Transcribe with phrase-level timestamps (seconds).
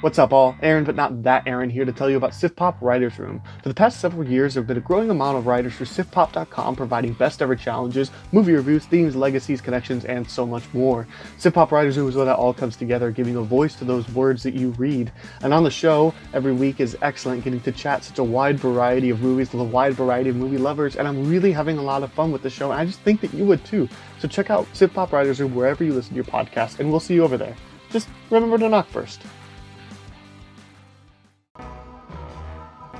[0.00, 0.56] What's up, all?
[0.60, 3.40] Aaron, but not that Aaron, here to tell you about SIFPOP Writers Room.
[3.62, 6.76] For the past several years, there have been a growing amount of writers for SIFPOP.com
[6.76, 11.06] providing best ever challenges, movie reviews, themes, legacies, connections, and so much more.
[11.38, 14.42] SIFPOP Writers Room is where that all comes together, giving a voice to those words
[14.42, 15.12] that you read.
[15.42, 19.08] And on the show, every week is excellent, getting to chat such a wide variety
[19.10, 22.02] of movies with a wide variety of movie lovers, and I'm really having a lot
[22.02, 23.88] of fun with the show, and I just think that you would too.
[24.18, 27.14] So check out SIFPOP Writers Room wherever you listen to your podcast, and we'll see
[27.14, 27.56] you over there.
[27.90, 29.22] Just remember to knock first.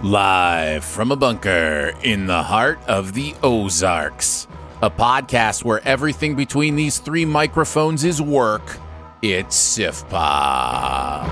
[0.02, 4.46] Live from a bunker in the heart of the Ozarks.
[4.82, 8.78] A podcast where everything between these three microphones is work.
[9.22, 11.24] It's SIFPA.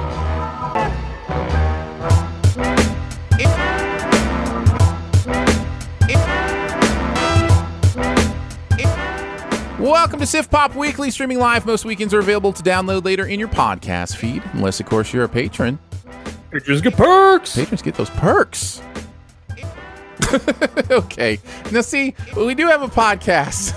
[9.79, 11.67] Welcome to Sif Pop Weekly, streaming live.
[11.67, 15.25] Most weekends are available to download later in your podcast feed, unless, of course, you're
[15.25, 15.79] a patron.
[16.53, 17.57] Patrons get perks.
[17.57, 18.83] Patrons get those perks.
[20.91, 21.41] okay.
[21.71, 23.75] Now, see, we do have a podcast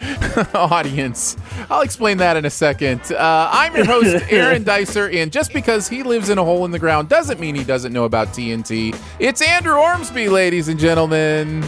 [0.54, 1.36] audience.
[1.68, 3.00] I'll explain that in a second.
[3.10, 6.70] Uh, I'm your host, Aaron Dicer, and just because he lives in a hole in
[6.70, 8.96] the ground doesn't mean he doesn't know about TNT.
[9.18, 11.62] It's Andrew Ormsby, ladies and gentlemen.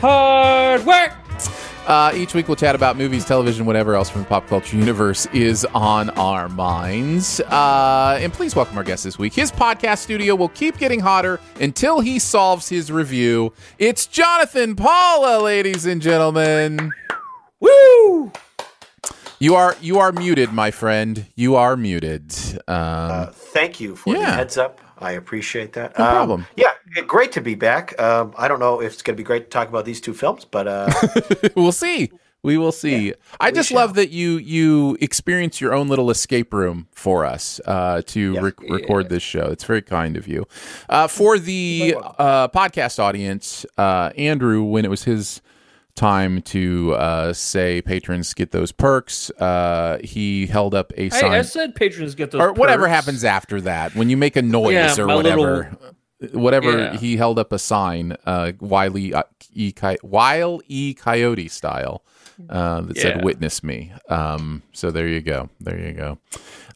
[0.00, 1.12] Hard work.
[1.86, 5.26] Uh, each week we'll chat about movies, television, whatever else from the pop culture universe
[5.26, 7.40] is on our minds.
[7.42, 9.32] Uh, and please welcome our guest this week.
[9.32, 13.52] His podcast studio will keep getting hotter until he solves his review.
[13.78, 16.90] It's Jonathan Paula, ladies and gentlemen.
[17.60, 18.32] Woo!
[19.38, 21.26] You are you are muted, my friend.
[21.36, 22.32] You are muted.
[22.66, 24.80] Um, Uh, thank you for the heads up.
[24.98, 25.98] I appreciate that.
[25.98, 26.46] No Um, problem.
[26.56, 26.72] Yeah,
[27.06, 28.00] great to be back.
[28.00, 30.14] Um, I don't know if it's going to be great to talk about these two
[30.14, 30.90] films, but uh,
[31.56, 32.10] we'll see.
[32.42, 33.12] We will see.
[33.40, 33.78] I just shall.
[33.78, 38.40] love that you you experience your own little escape room for us uh, to Yeah.
[38.40, 39.46] rec- record this show.
[39.46, 40.46] It's very kind of you.
[40.88, 45.42] Uh, for the uh, podcast audience, uh, Andrew, when it was his
[45.96, 51.32] time to uh, say patrons get those perks, uh, he held up a sign.
[51.32, 54.42] I, I said patrons get those or whatever happens after that when you make a
[54.42, 55.76] noise Yeah, or whatever
[56.32, 56.96] whatever Yeah.
[56.96, 62.02] he held up a sign uh wiley uh, e Coy- wile e coyote style
[62.48, 63.92] uh that said witness me.
[64.08, 65.48] Um so there you go.
[65.60, 66.18] There you go.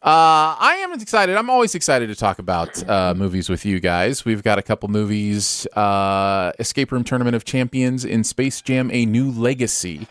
[0.03, 1.37] Uh i am excited.
[1.37, 4.25] I'm always excited to talk about uh movies with you guys.
[4.25, 9.05] We've got a couple movies uh escape room tournament of champions in space jam a
[9.05, 10.07] new legacy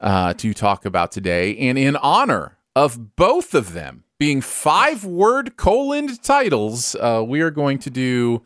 [0.00, 1.56] uh, to talk about today.
[1.56, 7.50] And in honor of both of them being five word colon titles, uh, we are
[7.50, 8.42] going to do,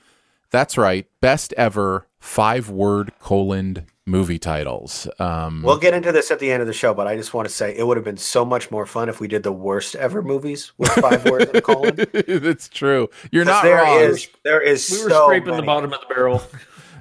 [0.50, 5.08] that's right, best ever five word colon movie titles.
[5.18, 6.92] Um, we'll get into this at the end of the show.
[6.94, 9.20] But I just want to say it would have been so much more fun if
[9.20, 11.96] we did the worst ever movies with five words in a colon.
[12.42, 13.08] that's true.
[13.30, 13.98] You're not there wrong.
[14.00, 16.42] is- there is We were so scraping the bottom of the barrel.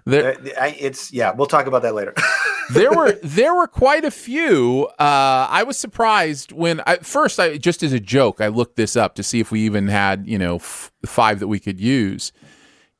[0.03, 1.31] There, I- It's yeah.
[1.31, 2.15] We'll talk about that later.
[2.74, 4.88] there were there were quite a few.
[5.00, 8.95] Uh, I was surprised when I first I just as a joke I looked this
[8.98, 12.31] up to see if we even had you know f- five that we could use,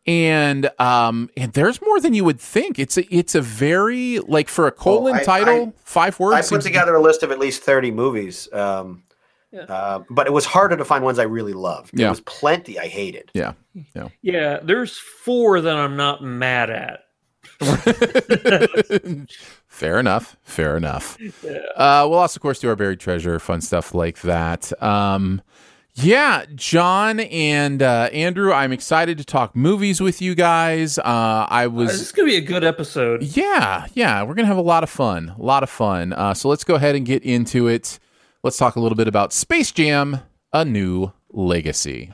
[0.07, 2.80] and um and there's more than you would think.
[2.80, 6.45] It's a it's a very like for a colon I- title I- five I put
[6.45, 8.48] seems- together a list of at least thirty movies.
[8.53, 9.03] Um,
[9.68, 11.92] Uh, but it was harder to find ones I really loved.
[11.94, 12.09] There Yeah.
[12.12, 13.31] was plenty I hated.
[13.33, 13.51] Yeah.
[13.94, 14.59] Yeah, Yeah.
[14.63, 17.01] there's four that I'm not mad at.
[19.68, 20.38] Fair enough.
[20.44, 21.18] Fair enough.
[21.75, 24.71] Uh, we'll also, of course, do our buried treasure, fun stuff like that.
[24.81, 25.42] Um,
[25.96, 30.98] yeah, John and uh, Andrew, I'm excited to talk movies with you guys.
[30.98, 33.24] Uh, I was This is gonna be a good episode.
[33.24, 36.14] Yeah, yeah, we're gonna have a lot of fun, a lot of fun.
[36.14, 38.00] Uh, so let's go ahead and get into it.
[38.44, 40.20] Let's talk a little bit about Space Jam:
[40.54, 42.10] A New Legacy.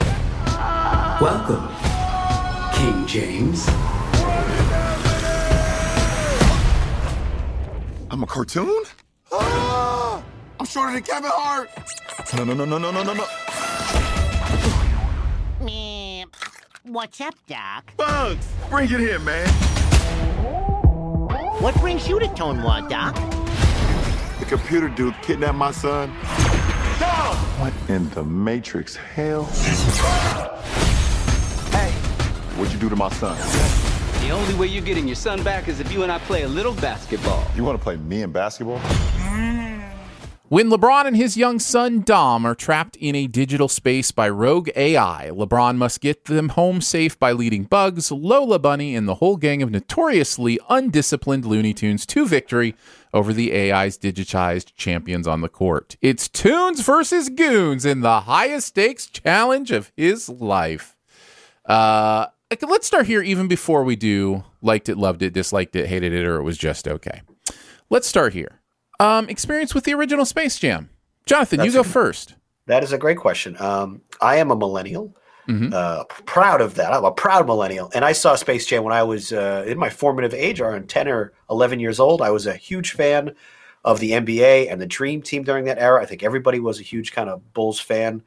[1.21, 1.68] Welcome,
[2.73, 3.68] King James.
[8.09, 8.83] I'm a cartoon?
[9.31, 10.23] Ah,
[10.59, 11.69] I'm shorter than Kevin Hart.
[12.35, 13.25] No, no, no, no, no, no, no,
[16.89, 17.91] What's up, Doc?
[17.97, 19.45] Bugs, bring it here, man.
[21.59, 23.13] What brings you to Tune World, Doc?
[24.39, 26.11] The computer dude kidnapped my son.
[27.01, 27.35] No!
[27.59, 29.43] What in the Matrix hell?
[31.73, 31.91] Hey,
[32.55, 33.35] what'd you do to my son?
[34.21, 36.47] The only way you're getting your son back is if you and I play a
[36.47, 37.43] little basketball.
[37.53, 38.79] You want to play me in basketball?
[40.49, 44.69] When LeBron and his young son Dom are trapped in a digital space by rogue
[44.77, 49.35] AI, LeBron must get them home safe by leading Bugs, Lola Bunny, and the whole
[49.35, 52.75] gang of notoriously undisciplined Looney Tunes to victory
[53.13, 55.97] over the AI's digitized champions on the court.
[56.01, 60.95] It's Tunes versus Goons in the highest stakes challenge of his life.
[61.65, 62.27] Uh,
[62.61, 66.25] let's start here even before we do liked it, loved it, disliked it, hated it,
[66.25, 67.21] or it was just okay.
[67.89, 68.56] Let's start here.
[68.99, 70.89] Um, experience with the original Space Jam.
[71.25, 72.35] Jonathan, you go a- first.
[72.65, 73.55] That is a great question.
[73.59, 75.15] Um, I am a millennial.
[75.47, 75.73] Mhm.
[75.73, 76.91] Uh, proud of that.
[76.91, 77.89] I'm a proud millennial.
[77.94, 81.07] And I saw Space Jam when I was uh, in my formative age, around 10
[81.07, 82.21] or 11 years old.
[82.21, 83.33] I was a huge fan
[83.85, 86.01] of the NBA and the Dream Team during that era.
[86.01, 88.23] I think everybody was a huge kind of Bulls fan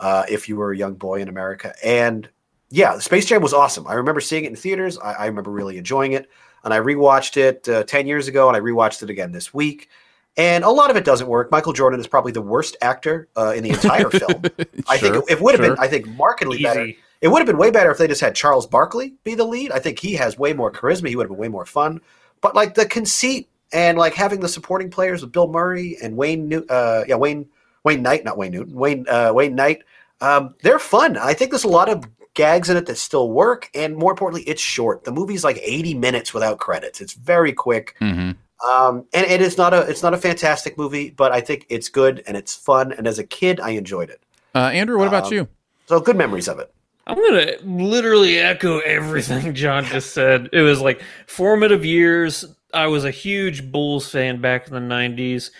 [0.00, 1.72] uh, if you were a young boy in America.
[1.84, 2.28] And
[2.70, 3.86] yeah, Space Jam was awesome.
[3.86, 4.98] I remember seeing it in theaters.
[4.98, 6.28] I, I remember really enjoying it.
[6.64, 9.88] And I rewatched it uh, 10 years ago and I rewatched it again this week.
[10.36, 11.50] And a lot of it doesn't work.
[11.50, 14.42] Michael Jordan is probably the worst actor uh, in the entire film.
[14.86, 15.74] I think it, it would have sure.
[15.76, 16.92] been, I think, markedly better.
[17.22, 19.72] It would have been way better if they just had Charles Barkley be the lead.
[19.72, 21.08] I think he has way more charisma.
[21.08, 22.00] He would have been way more fun.
[22.42, 26.48] But like the conceit and like having the supporting players with Bill Murray and Wayne,
[26.48, 27.46] New- uh, yeah, Wayne,
[27.84, 29.82] Wayne Knight, not Wayne Newton, Wayne, uh, Wayne Knight.
[30.20, 31.16] Um, they're fun.
[31.16, 32.04] I think there's a lot of
[32.34, 35.04] gags in it that still work, and more importantly, it's short.
[35.04, 37.00] The movie's like 80 minutes without credits.
[37.00, 37.94] It's very quick.
[37.98, 38.32] hmm
[38.64, 41.88] Um, and it is not a it's not a fantastic movie, but I think it's
[41.88, 42.92] good and it's fun.
[42.92, 44.20] And as a kid, I enjoyed it.
[44.54, 45.48] Uh, Andrew, what about Um, you?
[45.86, 46.72] So good memories of it.
[47.06, 50.48] I'm gonna literally echo everything John just said.
[50.52, 52.44] It was like formative years.
[52.74, 55.50] I was a huge Bulls fan back in the '90s.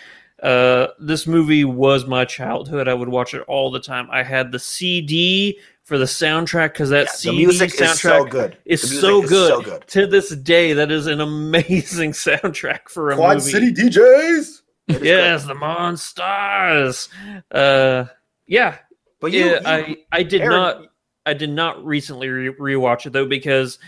[0.43, 2.87] Uh, this movie was my childhood.
[2.87, 4.07] I would watch it all the time.
[4.11, 7.99] I had the CD for the soundtrack because that Yeah, the CD music soundtrack is
[8.01, 8.57] so good.
[8.65, 9.47] is The music so is good.
[9.49, 9.87] so good.
[9.87, 13.49] To this day, that is an amazing soundtrack for a Quad movie.
[13.51, 14.61] City DJs.
[15.01, 15.49] Yes, good.
[15.55, 17.09] the Monstars.
[17.51, 18.05] Uh,
[18.47, 18.77] yeah,
[19.19, 20.81] but you, yeah, you- I I did Aaron, not
[21.25, 23.79] I did not recently re- rewatch it though because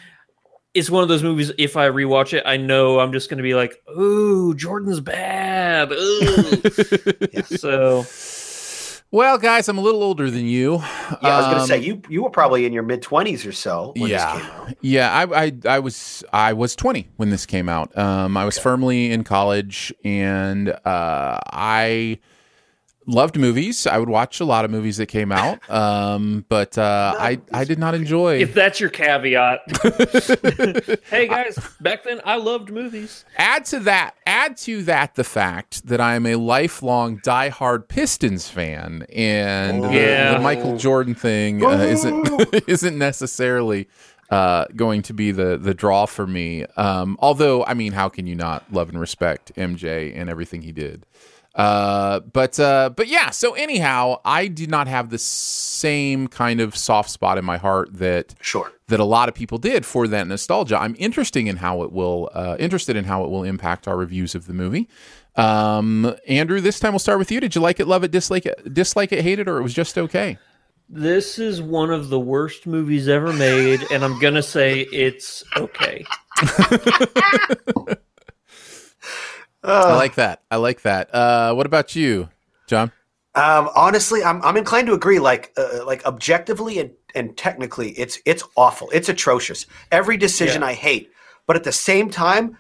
[0.74, 1.52] it's one of those movies.
[1.58, 5.92] If I rewatch it, I know I'm just going to be like, "Ooh, Jordan's bad."
[5.92, 6.62] Ooh.
[7.58, 8.04] So
[9.12, 10.74] Well, guys, I'm a little older than you.
[10.76, 13.52] yeah, I was gonna Um, say you you were probably in your mid twenties or
[13.52, 14.74] so when yeah, this came out.
[14.82, 15.12] yeah.
[15.32, 17.96] I, I I was I was 20 when this came out.
[17.98, 22.20] Um, I was firmly in college, and uh, I
[23.10, 23.86] loved movies.
[23.88, 25.60] I would watch a lot of movies that came out.
[25.70, 28.40] Um, but uh, I I did not enjoy.
[28.42, 29.60] if that's your caveat,
[31.10, 33.26] hey guys, back then I loved movies.
[33.38, 39.06] add to that add to that the fact that i'm a lifelong diehard pistons fan
[39.14, 40.34] and the- Yeah.
[40.34, 42.28] the, michael jordan thing uh, isn't
[42.68, 43.88] isn't necessarily
[44.30, 48.28] uh, going to be the the draw for me um, although i mean how can
[48.28, 51.06] you not love and respect mj and everything he did
[51.56, 53.30] uh, but uh, but yeah.
[53.32, 57.94] So anyhow, I did not have the same kind of soft spot in my heart
[57.94, 58.72] that Sure.
[58.88, 60.78] that a lot of people did for that nostalgia.
[60.80, 64.36] I'm interesting in how it will uh, interested in how it will impact our reviews
[64.36, 64.88] of the movie.
[65.36, 67.40] Um, Andrew, this time we'll start with you.
[67.40, 69.74] Did you like it, love it, dislike it, dislike it, hate it, or it was
[69.74, 70.38] just okay?
[70.90, 76.04] This is one of the worst movies ever made, and I'm gonna say it's okay.
[79.64, 80.44] I like that.
[80.50, 81.14] I like that.
[81.14, 82.30] Uh, what about you,
[82.68, 82.92] John?
[83.36, 85.20] Um, honestly, I'm I'm inclined to agree.
[85.20, 88.90] Like uh, like objectively and, and technically, it's it's awful.
[88.92, 89.66] It's atrocious.
[89.92, 91.12] Every decision I hate,
[91.46, 92.58] but at the same time,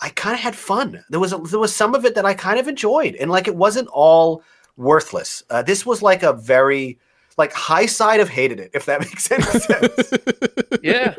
[0.00, 1.04] I kind of had fun.
[1.10, 3.48] There was a, there was some of it that I kind of enjoyed, and like
[3.48, 4.42] it wasn't all
[4.76, 5.42] worthless.
[5.50, 6.98] Uh, this was like a very
[7.36, 10.12] like high side of hated it, if that makes any sense.
[10.82, 11.14] Yeah.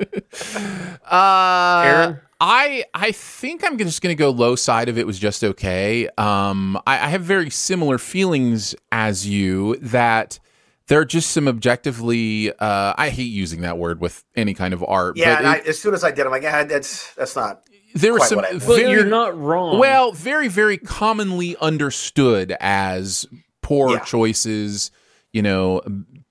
[1.09, 2.19] Uh, Aaron?
[2.39, 6.07] I I think I'm just going to go low side of it was just okay.
[6.17, 10.39] Um, I, I have very similar feelings as you that
[10.87, 12.51] there are just some objectively.
[12.53, 15.17] Uh, I hate using that word with any kind of art.
[15.17, 17.63] yeah, but and I, as soon as I did, I'm like, yeah, that's that's not.
[17.95, 18.67] there were quite some what I meant.
[18.67, 19.79] But very you're not wrong.
[19.79, 23.25] well, very very commonly understood as
[23.61, 23.99] poor Yeah.
[23.99, 24.91] choices.
[25.37, 25.81] You know,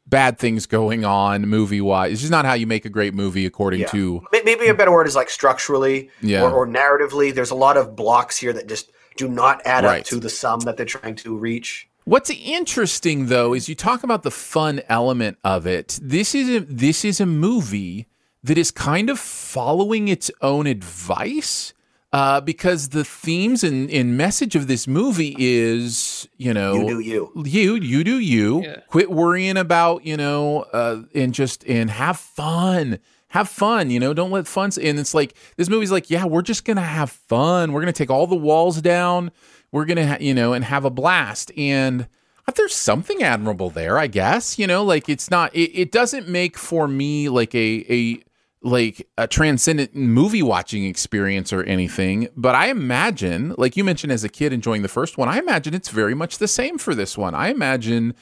[0.08, 2.10] bad things going on movie wise.
[2.10, 3.86] It's just not how you make a great movie, according Yeah.
[3.88, 6.42] to Maybe a better word is like structurally Yeah.
[6.42, 7.32] or, or narratively.
[7.32, 10.00] There's a lot of blocks here that just do not add Right.
[10.00, 11.88] up to the sum that they're trying to reach.
[12.04, 16.00] What's interesting though is you talk about the fun element of it.
[16.02, 18.08] This is a, this is a movie
[18.42, 21.74] that is kind of following its own advice.
[22.16, 27.00] Uh, because the themes and, and message of this movie is, you know, You do
[27.00, 27.32] you.
[27.44, 28.62] you, you do you.
[28.62, 28.76] Yeah.
[28.88, 32.98] Quit worrying about, you know, uh, and just and have fun.
[33.28, 34.14] Have fun, you know.
[34.14, 34.68] Don't let fun.
[34.68, 37.72] s- And it's like this movie's like, yeah, we're just gonna have fun.
[37.72, 39.30] We're gonna take all the walls down.
[39.72, 41.50] We're gonna, ha- you know, and have a blast.
[41.56, 42.06] And
[42.54, 44.58] there's something admirable there, I guess.
[44.58, 45.54] You know, like it's not.
[45.54, 48.22] It, it doesn't make for me like a a
[48.66, 54.24] like a transcendent movie watching experience or anything but i imagine like you mentioned as
[54.24, 57.16] a kid enjoying the first one i imagine it's very much the same for this
[57.16, 58.12] one i imagine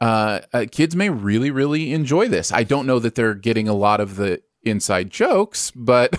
[0.00, 3.72] uh, uh kids may really really enjoy this i don't know that they're getting a
[3.74, 6.14] lot of the inside jokes but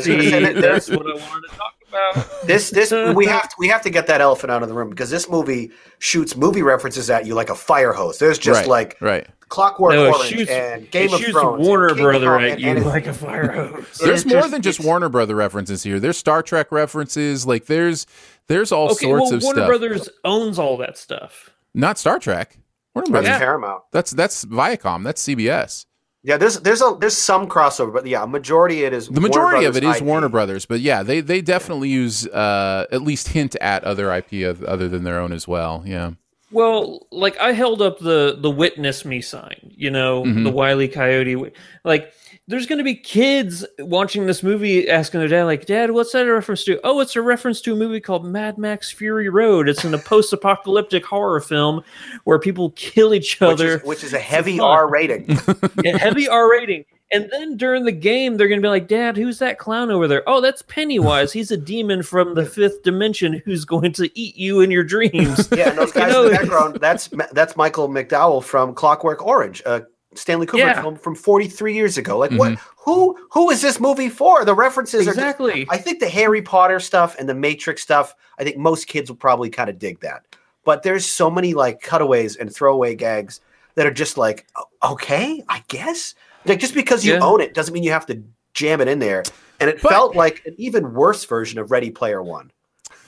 [0.00, 2.46] See, that's what I wanted to talk about.
[2.46, 4.90] This this we have to we have to get that elephant out of the room
[4.90, 8.18] because this movie shoots movie references at you like a fire hose.
[8.18, 11.58] There's just right, like right Clockwork No, Orange shoots, and Game of shoots Thrones.
[11.58, 13.98] and Warner King Brother at you and like a fire hose.
[13.98, 18.06] there's more just- than just warner brother references here there's star trek references like there's
[18.46, 21.50] there's all okay, sorts well, of Warner stuff Warner Brothers owns all that stuff.
[21.74, 22.56] not star trek
[22.94, 23.38] warner That's brothers Yeah.
[23.38, 23.82] Paramount.
[23.92, 25.84] that's that's viacom that's cbs
[26.22, 29.64] Yeah, there's there's a there's some crossover, but yeah, a majority it is The majority
[29.64, 30.02] of it is IP.
[30.02, 34.44] Warner Brothers, but yeah, they they definitely use uh, at least hint at other IP
[34.44, 35.82] of, other than their own as well.
[35.86, 36.10] Yeah,
[36.52, 40.42] Well, like I held up the the witness me sign, you know, Mhm.
[40.44, 41.52] the Wiley Coyote.
[41.84, 42.12] Like,
[42.48, 46.26] there's going to be kids watching this movie asking their dad, like, "Dad, what's that
[46.26, 49.68] a reference to?" Oh, it's a reference to a movie called Mad Max Fury Road.
[49.68, 51.82] It's in a post-apocalyptic horror film
[52.24, 53.76] where people kill each which other.
[53.76, 54.58] is, which is a heavy.
[54.58, 55.38] R rating.
[55.84, 56.84] a heavy R rating.
[57.12, 60.06] And then during the game, they're going to be like, Dad, who's that clown over
[60.06, 60.22] there?
[60.28, 61.32] Oh, that's Pennywise.
[61.32, 65.48] He's a demon from the fifth dimension who's going to eat you in your dreams.
[65.56, 66.78] Yeah, and those You guys know- in the background.
[66.80, 69.82] That's that's Michael McDowell from Clockwork Orange, a
[70.14, 70.82] Stanley Kubrick Yeah.
[70.82, 72.16] film from 43 years ago.
[72.18, 72.52] Like, what?
[72.52, 72.68] Mm-hmm.
[72.84, 74.44] Who who is this movie for?
[74.44, 75.10] The references are.
[75.10, 75.66] exactly.
[75.68, 78.14] I think the Harry Potter stuff and the Matrix stuff.
[78.38, 80.24] I think most kids will probably kind of dig that.
[80.64, 83.40] But there's so many like cutaways and throwaway gags
[83.74, 84.46] that are just like,
[84.84, 86.14] okay, I guess.
[86.44, 87.20] Like just because you Yeah.
[87.20, 88.22] own it doesn't mean you have to
[88.54, 89.22] jam it in there.
[89.60, 92.50] And it But- felt like an even worse version of Ready Player One.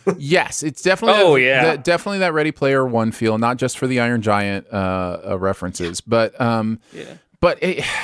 [0.18, 1.62] yes, it's definitely Oh, that, yeah.
[1.64, 5.38] that- definitely that Ready Player One feel, not just for the Iron Giant uh, uh,
[5.38, 7.04] references, but um, Yeah.
[7.40, 7.84] but it,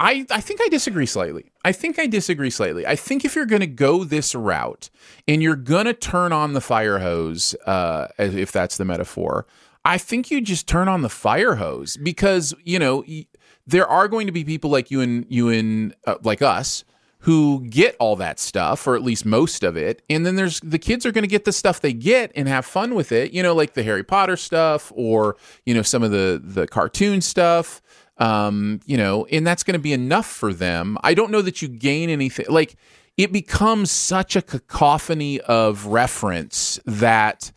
[0.00, 1.52] I I think I disagree slightly.
[1.64, 2.84] I think I disagree slightly.
[2.86, 4.90] I think if you're going to go this route
[5.28, 9.46] and you're going to turn on the fire hose, uh, as- if that's the metaphor,
[9.84, 13.26] I think you just turn on the fire hose because you know y-
[13.66, 16.84] there are going to be people like you and you and uh, like us
[17.20, 20.78] who get all that stuff or at least most of it and then there's the
[20.78, 23.42] kids are going to get the stuff they get and have fun with it you
[23.42, 27.80] know like the harry potter stuff or you know some of the the cartoon stuff
[28.18, 30.96] um you know and that's going to be enough for them.
[31.02, 32.76] I don't know that you gain anything like
[33.16, 37.52] it becomes such a cacophony of reference that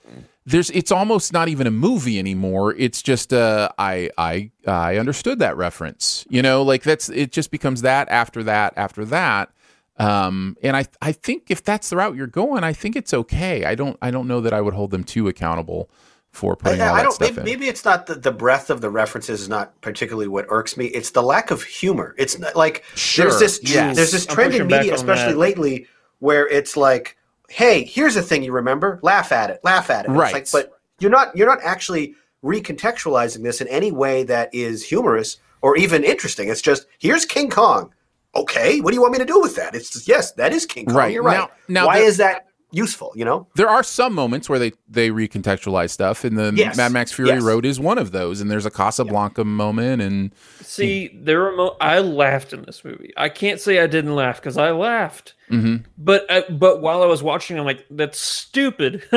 [0.47, 5.39] there's it's almost not even a movie anymore it's just uh i i i understood
[5.39, 9.51] that reference you know like that's it just becomes that after that after that
[9.97, 13.65] um and i i think if that's the route you're going i think it's okay
[13.65, 15.89] i don't i don't know that i would hold them too accountable
[16.31, 17.11] for putting all I, I that don't.
[17.13, 20.27] stuff Maybe, in maybe it's not the, the breadth of the references is not particularly
[20.27, 20.85] what irks me.
[20.87, 22.13] It's the lack of humor.
[22.17, 23.95] It's not like Sure, there's this yes.
[23.95, 25.39] there's this I'm trend in media, especially that.
[25.39, 25.87] lately,
[26.19, 27.17] where it's like,
[27.49, 28.99] "Hey, here's a thing you remember.
[29.03, 29.59] Laugh at it.
[29.63, 30.33] Laugh at it." Right.
[30.33, 35.37] like, but you're not you're not actually recontextualizing this in any way that is humorous
[35.61, 36.49] or even interesting.
[36.49, 37.93] It's just here's King Kong.
[38.35, 39.73] Okay, what do you want me to do with that?
[39.73, 40.95] It's just, yes, that is King Kong.
[40.95, 41.13] Right.
[41.13, 41.37] You're right.
[41.37, 42.46] Now- now Why the- is that?
[42.71, 43.11] Useful.
[43.15, 46.75] You know, There are some moments where they they recontextualize stuff, and the Yes.
[46.77, 47.43] Mad Max Fury Yes.
[47.43, 48.41] Road is one of those.
[48.41, 53.13] And there's a Casablanca moment, and See, there are mo- I laughed in this movie.
[53.17, 55.33] I can't say I didn't laugh because I laughed.
[55.49, 55.85] Mhm.
[55.97, 59.01] But I, but while I was watching, I'm like, that's stupid.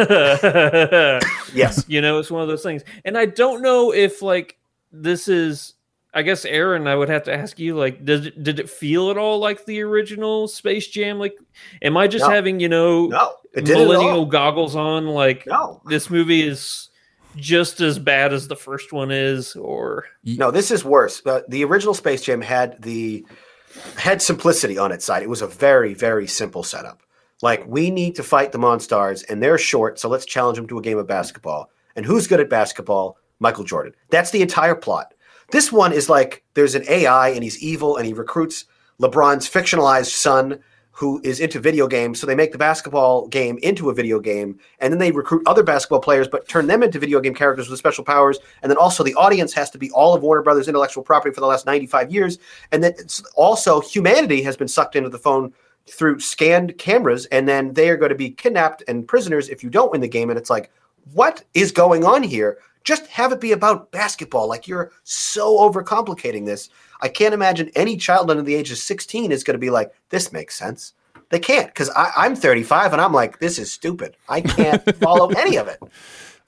[1.54, 2.82] yes, you know, it's one of those things.
[3.04, 4.56] And I don't know if like
[4.92, 5.74] this is.
[6.12, 9.12] I guess Aaron, I would have to ask you, like, did it, did it feel
[9.12, 11.20] at all like the original Space Jam?
[11.20, 11.36] Like,
[11.82, 12.30] am I just No.
[12.30, 14.26] having you know No, it didn't at millennial all.
[14.26, 15.06] goggles on?
[15.06, 15.80] Like, No.
[15.86, 16.88] this movie is
[17.36, 21.22] just as bad as the first one is, or No, this is worse.
[21.24, 23.24] Uh, the original Space Jam had the
[23.96, 25.22] had simplicity on its side.
[25.22, 27.02] It was a very very simple setup.
[27.42, 30.78] Like we need to fight the Monstars, and they're short, so let's challenge them to
[30.78, 31.70] a game of basketball.
[31.96, 33.16] And who's good at basketball?
[33.38, 33.94] Michael Jordan.
[34.10, 35.14] That's the entire plot.
[35.50, 38.66] This one is like there's an AI and he's evil and he recruits
[39.00, 40.60] LeBron's fictionalized son
[41.00, 42.20] who is into video games.
[42.20, 45.62] So they make the basketball game into a video game and then they recruit other
[45.62, 48.38] basketball players but turn them into video game characters with special powers.
[48.60, 51.40] And then also the audience has to be all of Warner Brothers intellectual property for
[51.40, 52.38] the last 95 years.
[52.70, 52.92] And then
[53.34, 55.54] also humanity has been sucked into the phone
[55.86, 59.70] through scanned cameras and then they are going to be kidnapped and prisoners if you
[59.70, 60.28] don't win the game.
[60.28, 60.70] And it's like,
[61.14, 62.58] what is going on here?
[62.84, 64.48] Just have it be about basketball.
[64.48, 66.68] Like you're so overcomplicating this.
[67.00, 69.92] I can't imagine any child under the age of 16 is going to be like,
[70.10, 70.92] this makes sense.
[71.30, 74.16] They can't because I'm 35 and I'm like, this is stupid.
[74.28, 75.80] I can't follow any of it.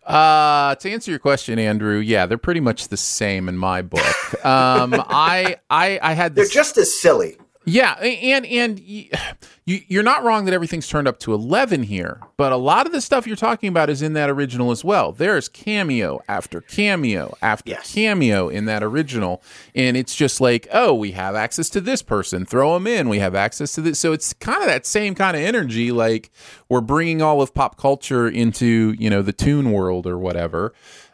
[0.05, 4.45] Uh, to answer your question, Andrew, yeah, they're pretty much the same in my book.
[4.45, 7.37] Um, I, I, I had They're this, just as silly.
[7.65, 8.81] Yeah, and and
[9.65, 12.93] you, you're not wrong that everything's turned up to eleven here, but a lot of
[12.93, 15.13] the stuff you're talking about is in that original as well.
[15.13, 17.95] There's cameo after cameo after Yes.
[17.95, 19.43] cameo in that original,
[19.75, 23.09] and it's just like, oh, we have access to this person, throw them in.
[23.09, 25.93] We have access to this, so it's kind of that same kind of energy.
[25.93, 26.31] Like
[26.69, 30.73] we're bringing all of pop culture into you know the tune world or whatever.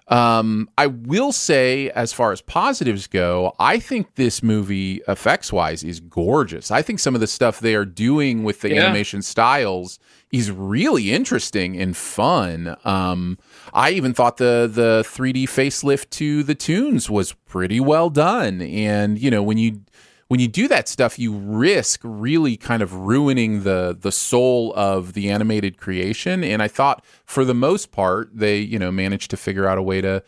[0.08, 5.84] Um, I will say, as far as positives go, I think this movie, effects wise,
[5.84, 6.70] is gorgeous.
[6.70, 8.84] I think some of the stuff they are doing with the Yeah.
[8.84, 9.98] animation styles
[10.32, 12.76] is really interesting and fun.
[12.84, 13.38] Um,
[13.72, 18.60] I even thought the the 3D facelift to the tunes was pretty well done.
[18.62, 19.80] And you know, when you
[20.28, 25.14] when you do that stuff, you risk really kind of ruining the the soul of
[25.14, 26.44] the animated creation.
[26.44, 29.82] And I thought, for the most part, they you know managed to figure out a
[29.82, 30.22] way to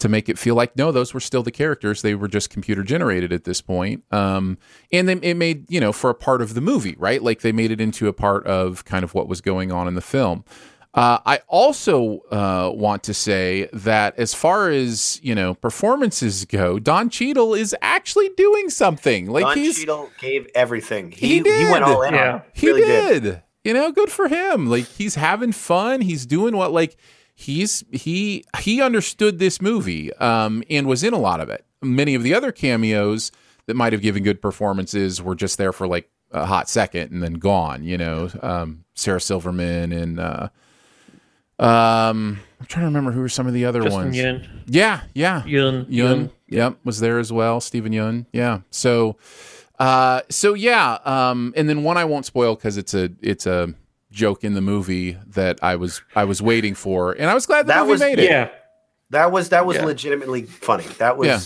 [0.00, 2.02] to make it feel like no, those were still the characters.
[2.02, 4.02] They were just computer generated at this point.
[4.10, 4.58] Um,
[4.92, 7.22] and then it made you know for a part of the movie, right?
[7.22, 9.94] Like they made it into a part of kind of what was going on in
[9.94, 10.44] the film.
[10.94, 16.78] Uh, I also uh, want to say that as far as you know performances go,
[16.78, 19.26] Don Cheadle is actually doing something.
[19.26, 21.10] Like Don he's Cheadle gave everything.
[21.10, 22.14] He He, he, went all in.
[22.14, 22.30] Yeah.
[22.30, 22.42] on it.
[22.52, 23.42] he really did.
[23.64, 24.68] You know, good for him.
[24.68, 26.00] Like he's having fun.
[26.00, 26.96] He's doing what like
[27.34, 31.64] he's he he understood this movie um, and was in a lot of it.
[31.82, 33.32] Many of the other cameos
[33.66, 37.20] that might have given good performances were just there for like a hot second and
[37.20, 37.82] then gone.
[37.82, 40.20] You know, um, Sarah Silverman and.
[40.20, 40.50] Uh,
[41.58, 44.16] um, I'm trying to remember who were some of the other Justin ones.
[44.16, 44.48] Yeun.
[44.66, 45.42] Yeah, yeah.
[45.42, 45.86] Yeun.
[45.88, 47.60] Yeun, yep, was there as well.
[47.60, 48.60] Steven Yeun, yeah.
[48.70, 49.16] So,
[49.78, 50.98] uh, so yeah.
[51.04, 53.74] Um, and then one I won't spoil because it's a it's a
[54.10, 57.66] joke in the movie that I was I was waiting for, and I was glad
[57.66, 58.30] the That movie was- made it.
[58.30, 58.48] Yeah.
[59.10, 59.84] That was that was Yeah.
[59.84, 60.84] legitimately funny.
[60.98, 61.38] That was Yeah.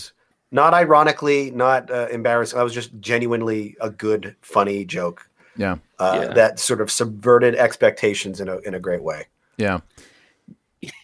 [0.52, 2.56] not ironically, not uh, embarrassing.
[2.56, 6.32] That was just genuinely a good, funny joke yeah, uh, Yeah.
[6.34, 9.26] that sort of subverted expectations in a in a great way.
[9.58, 9.80] Yeah.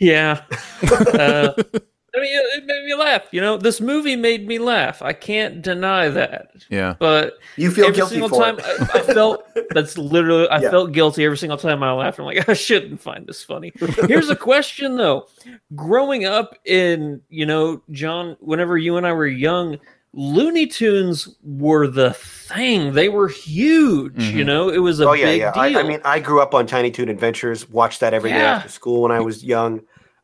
[0.00, 0.42] Yeah.
[0.82, 1.52] Uh,
[2.16, 3.22] I mean, it it made me laugh.
[3.32, 5.02] You know, this movie made me laugh.
[5.02, 6.52] I can't deny that.
[6.70, 6.94] yeah.
[7.00, 8.64] But You feel every guilty single for time it.
[8.64, 10.70] I, I felt that's literally I Yeah.
[10.70, 12.20] felt guilty every single time I laughed.
[12.20, 13.72] I'm like, I shouldn't find this funny.
[14.06, 15.26] Here's a question though.
[15.74, 19.78] Growing up in, you know, John, whenever you and I were young,
[20.16, 22.92] Looney Tunes were the thing.
[22.92, 24.46] They were huge, you Mhm.
[24.46, 24.68] know.
[24.68, 25.52] It was a oh yeah, big yeah.
[25.56, 25.78] I, deal.
[25.78, 27.68] I mean, I grew up on Tiny Toon Adventures.
[27.68, 28.54] Watched that every day Yeah.
[28.56, 29.80] after school when I was young.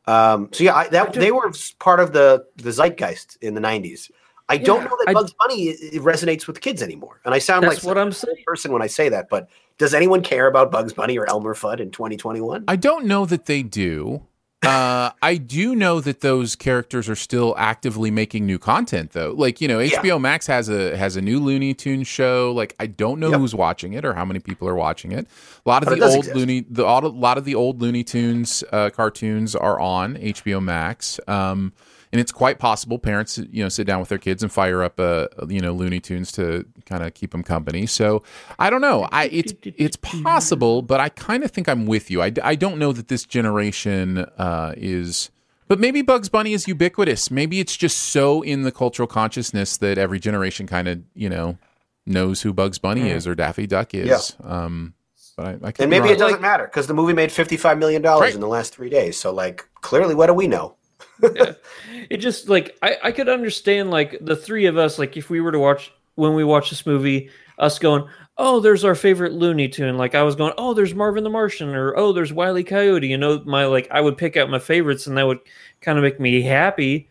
[0.07, 3.61] Um, so yeah, I, that I they were part of the the zeitgeist in the
[3.61, 4.09] '90s.
[4.49, 7.39] I don't know that I- Bugs Bunny it, it resonates with kids anymore, and I
[7.39, 8.37] sound That's like what I'm saying.
[8.45, 9.27] person when I say that.
[9.29, 12.63] But does anyone care about Bugs Bunny or Elmer Fudd in 2021?
[12.67, 14.23] I don't know that they do.
[14.63, 19.33] Uh, I do know that those characters are still actively making new content, though.
[19.35, 19.99] Like you know, Yeah.
[19.99, 22.51] HBO Max has a has a new Looney Tunes show.
[22.55, 23.39] Like I don't know Yep.
[23.39, 25.27] who's watching it or how many people are watching it.
[25.65, 26.35] A lot of But the old exist.
[26.35, 31.19] Looney, the a lot of the old Looney Tunes uh, cartoons are on HBO Max.
[31.27, 31.73] Um,
[32.11, 34.99] and it's quite possible parents you know sit down with their kids and fire up
[34.99, 37.85] a you know Looney Tunes to kind of keep them company.
[37.85, 38.23] So
[38.59, 39.07] I don't know.
[39.11, 42.21] I it's it's possible, but I kind of think I'm with you.
[42.21, 45.29] I, I don't know that this generation uh, is.
[45.67, 47.31] But maybe Bugs Bunny is ubiquitous.
[47.31, 51.57] Maybe it's just so in the cultural consciousness that every generation kind of, you know,
[52.05, 53.15] knows who Bugs Bunny Mm.
[53.15, 54.35] is or Daffy Duck is.
[54.43, 54.45] Yeah.
[54.65, 54.95] Um,
[55.37, 58.01] but I, I could And maybe it doesn't matter because the movie made fifty-five million
[58.01, 58.33] dollars Right.
[58.35, 59.17] in the last three days.
[59.17, 60.75] So, like, clearly, what do we know?
[61.21, 65.41] It just like I, I could understand like the three of us like if we
[65.41, 67.29] were to watch when we watch this movie
[67.59, 68.07] us going
[68.37, 69.97] oh there's our favorite looney tune.
[69.97, 73.07] Like i was going oh there's marvin the martian or oh there's wiley coyote.
[73.07, 75.39] You know my like i would pick out my favorites and that would
[75.81, 77.09] kind of make me happy.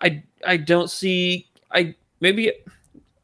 [0.00, 2.52] I i don't see i maybe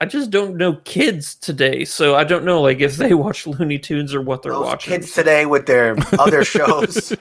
[0.00, 3.78] i just don't know kids today so i don't know like if they watch looney
[3.78, 7.14] tunes or what they're Those watching kids today with their other shows.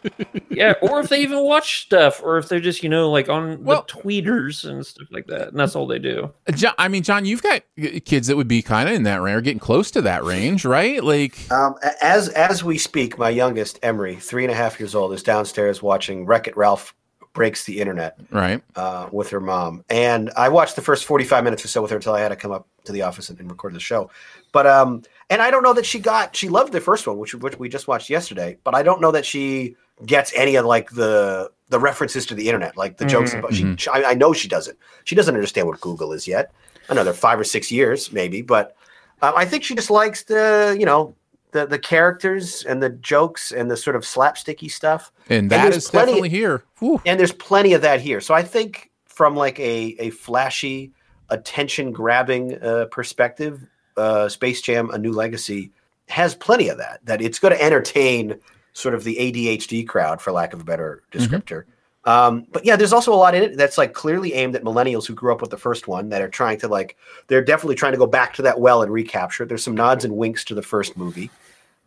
[0.49, 3.63] yeah, or if they even watch stuff, or if they're just you know like on
[3.63, 6.33] Well- the tweeters and stuff like that, and that's all they do.
[6.53, 9.21] John, I mean, John, you've got uh, kids that would be kind of in that
[9.21, 11.03] range or getting close to that range, right?
[11.03, 15.13] Like, Um, as as we speak, my youngest Emery, three and a half years old,
[15.13, 16.93] is downstairs watching Wreck It Ralph
[17.37, 18.63] breaks the internet right?
[18.75, 21.91] uh, with her mom, and I watched the first forty five minutes or so with
[21.91, 24.09] her until I had to come up to the office and, and record the show.
[24.51, 27.35] But um, and I don't know that she got she loved the first one, which
[27.35, 28.57] which we just watched yesterday.
[28.63, 32.47] But I don't know that she gets any of like the the references to the
[32.47, 33.53] internet, like the jokes about.
[33.53, 34.77] She, she I, I know she doesn't.
[35.03, 36.51] She doesn't understand what Google is yet.
[36.89, 38.75] Another five or six years, maybe, but
[39.21, 41.15] um, I think she just likes the you know
[41.51, 45.11] the the characters and the jokes and the sort of slapsticky stuff.
[45.29, 46.63] And that there's is plenty- definitely here.
[46.79, 47.01] Whew.
[47.05, 48.21] And there's plenty of that here.
[48.21, 50.91] So I think from like a a flashy,
[51.29, 55.71] attention grabbing uh, perspective, uh, Space Jam: A New Legacy
[56.09, 56.99] has plenty of that.
[57.05, 58.35] That it's going to entertain
[58.73, 61.63] sort of the ADHD crowd, for lack of a better descriptor.
[62.07, 65.05] Um, but yeah, there's also a lot in it that's like clearly aimed at millennials
[65.05, 66.95] who grew up with the first one that are trying to like
[67.27, 69.47] they're definitely trying to go back to that well and recapture it.
[69.49, 71.29] There's some nods and winks to the first movie.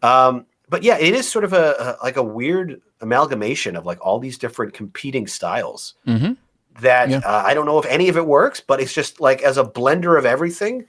[0.02, 3.98] Um, but yeah, it is sort of a, a like a weird amalgamation of like
[4.04, 6.36] all these different competing styles Mhm.
[6.80, 7.18] that Yeah.
[7.24, 9.64] uh, I don't know if any of it works, but it's just like as a
[9.64, 10.84] blender of everything,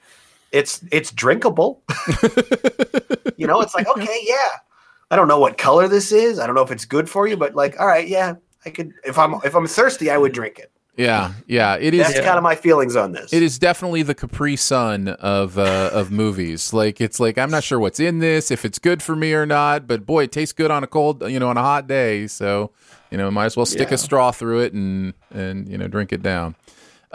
[0.52, 1.82] it's it's drinkable.
[3.38, 4.60] you know, it's like okay, yeah.
[5.10, 6.38] I don't know what color this is.
[6.40, 8.94] I don't know if it's good for you, but like, all right, yeah, I could.
[9.04, 10.72] If I'm if I'm thirsty, I would drink it.
[10.98, 11.78] Yeah, yeah.
[11.80, 12.06] It is.
[12.06, 13.32] That's kind of my feelings on this.
[13.34, 16.74] It is definitely the Capri Sun of uh, of movies.
[16.74, 19.46] Like it's like I'm not sure what's in this, if it's good for me or
[19.46, 22.28] not, but boy, it tastes good on a cold, you know, on a hot day.
[22.28, 22.72] So
[23.10, 23.96] you know, might as well stick Yeah.
[23.96, 26.56] a straw through it and and you know drink it down.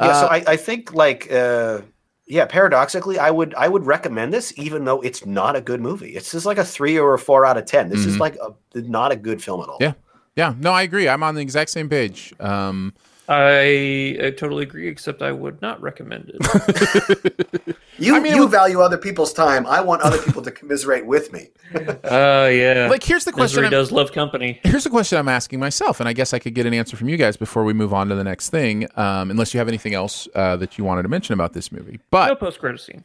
[0.01, 1.83] Yeah, so Uh, I, I think like uh
[2.29, 6.17] yeah, paradoxically, I would I would recommend this even though it's not a good movie.
[6.17, 7.89] It's just like a three or a four out of ten.
[7.89, 8.21] This is Mhm.
[8.21, 9.77] like a not a good film at all.
[9.81, 9.93] Yeah,
[10.37, 10.55] yeah.
[10.59, 11.09] No, I agree.
[11.09, 12.33] I'm on the exact same page.
[12.39, 12.95] Um,
[13.29, 17.77] I, I totally agree, except I would not recommend it.
[17.99, 19.67] You I mean, you with- value other people's time.
[19.67, 21.49] I want other people to commiserate with me.
[21.75, 22.89] uh yeah.
[22.91, 23.63] like, here's the question.
[23.63, 24.61] Misery I'm- does love company.
[24.65, 27.09] Here's the question I'm asking myself, and I guess I could get an answer from
[27.09, 29.95] you guys before we move on to the next thing, um, unless you have anything
[29.95, 31.99] else uh, that you wanted to mention about this movie.
[32.11, 33.03] But No post credit scene.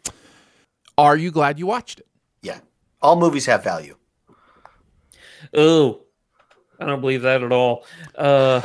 [0.98, 2.08] are you glad you watched it?
[2.42, 2.60] Yeah.
[3.02, 3.96] All movies have value.
[5.54, 6.02] Oh,
[6.82, 7.86] I don't believe that at all.
[8.18, 8.62] Uh,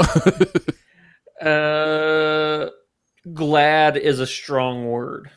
[1.47, 2.71] uh,
[3.33, 5.31] glad is a strong word.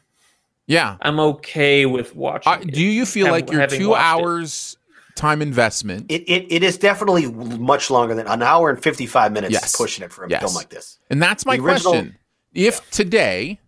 [0.67, 0.97] Yeah.
[1.01, 2.51] I'm okay with watching.
[2.53, 4.05] Uh, it, do you feel hav- like your having two watched it.
[4.05, 4.77] hours
[5.15, 6.05] time investment?
[6.09, 9.75] It, it it is definitely much longer than an hour and fifty five minutes Yes.
[9.75, 10.41] pushing it for a Yes.
[10.41, 10.99] film like this.
[11.09, 12.15] And that's my The original- question.
[12.53, 13.59] If today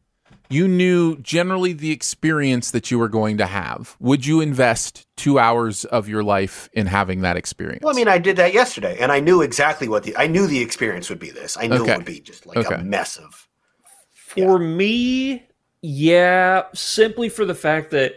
[0.51, 5.39] you knew generally the experience that you were going to have, would you invest two
[5.39, 7.81] hours of your life in having that experience?
[7.83, 10.47] Well, I mean, I did that yesterday, and I knew exactly what the I knew
[10.47, 11.29] the experience would be.
[11.31, 11.93] This I knew Okay.
[11.93, 12.75] it would be just like Okay.
[12.75, 13.47] a mess of.
[14.13, 15.43] For me,
[15.81, 18.13] yeah, simply for the fact that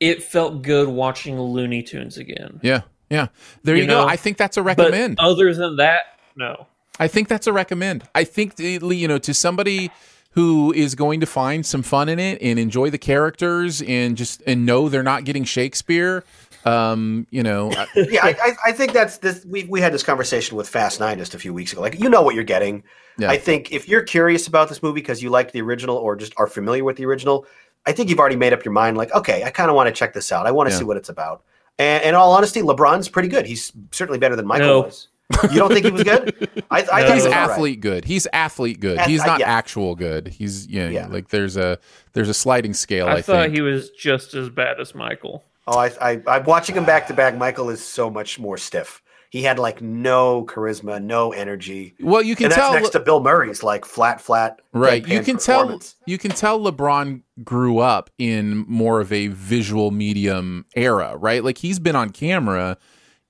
[0.00, 2.60] it felt good watching Looney Tunes again.
[2.62, 3.28] yeah, yeah.
[3.64, 4.06] There you, You go.
[4.06, 5.18] I think that's a But recommend.
[5.18, 6.02] other than that,
[6.36, 6.66] no.
[7.00, 8.04] I think that's a recommend.
[8.14, 9.90] I think the- you know to somebody
[10.38, 14.40] who is going to find some fun in it and enjoy the characters and just
[14.46, 16.22] and know they're not getting Shakespeare.
[16.64, 19.44] Um, you know, I- yeah, I, I, I think that's this.
[19.44, 21.80] We we had this conversation with Fast Nine just a few weeks ago.
[21.80, 22.84] Like, you know what you're getting.
[23.18, 23.30] Yeah.
[23.30, 26.34] I think if you're curious about this movie because you liked the original or just
[26.36, 27.44] are familiar with the original,
[27.84, 28.96] I think you've already made up your mind.
[28.96, 30.46] Like, okay, I kind of want to check this out.
[30.46, 30.78] I want to Yeah.
[30.78, 31.42] see what it's about.
[31.80, 33.44] And, and in all honesty, LeBron's pretty good.
[33.44, 34.80] He's certainly better than Michael No.
[34.82, 35.08] was.
[35.52, 36.62] You don't think he was good?
[36.70, 37.06] I, I No.
[37.12, 37.50] he's was all right.
[37.50, 38.04] athlete good.
[38.04, 38.98] He's athlete good.
[38.98, 39.50] Ath- He's uh, not yeah.
[39.52, 40.28] actual good.
[40.28, 41.06] He's you know, Yeah.
[41.08, 41.78] like there's a
[42.14, 43.06] there's a sliding scale.
[43.06, 43.54] I, I, thought think.
[43.54, 45.44] he was just as bad as Michael.
[45.66, 47.36] Oh, I, I, I'm watching him back to back.
[47.36, 49.02] Michael is so much more stiff.
[49.30, 51.94] he had like no charisma, no energy.
[52.00, 54.60] Well, you can and that's tell next to Bill Murray's like flat, flat.
[54.72, 59.90] right you can tell you can tell lebron grew up in more of a visual
[59.90, 62.78] medium era right like he's been on camera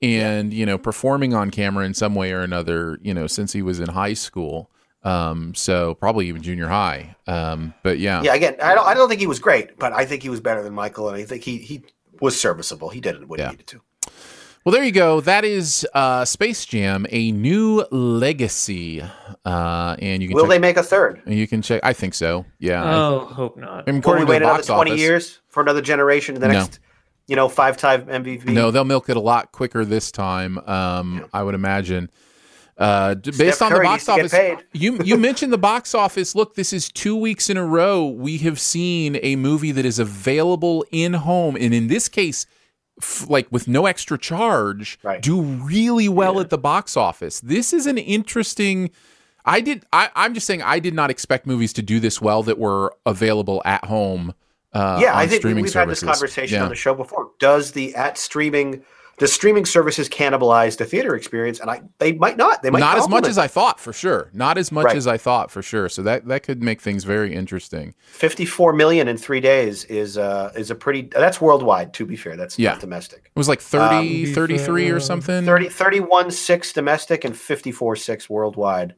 [0.02, 3.62] and you know performing on camera in some way or another you know since he
[3.62, 4.70] was in high school
[5.02, 9.08] um so probably even junior high um but yeah Yeah, again, I don't, I don't
[9.08, 11.42] think he was great, but I think he was better than Michael, and I think
[11.44, 11.82] he he
[12.20, 12.88] was serviceable.
[12.88, 13.46] He did what Yeah.
[13.46, 13.80] he needed to.
[14.64, 15.20] Well, there you go.
[15.20, 19.00] That is uh, Space Jam: A New Legacy,
[19.44, 21.22] uh, and you can Will check, they make a third?
[21.26, 21.80] You can check.
[21.84, 22.44] I think so.
[22.58, 22.82] Yeah.
[22.84, 23.84] I- Oh, hope not.
[23.88, 26.34] I mean, Will we according wait another twenty office, years for another generation?
[26.34, 26.54] The No.
[26.54, 26.80] next,
[27.28, 28.46] you know, five-time MVP.
[28.46, 30.58] No, they'll milk it a lot quicker this time.
[30.66, 32.10] Um, I would imagine.
[32.76, 35.96] Uh, based Steph on the box needs to get office, you you mentioned the box
[35.96, 36.34] office.
[36.36, 39.98] Look, this is two weeks in a row we have seen a movie that is
[39.98, 42.46] available in home, and in this case,
[43.02, 45.20] f- like with no extra charge, Right.
[45.20, 47.40] do really well at the box office.
[47.40, 48.90] This is an interesting.
[49.44, 49.84] I did.
[49.92, 50.62] I, I'm just saying.
[50.62, 54.34] I did not expect movies to do this well that were available at home.
[54.72, 56.02] Uh, yeah, on I think we- streaming we've services.
[56.02, 56.62] had this conversation Yeah.
[56.64, 57.30] on the show before.
[57.38, 58.82] Does the at streaming,
[59.18, 61.58] does streaming services cannibalize the theater experience?
[61.58, 62.62] And I, they might not.
[62.62, 64.30] They might not as much as I thought for sure.
[64.34, 64.96] Not as much Right.
[64.96, 65.88] as I thought for sure.
[65.88, 67.94] So that that could make things very interesting.
[68.08, 72.36] 54 million in three days is uh is a pretty that's worldwide to be fair
[72.36, 72.72] that's Yeah.
[72.72, 75.44] not domestic It was like 30, Um, 33 or something.
[75.46, 78.94] 30 31 6 domestic and 54 6 worldwide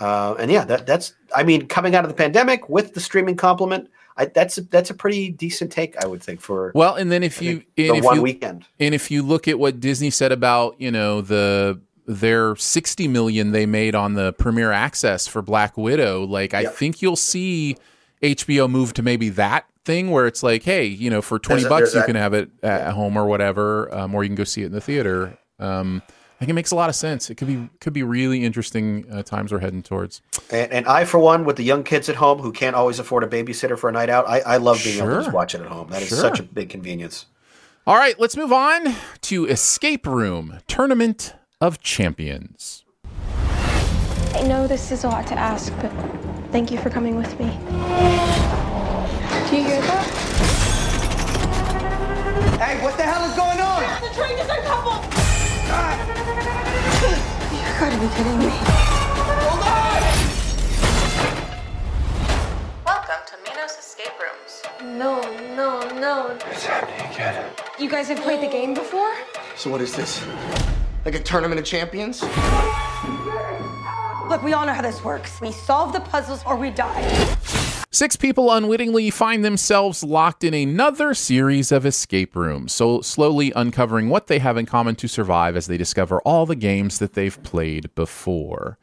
[0.00, 3.34] uh and yeah that that's i mean coming out of the pandemic with the streaming
[3.34, 7.10] complement I, that's a, that's a pretty decent take i would think for Well, and
[7.10, 8.64] then if you the if one you, weekend.
[8.80, 13.52] and if you look at what Disney said about you know the their 60 million
[13.52, 17.76] they made on the premiere access for Black Widow, like I think you'll see
[18.22, 21.68] HBO move to maybe that thing where it's like, hey, you know, for 20 There's
[21.68, 24.36] bucks there's you that- can have it at home or whatever, um, or you can
[24.36, 25.38] go see it in the theater.
[25.58, 26.02] Um,
[26.38, 27.30] I think it makes a lot of sense.
[27.30, 30.22] It could be could be really interesting uh, times we're heading towards.
[30.52, 33.24] and, and i for one with the young kids at home who can't always afford
[33.24, 35.60] a babysitter for a night out i, I love being able to just watch it
[35.60, 36.18] at home That is Sure.
[36.18, 37.26] such a big convenience
[37.88, 42.84] All right, let's move on to Escape Room Tournament of Champions.
[44.34, 45.90] I know this is a lot to ask, but
[46.52, 47.46] thank you for coming with me.
[49.50, 50.04] Do you hear that?
[52.60, 53.82] Hey, what the hell is going on?
[54.02, 55.17] The train just uncoupled!
[55.68, 55.74] You
[57.78, 58.48] gotta be kidding me.
[59.44, 60.00] Hold on!
[62.86, 64.62] Welcome to Minos Escape Rooms.
[64.98, 65.20] No,
[65.54, 66.28] no, no.
[66.46, 67.50] What's happening again?
[67.78, 69.14] You guys have played the game before?
[69.56, 70.24] So what is this?
[71.04, 72.22] Like a tournament of champions?
[74.26, 75.38] Look, we all know how this works.
[75.42, 77.36] We solve the puzzles or we die.
[77.90, 84.10] Six people unwittingly find themselves locked in another series of escape rooms, so slowly uncovering
[84.10, 87.42] what they have in common to survive as they discover all the games that they've
[87.42, 88.76] played before.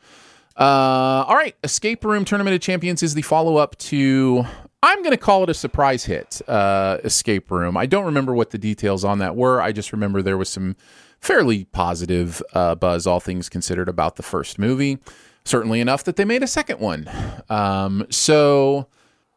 [0.58, 4.44] Uh, all right, Escape Room Tournament of Champions is the follow up to.
[4.82, 7.78] I'm going to call it a surprise hit, uh, Escape Room.
[7.78, 9.62] I don't remember what the details on that were.
[9.62, 10.76] I just remember there was some
[11.20, 14.98] fairly positive uh, buzz, all things considered, about the first movie.
[15.44, 17.08] Certainly enough that they made a second one.
[17.50, 18.88] Um, so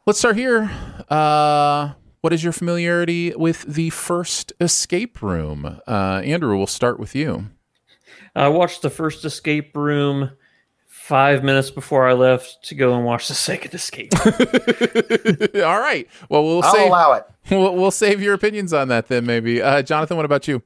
[0.09, 0.71] let's start here.
[1.11, 1.93] Uh,
[2.23, 5.81] what is your familiarity with the first Escape Room?
[5.87, 7.49] Uh, Andrew, we'll start with you.
[8.35, 10.31] I watched the first escape room
[10.87, 14.13] five minutes before I left to go and watch the second escape.
[15.63, 16.09] All right.
[16.31, 17.25] Well, we'll I'll save, allow it.
[17.51, 19.61] We'll, we'll save your opinions on that then, maybe.
[19.61, 20.63] Uh, Jonathan, what about you?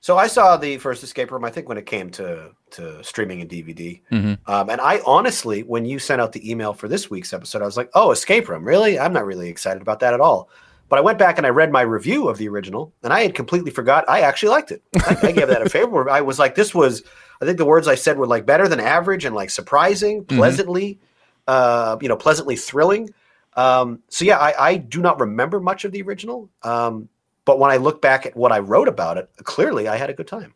[0.00, 1.44] So I saw the first Escape Room.
[1.44, 4.38] I think when it came to to streaming and DVD, Mhm.
[4.46, 7.64] um, and I honestly, when you sent out the email for this week's episode, I
[7.64, 8.98] was like, "Oh, Escape Room, really?
[8.98, 10.48] I'm not really excited about that at all."
[10.88, 13.34] But I went back and I read my review of the original, and I had
[13.34, 14.04] completely forgot.
[14.08, 14.82] I actually liked it.
[15.06, 16.10] I, I gave that a favorable.
[16.10, 17.02] I was like, "This was."
[17.40, 20.98] I think the words I said were like better than average and like surprising, pleasantly,
[21.46, 23.10] uh, you know, pleasantly thrilling.
[23.56, 26.48] Um, so yeah, I, I do not remember much of the original.
[26.62, 27.08] Um,
[27.48, 30.12] but when I look back at what I wrote about it, clearly I had a
[30.12, 30.52] good time.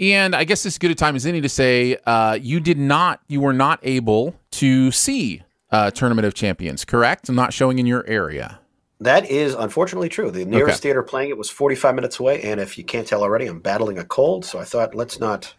[0.00, 3.20] And I guess as good a time as any to say uh, you did not,
[3.28, 7.30] you were not able to see uh, Tournament of Champions, correct?
[7.30, 8.58] Not showing in your area.
[8.98, 10.32] That is unfortunately true.
[10.32, 10.88] The nearest Okay.
[10.88, 13.98] theater playing it was 45 minutes away, and if you can't tell already, I'm battling
[13.98, 14.44] a cold.
[14.44, 15.54] So I thought let's not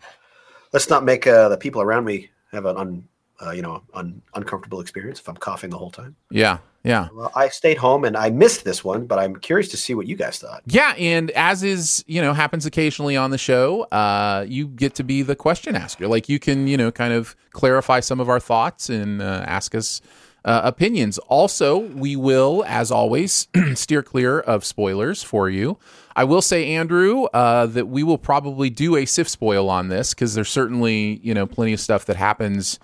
[0.73, 3.07] let's not make uh, the people around me have an un,
[3.41, 6.17] uh, you know un, uncomfortable experience if I'm coughing the whole time.
[6.29, 7.09] Yeah, yeah.
[7.13, 10.07] Well, I stayed home and I missed this one, but I'm curious to see what
[10.07, 10.61] you guys thought.
[10.65, 15.03] Yeah, and as is, you know, happens occasionally on the show, uh, you get to
[15.03, 16.07] be the question asker.
[16.07, 19.73] Like you can, you know, kind of clarify some of our thoughts and uh, ask
[19.73, 20.01] us
[20.45, 21.17] uh, opinions.
[21.17, 25.77] Also, we will, as always, steer clear of spoilers for you.
[26.15, 30.13] I will say, Andrew, uh, that we will probably do a SIF spoil on this
[30.13, 32.79] because there's certainly you know plenty of stuff that happens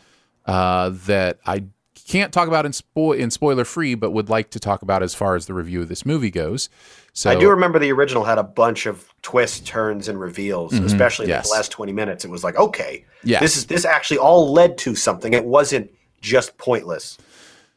[0.48, 1.66] uh, that I
[2.08, 5.14] can't talk about in, spo- in spoiler free, but would like to talk about as
[5.14, 6.70] far as the review of this movie goes.
[7.14, 10.86] So I do remember the original had a bunch of twists, turns, and reveals, Mhm.
[10.86, 11.50] especially in Yes.
[11.50, 12.24] the last twenty minutes.
[12.24, 15.34] It was like, okay, this is this actually all led to something.
[15.34, 17.18] It wasn't just pointless.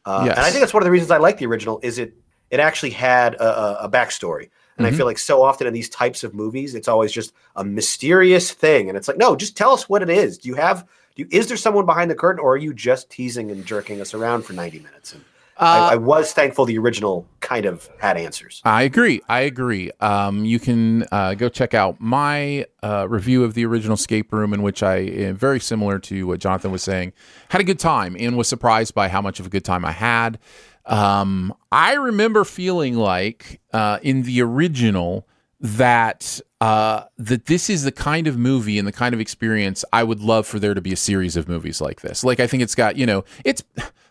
[0.05, 0.37] Uh, Yes.
[0.37, 1.79] And I think that's one of the reasons I like the original.
[1.83, 2.13] Is it
[2.51, 4.91] it actually had a, a, a backstory, and Mhm.
[4.93, 8.51] I feel like so often in these types of movies, it's always just a mysterious
[8.51, 10.37] thing, and it's like, no, just tell us what it is.
[10.37, 10.85] Do you have?
[11.15, 14.01] Do you, is there someone behind the curtain, or are you just teasing and jerking
[14.01, 15.13] us around for ninety minutes?
[15.13, 15.23] And
[15.57, 18.61] Uh, I, I was thankful the original kind of had answers.
[18.65, 19.21] I agree.
[19.29, 19.89] I agree.
[20.01, 24.53] Um, you can uh, go check out my uh, review of the original Escape Room,
[24.53, 27.13] in which I, uh, very similar to what Jonathan was saying,
[27.47, 29.93] had a good time and was surprised by how much of a good time I
[29.93, 30.39] had.
[30.85, 35.25] Um, I remember feeling like uh, in the original
[35.59, 40.03] that uh, that this is the kind of movie and the kind of experience I
[40.03, 42.23] would love for there to be a series of movies like this.
[42.23, 43.63] Like I think it's got you know it's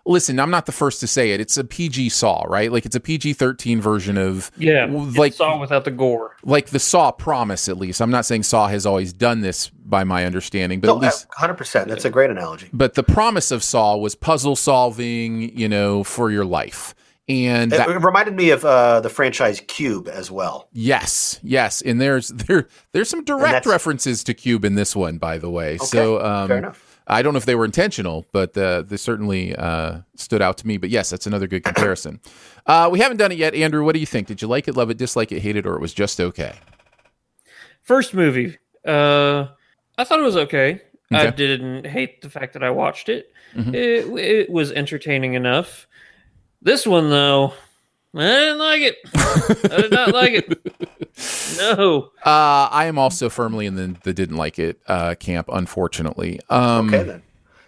[0.07, 1.41] listen I'm not the first to say it.
[1.41, 2.71] It's a PG Saw right?
[2.73, 6.37] Like it's a PG thirteen version of Yeah, like Saw without the gore.
[6.45, 8.01] like the Saw promise at least.
[8.01, 11.27] I'm not saying Saw has always done this by my understanding, but No, at least
[11.33, 11.89] hundred percent.
[11.89, 12.69] That's a great analogy.
[12.73, 16.95] but the promise of Saw was puzzle solving, you know, for your life.
[17.29, 20.69] And It, that, it reminded me of uh, the franchise Cube as well.
[20.73, 25.39] yes, yes, and there's there there's some direct references to Cube in this one, by
[25.39, 25.79] the way.
[25.79, 26.91] so um, fair enough.
[27.07, 30.67] I don't know if they were intentional, but uh, they certainly uh, stood out to
[30.67, 30.77] me.
[30.79, 32.21] But yes, that's another good comparison.
[32.67, 33.85] Uh, we haven't done it yet, Andrew.
[33.85, 34.27] What do you think?
[34.27, 36.55] Did you like it, love it, dislike it, hate it, or it was just okay?
[37.83, 38.57] First movie,
[38.87, 39.47] uh,
[39.99, 40.81] I thought it was okay.
[41.13, 43.31] I didn't hate the fact that I watched it.
[43.55, 43.73] Mhm.
[43.75, 45.87] It, it was entertaining enough.
[46.65, 47.53] This one, though,
[48.15, 48.97] I didn't like it.
[49.73, 50.61] I did not like it.
[51.59, 52.11] No.
[52.27, 56.41] Uh, I am also firmly in the, the didn't like it uh, camp, unfortunately.
[56.51, 57.23] Um, Okay, then.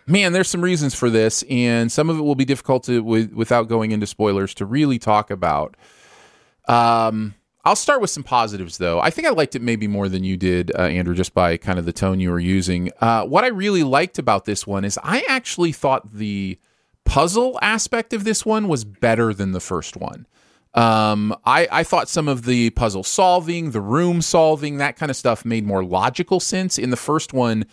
[0.09, 3.33] Man, there's some reasons for this, and some of it will be difficult to, with,
[3.33, 5.77] without going into spoilers, to really talk about.
[6.67, 8.99] Um, I'll start with some positives, though.
[8.99, 11.79] I think I liked it maybe more than you did, uh, Andrew, just by kind
[11.79, 12.91] of the tone you were using.
[13.01, 16.59] Uh, what I really liked about this one is I actually thought the
[17.07, 20.27] puzzle aspect of this one was better than the first one.
[20.75, 25.17] Um, I, I thought some of the puzzle solving, the room solving, that kind of
[25.17, 26.79] stuff made more logical sense.
[26.79, 27.65] In the first one,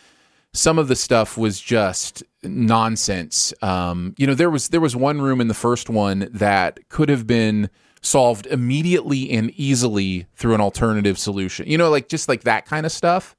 [0.54, 3.54] some of the stuff was just nonsense.
[3.62, 7.10] Um, you know, there was there was one room in the first one that could
[7.10, 7.70] have been
[8.02, 11.68] solved immediately and easily through an alternative solution.
[11.68, 13.36] You know, like just like that kind of stuff.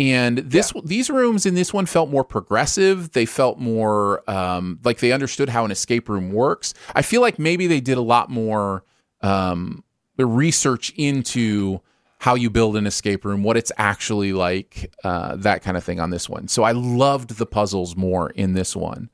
[0.00, 3.12] And this these rooms in this one felt more progressive.
[3.12, 6.72] They felt more um, like they understood how an escape room works.
[6.94, 8.82] I feel like maybe they did a lot more
[9.20, 9.84] um,
[10.16, 11.82] research into
[12.16, 16.00] how you build an escape room, what it's actually like, uh, that kind of thing
[16.00, 16.48] on this one.
[16.48, 19.10] So I loved the puzzles more in this one.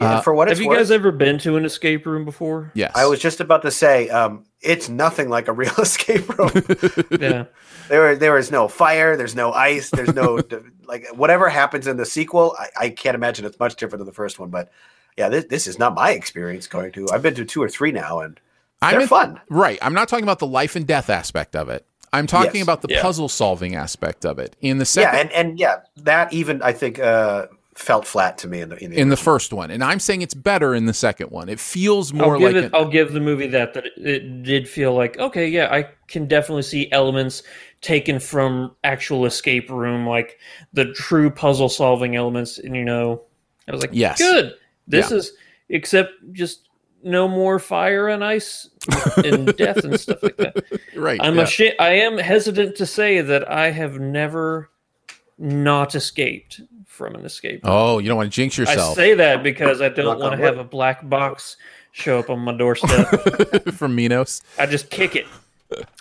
[0.00, 2.70] Yeah, Uh, for what Have you worth, guys ever been to an escape room before?
[2.74, 2.92] Yes.
[2.94, 6.50] I was just about to say, um, it's nothing like a real escape room.
[7.20, 7.44] Yeah.
[7.88, 9.16] there, there is no fire.
[9.16, 9.90] There's no ice.
[9.90, 10.40] There's no
[10.86, 12.56] like whatever happens in the sequel.
[12.58, 14.48] I, I can't imagine it's much different than the first one.
[14.50, 14.70] But
[15.18, 17.08] yeah, this, this is not my experience going to.
[17.12, 18.40] I've been to two or three now, and
[18.80, 19.40] they're in- fun.
[19.50, 19.78] Right.
[19.82, 21.84] I'm not talking about the life and death aspect of it.
[22.12, 22.62] I'm talking Yes.
[22.64, 23.02] about the Yeah.
[23.02, 24.56] puzzle solving aspect of it.
[24.60, 28.48] In the second Yeah, and and yeah, that even I think uh, felt flat to
[28.48, 30.86] me in the in the, in the first one, and I'm saying it's better in
[30.86, 31.48] the second one.
[31.48, 32.64] It feels more I'll give like it.
[32.66, 35.88] an- I'll give the movie that that it, it did feel like okay, yeah, I
[36.08, 37.42] can definitely see elements
[37.80, 40.38] taken from actual escape room, like
[40.72, 42.58] the true puzzle solving elements.
[42.58, 43.22] And you know,
[43.68, 44.18] I was like, Yes.
[44.18, 44.54] good.
[44.86, 45.16] This Yeah.
[45.18, 45.32] is
[45.70, 46.68] except just
[47.02, 48.68] no more fire and ice
[49.24, 50.62] and death and stuff like that.
[50.94, 51.18] right.
[51.22, 51.42] I'm yeah.
[51.42, 51.74] ashamed.
[51.78, 54.68] I am hesitant to say that I have never
[55.38, 56.60] not escaped
[57.00, 57.64] from an escape.
[57.64, 57.72] room.
[57.72, 58.92] Oh, you don't want to jinx yourself.
[58.92, 61.56] I say that because I don't want to have a black box
[61.92, 63.08] show up on my doorstep.
[63.72, 64.42] from Minos.
[64.58, 65.26] I just kick it.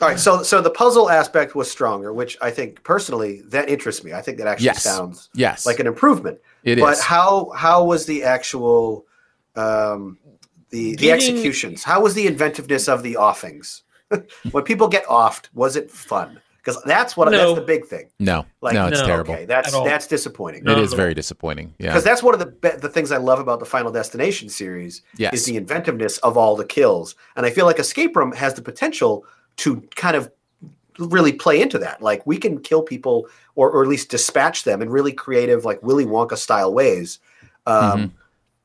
[0.02, 4.04] All right, so so the puzzle aspect was stronger, which I think personally that interests
[4.04, 4.14] me.
[4.14, 4.84] I think that actually Yes.
[4.84, 5.66] sounds Yes.
[5.66, 6.40] like an improvement.
[6.64, 7.02] It but is.
[7.02, 9.06] how how was the actual
[9.56, 10.18] um,
[10.72, 11.84] the the executions?
[11.84, 13.84] How was the inventiveness of the offings?
[14.52, 16.42] when people get offed, was it fun?
[16.76, 17.38] Because that's what No.
[17.38, 18.10] that's the big thing.
[18.20, 19.06] no, Like, no, it's no.
[19.08, 19.34] terrible.
[19.34, 19.86] Okay, that's At all.
[19.86, 20.64] that's disappointing.
[20.64, 20.74] No.
[20.74, 21.74] It is very disappointing.
[21.80, 21.88] Yeah.
[21.90, 25.02] Because that's one of the be- the things I love about the Final Destination series
[25.18, 25.34] Yes.
[25.34, 28.62] is the inventiveness of all the kills, and I feel like Escape Room has the
[28.62, 29.26] potential
[29.58, 30.32] to kind of
[31.00, 32.02] really play into that.
[32.02, 35.82] Like we can kill people or, or at least dispatch them in really creative, like
[35.82, 37.20] Willy Wonka style ways.
[37.66, 38.06] Um, Mm-hmm.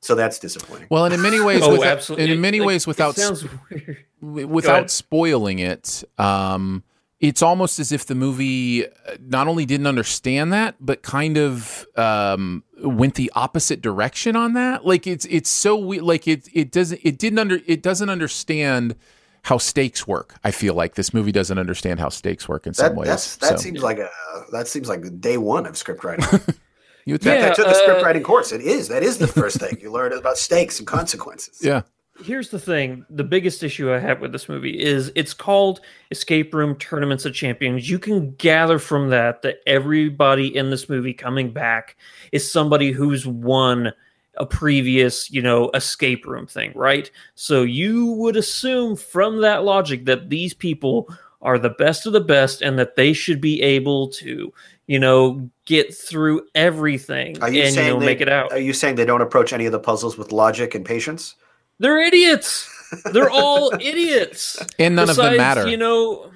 [0.01, 0.89] So that's disappointing.
[0.91, 2.25] Well, and in many ways, Oh, without, absolutely.
[2.25, 4.05] and in many Like, ways, it without sounds weird.
[4.21, 4.91] w- Go without ahead.
[4.91, 6.83] spoiling it, um,
[7.25, 8.91] it's almost as if the movie uh,
[9.27, 14.85] not only didn't understand that, but kind of um, went the opposite direction on that.
[14.85, 18.95] Like it's it's so we like it it doesn't it didn't under it doesn't understand
[19.43, 20.35] how stakes work.
[20.45, 23.09] I feel like this movie doesn't understand how stakes work in some ways.
[23.09, 24.11] that's, that So, seems like a
[24.53, 26.27] that seems like day one of script writing.
[27.07, 28.53] you would In fact, I took a script uh, writing course.
[28.53, 31.61] It is that is the first thing you learn about stakes and consequences.
[31.63, 31.83] yeah.
[32.23, 36.55] Here's the thing: the biggest issue I have with this movie is it's called Escape
[36.55, 37.91] Room Tournaments of Champions.
[37.91, 41.97] You can gather from that that everybody in this movie coming back
[42.31, 43.93] is somebody who's won
[44.37, 47.11] a previous, you know, escape room thing, right?
[47.35, 51.09] So you would assume from that logic that these people
[51.43, 54.53] are the best of the best and that they should be able to,
[54.87, 58.53] you know, get through everything Are you and you know they, make it out.
[58.53, 61.37] Are you saying they don't approach any of the puzzles with logic and patience?
[61.79, 62.71] They're idiots.
[63.13, 64.57] They're all idiots.
[64.79, 65.69] And none of them matter.
[65.69, 66.31] You know,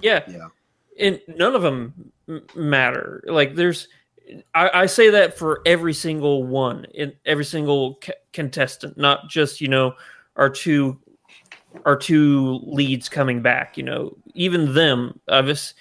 [0.00, 0.48] yeah, Yeah.
[0.98, 3.22] and none of them m- matter.
[3.26, 3.88] Like there's,
[4.54, 9.60] I, I say that for every single one, in every single c- contestant, not just
[9.60, 9.94] you know
[10.36, 10.98] our two,
[11.84, 13.76] our two leads coming back.
[13.76, 15.20] You know, even them.
[15.28, 15.74] I was,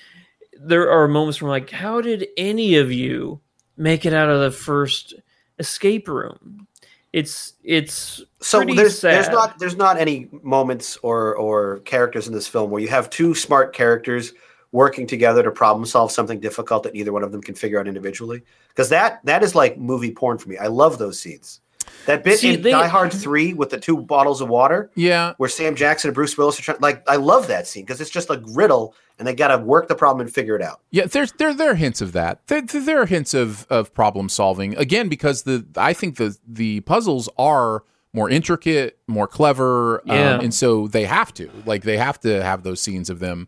[0.60, 3.40] there are moments where I'm like, how did any of you
[3.78, 5.14] make it out of the first
[5.60, 6.68] escape room?
[7.12, 12.48] It's it's So there's there's not there's not any moments or or characters in this
[12.48, 14.34] film where you have two smart characters
[14.72, 17.88] working together to problem solve something difficult that neither one of them can figure out
[17.88, 18.44] individually.
[18.70, 20.58] Because that that is like movie porn for me.
[20.58, 21.62] I love those scenes.
[22.06, 25.34] That bit See, in they- Die Hard Three with the two bottles of water, Yeah.
[25.38, 26.80] where Sam Jackson and Bruce Willis are trying.
[26.80, 29.88] Like I love that scene because it's just a riddle, and they got to work
[29.88, 30.80] the problem and figure it out.
[30.92, 32.46] Yeah, there's there there are hints of that.
[32.48, 36.80] There, there are hints of of problem solving again because the I think the the
[36.82, 40.36] puzzles are more intricate, more clever, Yeah.
[40.36, 43.48] um, and so they have to like they have to have those scenes of them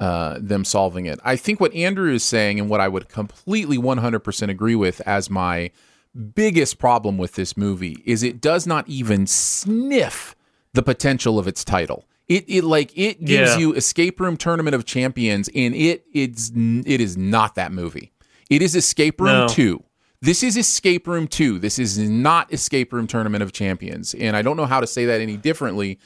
[0.00, 1.18] uh, them solving it.
[1.24, 5.28] I think what Andrew is saying and what I would completely 100% agree with as
[5.28, 5.72] my
[6.18, 10.34] biggest problem with this movie is it does not even sniff
[10.74, 12.04] the potential of its title.
[12.28, 13.58] It, it like it gives Yeah.
[13.58, 18.12] you escape room tournament of champions and it it's it is not that movie.
[18.50, 19.48] It is escape room No.
[19.48, 19.82] 2.
[20.20, 21.58] This is escape room 2.
[21.58, 24.14] This is not escape room tournament of champions.
[24.14, 25.98] And I don't know how to say that any differently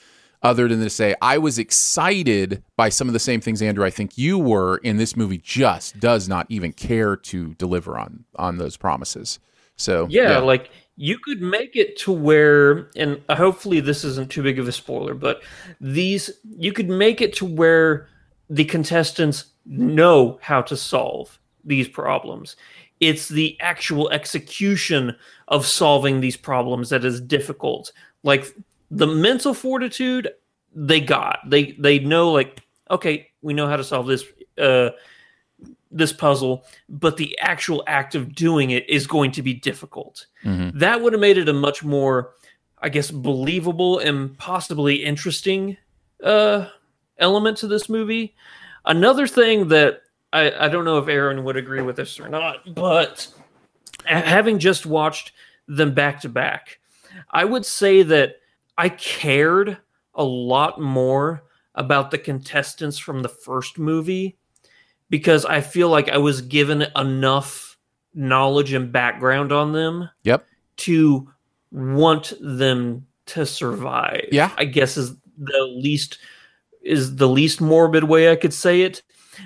[0.43, 3.91] other than to say I was excited by some of the same things Andrew I
[3.91, 8.59] think you were and this movie just does not even care to deliver on on
[8.59, 9.39] those promises.
[9.83, 14.59] So yeah, like you could make it to where and hopefully this isn't too big
[14.59, 15.43] of a spoiler but
[15.81, 18.09] these you could make it to where
[18.51, 22.57] the contestants know how to solve these problems.
[23.01, 25.17] It's the actual execution
[25.49, 27.93] of solving these problems that is difficult.
[28.23, 28.55] Like
[28.91, 30.29] the mental fortitude
[30.75, 31.39] they got.
[31.47, 32.61] They they know like
[32.91, 34.25] okay we know how to solve this
[34.59, 34.91] uh
[35.91, 40.27] this puzzle, but the actual act of doing it is going to be difficult.
[40.45, 40.79] Mhm.
[40.79, 42.35] That would have made it a much more,
[42.79, 45.77] I guess, believable and possibly interesting
[46.25, 46.69] uh,
[47.19, 48.35] element to this movie.
[48.85, 50.03] Another thing that
[50.33, 53.29] I, I don't know if Aaron would agree with this or not, but
[54.05, 55.33] having just watched
[55.69, 56.79] them back to back,
[57.31, 58.37] I would say that
[58.79, 59.79] I cared
[60.15, 61.45] a lot more
[61.75, 64.39] about the contestants from the first movie
[65.13, 67.77] because I feel like I was given enough
[68.15, 70.47] knowledge and background on them Yep.
[70.79, 71.31] to
[71.71, 74.25] want them to survive.
[74.33, 74.51] Yeah.
[74.57, 76.17] I guess is the least
[76.81, 79.03] is the least morbid way I could say it.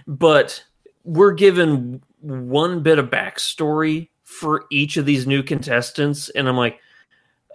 [0.07, 0.63] But
[1.03, 6.79] we're given one bit of backstory for each of these new contestants, and I'm like,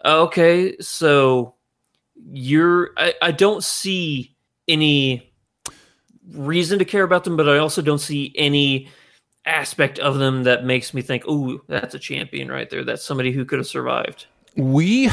[0.03, 1.55] okay, so
[2.29, 4.35] you're I, I don't see
[4.67, 5.30] any
[6.33, 8.89] reason to care about them, but I also don't see any
[9.45, 12.83] aspect of them that makes me think, "Ooh, that's a champion right there.
[12.83, 15.09] That's somebody who could have survived." We,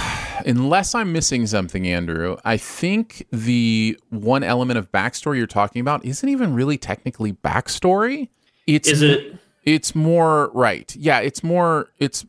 [0.46, 6.04] unless I'm missing something, Andrew, I think the one element of backstory you're talking about
[6.04, 8.30] isn't even really technically backstory.
[8.66, 9.36] It's Is it?
[9.64, 10.94] It's more right.
[10.96, 11.90] Yeah, it's more.
[11.98, 12.24] It's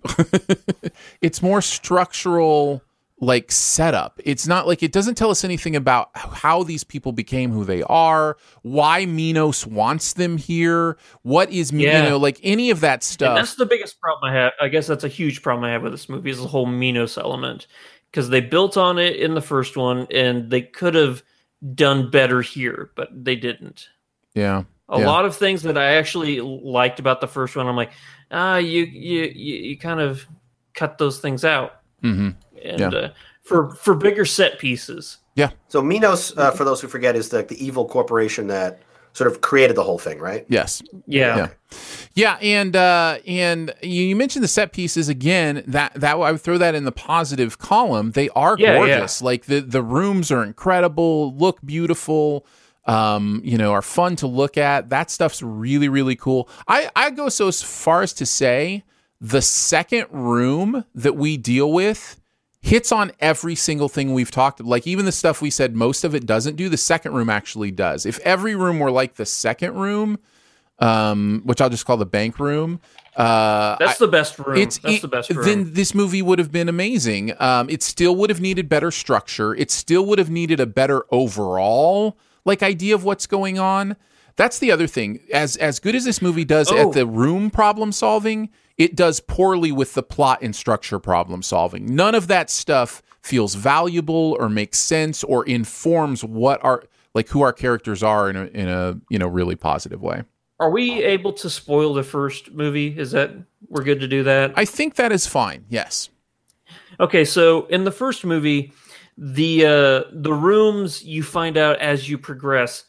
[1.21, 2.83] it's more structural
[3.21, 4.19] like setup.
[4.23, 7.83] It's not like it doesn't tell us anything about how these people became who they
[7.83, 12.03] are, why Minos wants them here, what is Yeah.
[12.03, 13.35] you know like any of that And stuff.
[13.37, 14.53] that's the biggest problem I have.
[14.61, 17.17] I guess that's a huge problem I have with this movie is the whole Minos
[17.17, 17.67] element
[18.11, 21.21] because they built on it in the first one and they could have
[21.75, 23.89] done better here, but they didn't.
[24.33, 24.63] Yeah.
[24.87, 25.05] A yeah.
[25.07, 27.91] lot of things that I actually liked about the first one, I'm like,
[28.31, 30.25] ah, you you you, you kind of
[30.73, 31.81] cut those things out.
[32.03, 32.29] Mm-hmm.
[32.63, 32.87] And Yeah.
[32.87, 33.09] uh,
[33.41, 35.17] for for bigger set pieces.
[35.35, 35.51] Yeah.
[35.69, 38.81] So Minos, uh, for those who forget, is the, the evil corporation that
[39.13, 40.45] sort of created the whole thing, right?
[40.49, 40.81] Yes.
[41.07, 41.35] Yeah.
[41.37, 41.47] Yeah.
[42.15, 45.63] Yeah, and uh, and you you mentioned the set pieces again.
[45.67, 48.11] That that I would throw that in the positive column.
[48.11, 49.21] They are Yeah, gorgeous.
[49.21, 52.45] Like the the rooms are incredible, look beautiful.
[52.85, 54.89] Um, you know, are fun to look at.
[54.89, 56.49] That stuff's really really cool.
[56.67, 58.83] I I go so as far as to say
[59.21, 62.18] the second room that we deal with
[62.61, 64.69] hits on every single thing we've talked about.
[64.69, 67.71] like even the stuff we said most of it doesn't do the second room actually
[67.71, 70.19] does if every room were like the second room
[70.79, 72.79] um, which I'll just call the bank room.
[73.13, 74.57] Uh, That's the best room.
[74.57, 75.43] It's That's it- the best room.
[75.45, 77.33] Then this movie would have been amazing.
[77.37, 79.53] Um, it still would have needed better structure.
[79.53, 83.97] It still would have needed a better overall like idea of what's going on.
[84.37, 85.19] That's the other thing.
[85.33, 86.77] As as good as this movie does Oh.
[86.87, 88.47] at the room problem solving,
[88.79, 91.93] it does poorly with the plot and structure problem solving.
[91.93, 97.41] None of that stuff feels valuable or makes sense or informs what our like who
[97.41, 100.23] our characters are in a in a you know really positive way.
[100.61, 102.97] Are we able to spoil the first movie?
[102.97, 103.31] Is that
[103.67, 104.53] we're good to do that?
[104.55, 105.65] I think that is fine.
[105.69, 106.09] Yes.
[106.99, 108.73] Okay, so in the first movie,
[109.17, 112.85] the uh, the rooms you find out as you progress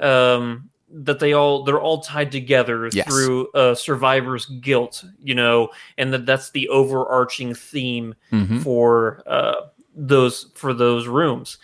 [0.00, 3.06] um, that they all they're all tied together Yes.
[3.06, 5.68] through uh, survivor's guilt, you know,
[5.98, 8.62] and that that's the overarching theme Mhm.
[8.62, 11.58] for uh, those for those rooms.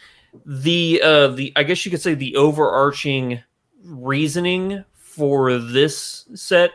[0.46, 3.40] The uh, the I guess you could say the overarching
[3.84, 6.70] reasoning for this set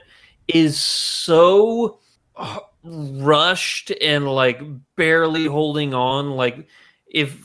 [0.48, 2.00] is so
[2.36, 4.62] uh, rushed and like
[4.96, 6.68] barely holding on like
[7.08, 7.38] if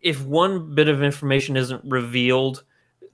[0.00, 2.62] if one bit of information isn't revealed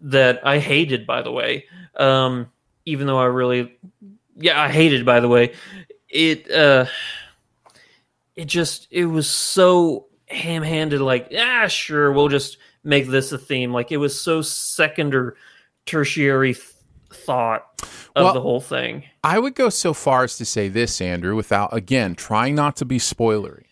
[0.02, 1.66] that I hated by the way.
[1.96, 2.48] Um
[2.84, 3.76] even though I really
[4.36, 5.54] yeah I hated by the way.
[6.08, 6.86] It uh
[8.36, 13.72] it just it was so ham-handed like ah sure we'll just make this a theme.
[13.72, 15.36] Like it was so second or
[15.86, 16.66] tertiary th-
[17.10, 17.66] thought
[18.16, 19.04] of Well, the whole thing.
[19.22, 22.84] I would go so far as to say this, Andrew, without again trying not to
[22.84, 23.64] be spoilery.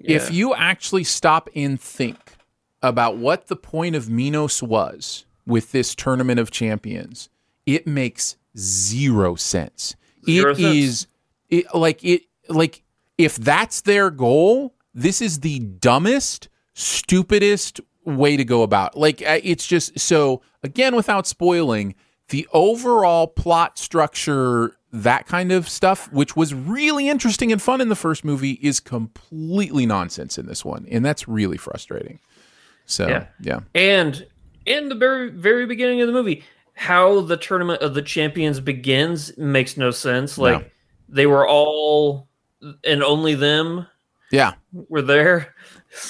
[0.00, 2.36] If you actually stop and think
[2.82, 7.28] about what the point of Minos was with this tournament of champions,
[7.66, 9.96] it makes zero sense.
[10.26, 10.76] Zero It sense.
[10.76, 11.06] is
[11.48, 12.82] it like it like
[13.16, 18.96] if that's their goal, this is the dumbest, stupidest way to go about.
[18.96, 21.94] Like uh, it's just so again without spoiling,
[22.28, 27.90] the overall plot structure that kind of stuff which was really interesting and fun in
[27.90, 32.18] the first movie is completely nonsense in this one and that's really frustrating.
[32.86, 33.26] So, Yeah.
[33.40, 33.60] yeah.
[33.74, 34.26] And
[34.68, 36.44] in the very very beginning of the movie,
[36.74, 40.38] how the tournament of the champions begins makes no sense.
[40.38, 40.68] Like No.
[41.08, 42.28] they were all
[42.84, 43.86] and only them
[44.30, 44.54] Yeah.
[44.72, 45.54] were there.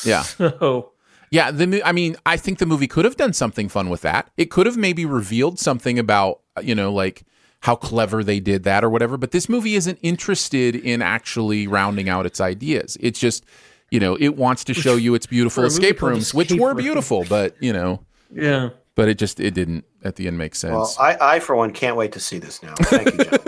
[0.05, 0.23] Yeah.
[0.39, 0.93] So
[1.31, 4.31] Yeah, the I mean, I think the movie could have done something fun with that.
[4.37, 7.23] It could have maybe revealed something about, you know, like
[7.61, 12.09] how clever they did that or whatever, but this movie isn't interested in actually rounding
[12.09, 12.97] out its ideas.
[13.01, 13.45] It's just,
[13.91, 16.49] you know, it wants to show you its beautiful For a movie escape rooms, which
[16.49, 16.77] Escape were Room.
[16.79, 18.01] beautiful, but, you know,
[18.33, 18.71] yeah.
[18.95, 20.73] but it just it didn't at the end make sense.
[20.73, 22.75] Well, I, I for one can't wait to see this now.
[22.79, 23.39] Thank you, John.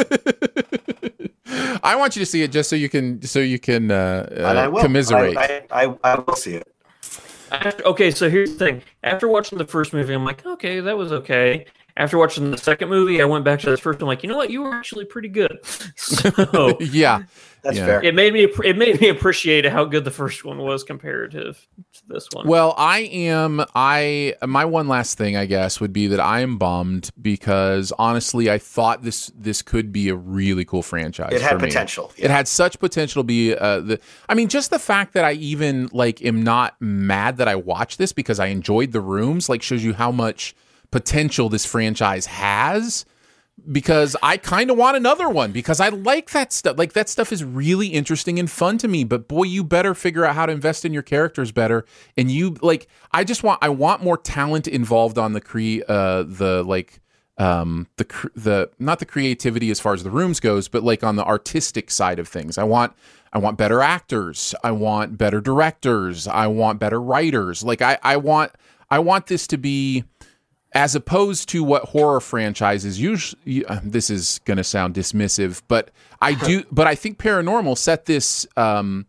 [1.82, 4.58] I want you to see it just so you can so you can uh, and
[4.58, 4.82] I uh, will.
[4.82, 5.36] commiserate.
[5.36, 6.68] I, I, I, I will see it.
[7.50, 8.82] After, okay, so here's the thing.
[9.02, 11.66] After watching the first movie, I'm like, okay, that was okay.
[11.96, 14.00] After watching the second movie, I went back to the first.
[14.00, 14.50] I'm like, you know what?
[14.50, 15.58] You were actually pretty good.
[15.96, 17.22] So yeah,
[17.62, 17.86] That's Yeah.
[17.86, 18.02] fair.
[18.02, 22.00] it made me it made me appreciate how good the first one was comparative to
[22.08, 22.46] this one.
[22.48, 23.64] Well, I am.
[23.74, 28.50] I my one last thing, I guess, would be that I am bummed because honestly,
[28.50, 31.32] I thought this this could be a really cool franchise.
[31.32, 31.66] It had for me.
[31.68, 34.00] potential, It had such potential to be uh, the.
[34.28, 37.98] I mean, just the fact that I even like am not mad that I watched
[37.98, 40.54] this because I enjoyed the rooms, like shows you how much
[40.90, 43.04] potential this franchise has
[43.70, 46.78] because I kind of want another one because I like that stuff.
[46.78, 49.04] Like that stuff is really interesting and fun to me.
[49.04, 51.84] But boy, you better figure out how to invest in your characters better.
[52.16, 56.24] And you like, I just want, I want more talent involved on the cre, uh,
[56.26, 57.00] the like,
[57.38, 61.16] um, the the not the creativity as far as the rooms goes, but like on
[61.16, 62.58] the artistic side of things.
[62.58, 62.92] I want,
[63.32, 64.54] I want better actors.
[64.62, 66.26] I want better directors.
[66.26, 67.62] I want better writers.
[67.62, 68.52] Like I, I want,
[68.90, 70.04] I want this to be
[70.72, 75.90] as opposed to what horror franchises usually this is going to sound dismissive but
[76.20, 79.06] i do but i think paranormal set this um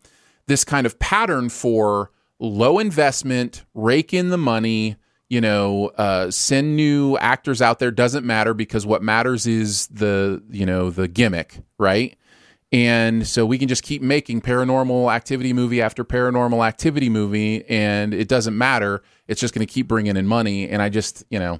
[0.47, 4.95] this kind of pattern for low investment rake in the money
[5.29, 10.41] you know uh send new actors out there doesn't matter because what matters is the
[10.49, 12.17] you know the gimmick right
[12.71, 18.13] And so we can just keep making paranormal activity movie after paranormal activity movie, and
[18.13, 19.03] it doesn't matter.
[19.27, 20.69] It's just going to keep bringing in money.
[20.69, 21.59] And I just, you know,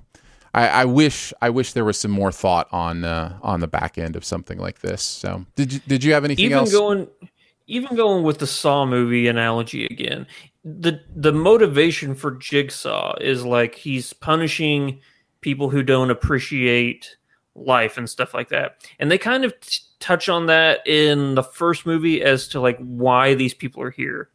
[0.54, 3.98] I, I wish I wish there was some more thought on uh, on the back
[3.98, 5.02] end of something like this.
[5.02, 6.72] So did you, did you have anything even else?
[6.72, 7.08] going
[7.68, 10.28] even going with the Saw movie analogy again,
[10.64, 15.00] the the motivation for Jigsaw is like he's punishing
[15.40, 17.16] people who don't appreciate
[17.56, 18.86] life and stuff like that.
[19.00, 22.78] And they kind of t- touch on that in the first movie as to like
[22.80, 24.30] why these people are here.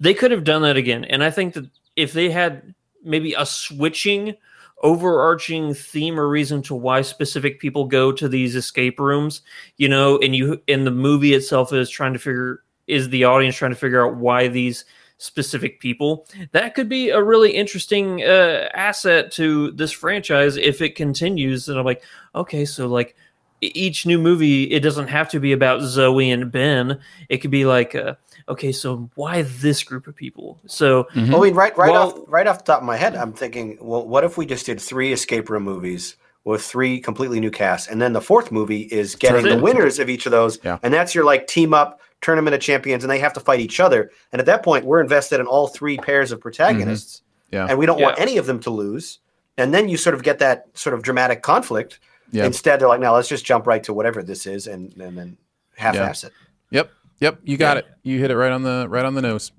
[0.00, 1.04] They could have done that again.
[1.04, 2.74] And I think that if they had
[3.04, 4.36] maybe a switching
[4.82, 9.42] overarching theme or reason to why specific people go to these escape rooms,
[9.76, 13.54] you know, and you in the movie itself is trying to figure is the audience
[13.54, 14.84] trying to figure out why these
[15.18, 16.26] specific people.
[16.50, 21.68] That could be a really interesting uh, asset to this franchise if it continues.
[21.68, 22.02] And I'm like,
[22.34, 23.14] okay, so like
[23.62, 26.98] each new movie, it doesn't have to be about Zoe and Ben.
[27.28, 28.14] It could be like, uh,
[28.48, 30.58] okay, so why this group of people?
[30.66, 33.14] So, Well, I mean, right, right Well- off, right off the top of my head,
[33.14, 37.38] I'm thinking, well, what if we just did three escape room movies with three completely
[37.38, 40.58] new casts, and then the fourth movie is getting the winners of each of those,
[40.64, 40.78] Yeah.
[40.82, 43.78] and that's your like team up tournament of champions, and they have to fight each
[43.78, 44.10] other.
[44.32, 47.66] And at that point, we're invested in all three pairs of protagonists, Yeah.
[47.68, 49.20] and we don't want any of them to lose.
[49.56, 52.00] And then you sort of get that sort of dramatic conflict.
[52.32, 52.46] Yeah.
[52.46, 55.36] Instead, they're like, now let's just jump right to whatever this is, and and then
[55.76, 56.32] half-ass it.
[56.70, 56.90] Yep.
[57.20, 57.40] Yep.
[57.44, 57.86] You got it.
[58.02, 59.52] You hit it right on the right on the nose.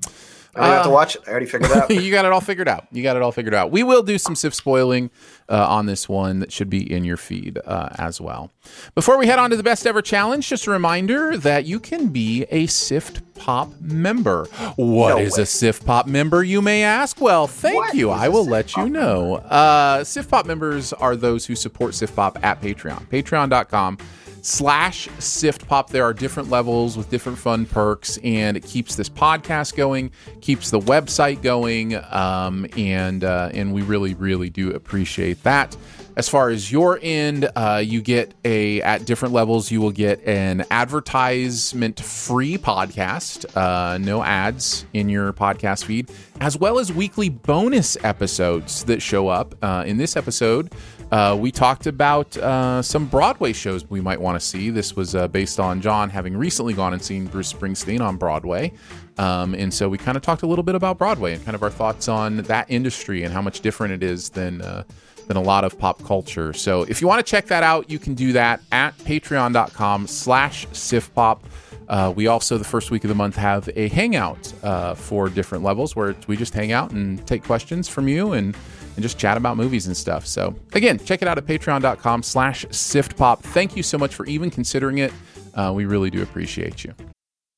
[0.56, 1.24] I don't have to Uh, watch it.
[1.28, 1.90] I already figured it out.
[2.04, 2.86] you got it all figured out.
[2.92, 3.72] You got it all figured out.
[3.72, 5.10] We will do some SIF spoiling
[5.50, 8.52] uh, on this one that should be in your feed uh, as well.
[8.96, 12.08] Before we head on to the best ever challenge, just a reminder that you can
[12.10, 14.46] be a SIFT Pop member.
[14.76, 15.44] What No is way.
[15.44, 17.20] a SIFT Pop member, you may ask?
[17.20, 18.12] Well, thank What you.
[18.12, 19.36] I will let you know.
[19.36, 23.08] Uh, SIFT Pop members are those who support SIFT Pop at Patreon.
[23.10, 23.98] Patreon.com
[24.44, 25.90] slash sift pop.
[25.90, 30.70] There are different levels with different fun perks and it keeps this podcast going keeps
[30.70, 35.76] the website going um, and uh, and we really really do appreciate that.
[36.16, 40.22] As far as your end uh, you get a at different levels you will get
[40.28, 47.30] an advertisement free podcast uh, no ads in your podcast feed as well as weekly
[47.30, 50.72] bonus episodes that show up uh, in this episode
[51.14, 54.72] uh, we talked about uh, some Broadway shows we might want to see.
[54.72, 58.74] This was uh, based on John having recently gone and seen Bruce Springsteen on Broadway.
[59.20, 61.62] Um, and so we kind of talked a little bit about Broadway and kind of
[61.62, 64.62] our thoughts on that industry and how much different it is than.
[64.62, 64.84] Uh,
[65.28, 66.52] than a lot of pop culture.
[66.52, 70.68] So if you want to check that out, you can do that at patreon.com slash
[70.68, 71.40] siftpop.
[71.88, 75.64] Uh, we also, the first week of the month, have a hangout uh, for different
[75.64, 78.54] levels where we just hang out and take questions from you and
[78.96, 80.26] and just chat about movies and stuff.
[80.26, 83.40] So again, check it out at patreon.com slash siftpop.
[83.40, 85.12] Thank you so much for even considering it.
[85.54, 86.94] Uh, we really do appreciate you.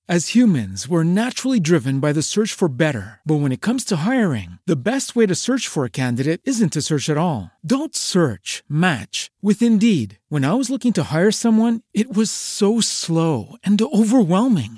[0.07, 3.21] As humans, we're naturally driven by the search for better.
[3.25, 6.73] But when it comes to hiring, the best way to search for a candidate isn't
[6.73, 7.49] to search at all.
[7.65, 10.19] Don't search, match with Indeed.
[10.29, 14.77] When I was looking to hire someone, it was so slow and overwhelming.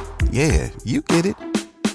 [0.29, 1.35] Yeah, you get it.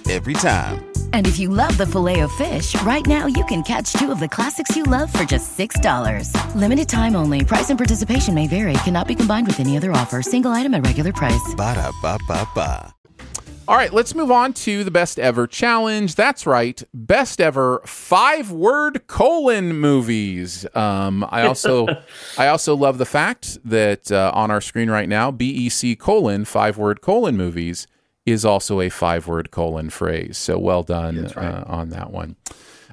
[0.09, 0.87] Every time.
[1.13, 4.21] And if you love the filet of fish, right now you can catch two of
[4.21, 6.31] the classics you love for just $6.
[6.55, 7.45] Limited time only.
[7.45, 8.75] Price and participation may vary.
[8.85, 10.23] Cannot be combined with any other offer.
[10.23, 11.55] Single item at regular price.
[11.57, 12.93] Ba-da-ba-ba-ba.
[13.69, 16.15] All right, let's move on to the best ever challenge.
[16.15, 20.65] That's right, best ever five word colon movies.
[20.73, 21.89] Um, I also,
[22.39, 26.79] I also love the fact that uh, on our screen right now, BEC colon five
[26.79, 27.89] word colon movies
[28.27, 30.37] is also a five word colon phrase.
[30.37, 32.37] So well done uh, on that one.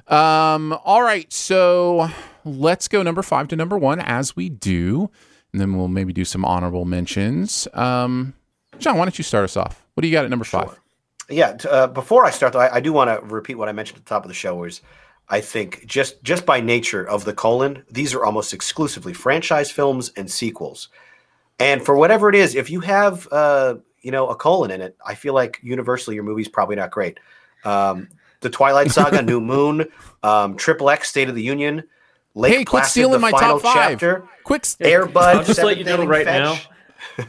[0.06, 2.08] Um, all right, so
[2.44, 5.10] let's go number five to number one as we do,
[5.52, 7.66] and then we'll maybe do some honorable mentions.
[7.74, 8.34] Um,
[8.78, 9.84] John, why don't you start us off?
[9.94, 10.78] What do you got at number five?
[11.28, 11.56] Yeah.
[11.68, 14.04] Uh, before I start, though, I, I do want to repeat what I mentioned at
[14.04, 14.54] the top of the show.
[14.56, 14.82] Was
[15.28, 20.12] I think just just by nature of the colon, these are almost exclusively franchise films
[20.16, 20.88] and sequels.
[21.58, 24.96] And for whatever it is, if you have uh, you know a colon in it,
[25.04, 27.18] I feel like universally your movie's probably not great.
[27.64, 28.08] Um,
[28.40, 29.86] the Twilight Saga, New Moon,
[30.22, 31.82] um, Triple X, State of the Union,
[32.34, 33.90] Lake Hey, quit Placid, stealing the my final top five.
[33.92, 36.58] chapter, Quick, Air Bud, I'll just let you know right Inning now.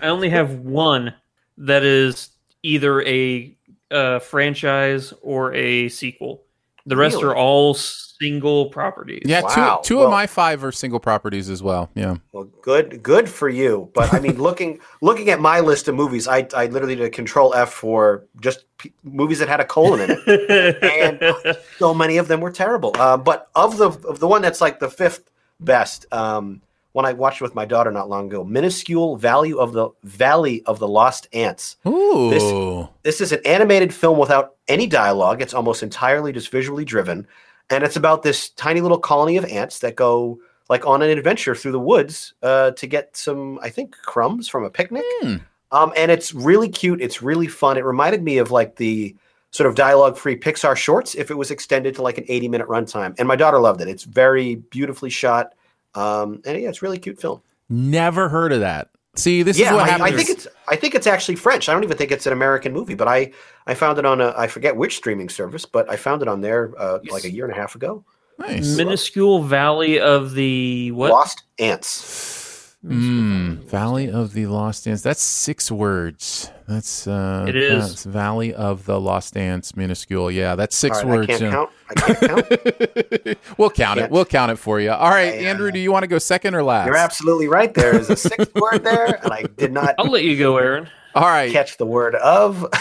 [0.01, 1.13] I only have one
[1.57, 2.29] that is
[2.63, 3.55] either a
[3.91, 6.44] uh, franchise or a sequel.
[6.85, 7.29] The rest Really?
[7.29, 9.23] are all single properties.
[9.25, 9.81] Yeah, Wow.
[9.83, 11.89] two two Well- of my five are single properties as well.
[11.95, 12.15] Yeah.
[12.31, 13.89] Well, good, good for you.
[13.93, 17.09] But I mean, looking looking at my list of movies, I I literally did a
[17.09, 22.17] Control F for just p- movies that had a colon in it, and so many
[22.17, 22.91] of them were terrible.
[22.97, 25.29] Uh, but of the of the one that's like the fifth
[25.59, 26.61] best, um,
[26.95, 30.79] one I watched with my daughter not long ago, minuscule value of the Valley of
[30.79, 31.75] the Lost Ants.
[31.85, 32.29] Ooh.
[32.29, 35.41] This, this is an animated film without any dialogue.
[35.41, 37.27] It's almost entirely just visually driven.
[37.69, 40.39] And it's about this tiny little colony of ants that go
[40.69, 44.63] like on an adventure through the woods uh, to get some, I think, crumbs from
[44.63, 45.03] a picnic.
[45.19, 45.35] Hmm.
[45.73, 47.01] Um, and it's really cute.
[47.01, 47.77] It's really fun.
[47.77, 49.13] It reminded me of like the
[49.51, 52.67] sort of dialogue free Pixar shorts if it was extended to like an 80 minute
[52.69, 53.15] runtime.
[53.19, 53.89] And my daughter loved it.
[53.89, 55.55] It's very beautifully shot.
[55.95, 57.41] Um, and yeah, it's a really cute film.
[57.69, 58.89] Never heard of that.
[59.15, 60.13] See, this yeah, is what I, happens.
[60.13, 61.69] I think it's I think it's actually French.
[61.69, 63.31] I don't even think it's an American movie, but I
[63.65, 66.41] I found it on a I forget which streaming service, but I found it on
[66.41, 68.03] there uh, like a year and a half ago.
[68.37, 68.75] nice.
[68.75, 71.11] Minuscule Valley of the what?
[71.11, 72.44] Lost Ants.
[72.85, 75.01] Mm, Valley of the Lost Ants.
[75.01, 76.51] That's six words.
[76.67, 77.89] That's uh It is.
[77.89, 80.29] that's Valley of the Lost Ants minuscule.
[80.29, 81.29] Yeah, that's six All right, words.
[81.29, 81.51] I can't yeah.
[81.51, 81.69] count.
[81.89, 83.37] I can't count.
[83.57, 84.01] we'll count it.
[84.03, 84.11] Can't.
[84.11, 84.91] We'll count it for you.
[84.91, 86.85] All right, I, uh, Andrew, do you want to go second or last?
[86.87, 87.73] You're absolutely right.
[87.73, 90.87] There is a sixth word there, and I did not I'll let you go, Aaron.
[91.15, 91.51] All right.
[91.51, 92.65] catch the word of.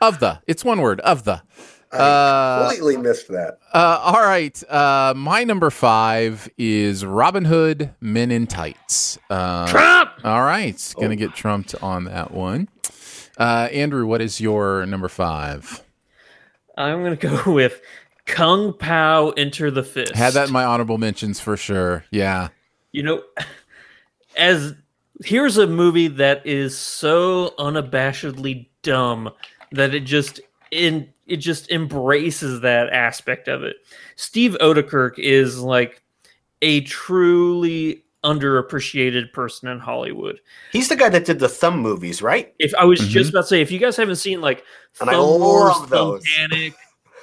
[0.00, 0.40] Of the.
[0.46, 1.00] It's one word.
[1.00, 1.42] Of the.
[1.92, 3.58] I Uh, completely missed that.
[3.74, 4.62] Uh, all right.
[4.70, 9.18] Uh, my number five is Robin Hood Men in Tights.
[9.28, 10.10] Uh, Trump!
[10.24, 10.94] All right.
[10.96, 11.10] Going Oh.
[11.10, 12.68] to get trumped on that one.
[13.38, 15.82] Uh, Andrew, what is your number five?
[16.78, 17.80] I'm gonna go with
[18.24, 20.14] Kung Pao Enter the Fist.
[20.14, 22.04] Had that in my honorable mentions for sure.
[22.10, 22.48] Yeah.
[22.92, 23.22] You know,
[24.36, 24.74] as
[25.24, 29.30] here's a movie that is so unabashedly dumb
[29.72, 30.40] that it just
[30.72, 33.76] in it just embraces that aspect of it.
[34.16, 36.02] Steve Oedekerk is like
[36.62, 40.40] a truly underappreciated person in Hollywood.
[40.72, 42.52] He's the guy that did the Thumb movies, right?
[42.58, 43.08] If I was Mhm.
[43.08, 44.64] just about to say, if you guys haven't seen like
[45.00, 46.22] And I Thumb Wars, love those.
[46.24, 46.74] Thumbtanic,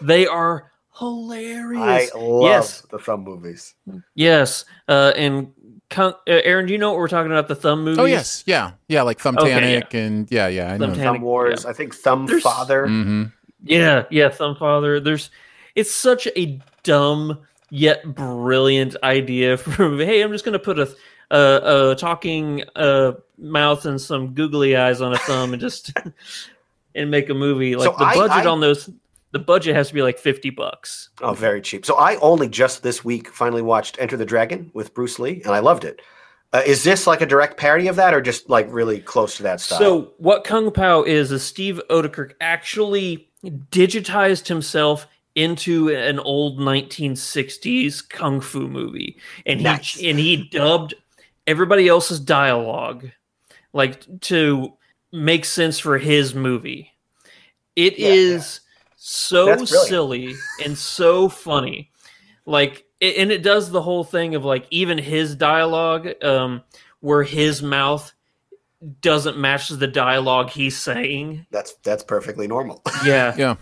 [0.02, 2.12] they are hilarious.
[2.14, 3.76] I love yes, the Thumb movies.
[4.16, 4.66] yes.
[4.88, 5.52] Uh, and
[5.90, 7.48] Kung, uh, Aaron, do you know what we're talking about?
[7.48, 7.98] The Thumb movies?
[8.00, 8.44] Oh, yes.
[8.46, 8.72] Yeah.
[8.88, 9.02] Yeah.
[9.04, 10.74] Like Thumbtanic and yeah, yeah.
[10.74, 10.94] I know.
[10.94, 11.66] Thumb Wars.
[11.66, 12.88] I think Thumb There's- Father.
[12.88, 13.24] hmm
[13.64, 15.00] Yeah, yeah, Thumb Father.
[15.00, 15.30] There's
[15.76, 17.40] it's such a dumb
[17.70, 20.96] yet brilliant idea from hey, I'm just gonna put a
[21.32, 25.94] a, a talking uh, mouth and some googly eyes on a thumb and just
[26.96, 27.76] and make a movie.
[27.76, 28.90] Like So the I- budget I- on those
[29.32, 31.10] the budget has to be like fifty bucks.
[31.22, 31.86] Oh, very cheap.
[31.86, 35.54] So I only just this week finally watched Enter the Dragon with Bruce Lee, and
[35.54, 36.02] I loved it.
[36.52, 39.44] Uh, is this like a direct parody of that, or just like really close to
[39.44, 39.78] that style?
[39.78, 48.08] So what Kung Pao is is Steve Oedekerk actually digitized himself into an old 1960s
[48.10, 49.94] kung fu movie, and Nice.
[49.94, 50.94] he and he dubbed
[51.48, 53.10] everybody else's dialogue
[53.74, 54.74] like to
[55.12, 56.92] make sense for his movie.
[57.76, 61.92] It is Yeah, so silly and so funny.
[62.46, 66.64] Like and it does the whole thing of like even his dialogue um
[67.00, 68.12] where his mouth
[69.02, 71.46] doesn't match the dialogue he's saying.
[71.52, 72.82] that's that's perfectly normal.
[73.06, 73.36] Yeah.
[73.38, 73.56] Yeah.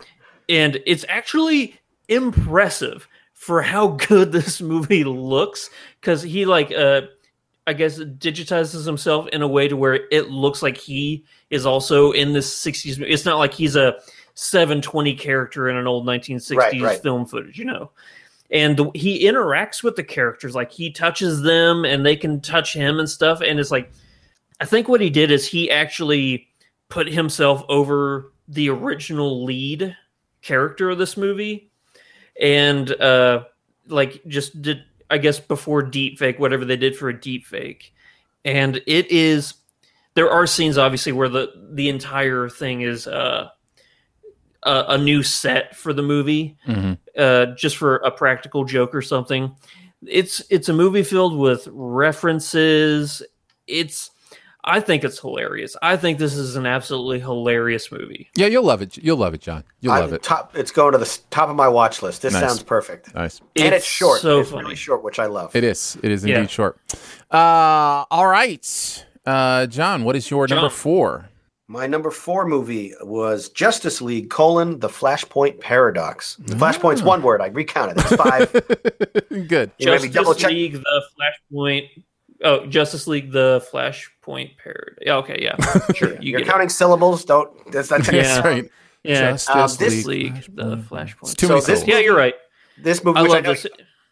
[0.50, 5.70] And it's actually impressive for how good this movie looks
[6.02, 7.02] cuz he like uh
[7.66, 12.12] I guess digitizes himself in a way to where it looks like he is also
[12.12, 13.02] in this 60s.
[13.06, 13.98] It's not like he's a
[14.36, 17.02] 720 character in an old 1960s Right, right.
[17.02, 17.92] film footage, you know.
[18.52, 22.72] And the, he interacts with the characters like he touches them and they can touch
[22.74, 23.92] him and stuff and it's like
[24.60, 26.48] I think what he did is he actually
[26.90, 29.96] put himself over the original lead
[30.42, 31.70] character of this movie
[32.40, 33.44] and uh
[33.88, 37.94] like just did I guess before deep fake whatever they did for a deep fake
[38.46, 39.56] and it is
[40.14, 43.50] there are scenes obviously where the the entire thing is uh
[44.64, 49.02] a, a new set for the movie hmm uh, just for a practical joke or
[49.02, 49.56] something.
[50.06, 53.24] It's it's a movie filled with references.
[53.66, 54.12] It's
[54.68, 55.76] I think it's hilarious.
[55.82, 58.30] I think this is an absolutely hilarious movie.
[58.36, 58.98] Yeah, you'll love it.
[58.98, 59.64] You'll love it, John.
[59.80, 60.22] You'll I'm love it.
[60.24, 62.22] Top, it's going to the top of my watch list.
[62.22, 62.42] This Nice.
[62.44, 63.16] sounds perfect.
[63.16, 63.40] Nice.
[63.56, 64.20] And it's, It's short.
[64.20, 64.64] so it's funny.
[64.64, 65.56] really short, which I love.
[65.56, 65.98] It is.
[66.04, 66.36] It is Yeah.
[66.40, 66.78] indeed short.
[67.32, 70.04] Uh, all right, uh, John.
[70.04, 71.30] What is your number four?
[71.70, 76.38] My number four movie was Justice League: colon The Flashpoint Paradox.
[76.40, 77.42] The Flashpoint's one word.
[77.42, 77.98] I recounted.
[78.00, 78.52] It's five.
[79.50, 79.72] Good.
[79.78, 80.52] You Justice double check.
[80.52, 81.04] League, the
[81.52, 81.90] Flashpoint.
[82.44, 85.04] Oh, Justice League, the Flashpoint parody.
[85.06, 85.56] Yeah, okay, yeah,
[85.94, 86.12] sure.
[86.22, 86.52] You You're get it.
[86.52, 87.26] counting syllables.
[87.26, 87.50] Don't.
[87.72, 88.06] That's not.
[88.14, 88.22] Yeah.
[88.22, 88.70] That's right.
[89.04, 91.16] Yeah, Justice Um, this- Justice League, the Flashpoint.
[91.24, 91.88] It's too So many this syllables.
[91.88, 92.36] yeah, you're right.
[92.78, 93.66] This movie, I which I know, this.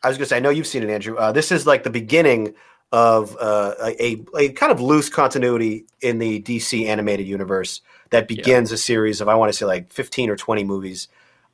[0.03, 1.15] I was going to say, I know you've seen it, Andrew.
[1.17, 2.53] Uh, this is like the beginning
[2.91, 8.71] of uh, a, a kind of loose continuity in the DC animated universe that begins
[8.71, 11.07] a series of, I want to say, like 15 or 20 movies.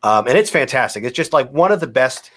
[0.04, 1.04] Um, and it's fantastic.
[1.04, 2.30] It's just like one of the best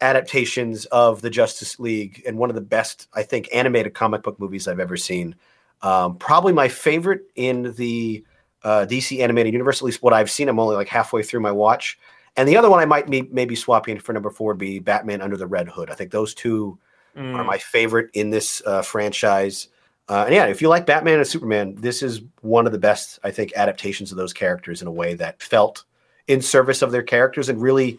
[0.00, 4.38] adaptations of the Justice League and one of the best, I think, animated comic book
[4.40, 5.34] movies I've ever seen.
[5.82, 8.24] Um, probably my favorite in the
[8.62, 10.48] uh, DC animated universe, at least what I've seen.
[10.48, 11.98] I'm only like halfway through my watch.
[12.36, 15.20] And the other one I might be, maybe swapping for number four would be Batman
[15.22, 15.90] Under the Red Hood.
[15.90, 16.78] I think those two
[17.16, 17.34] Mm.
[17.34, 19.66] are my favorite in this uh, franchise.
[20.08, 23.18] Uh, and yeah, if you like Batman and Superman, this is one of the best,
[23.24, 25.82] I think, adaptations of those characters in a way that felt
[26.28, 27.98] in service of their characters and really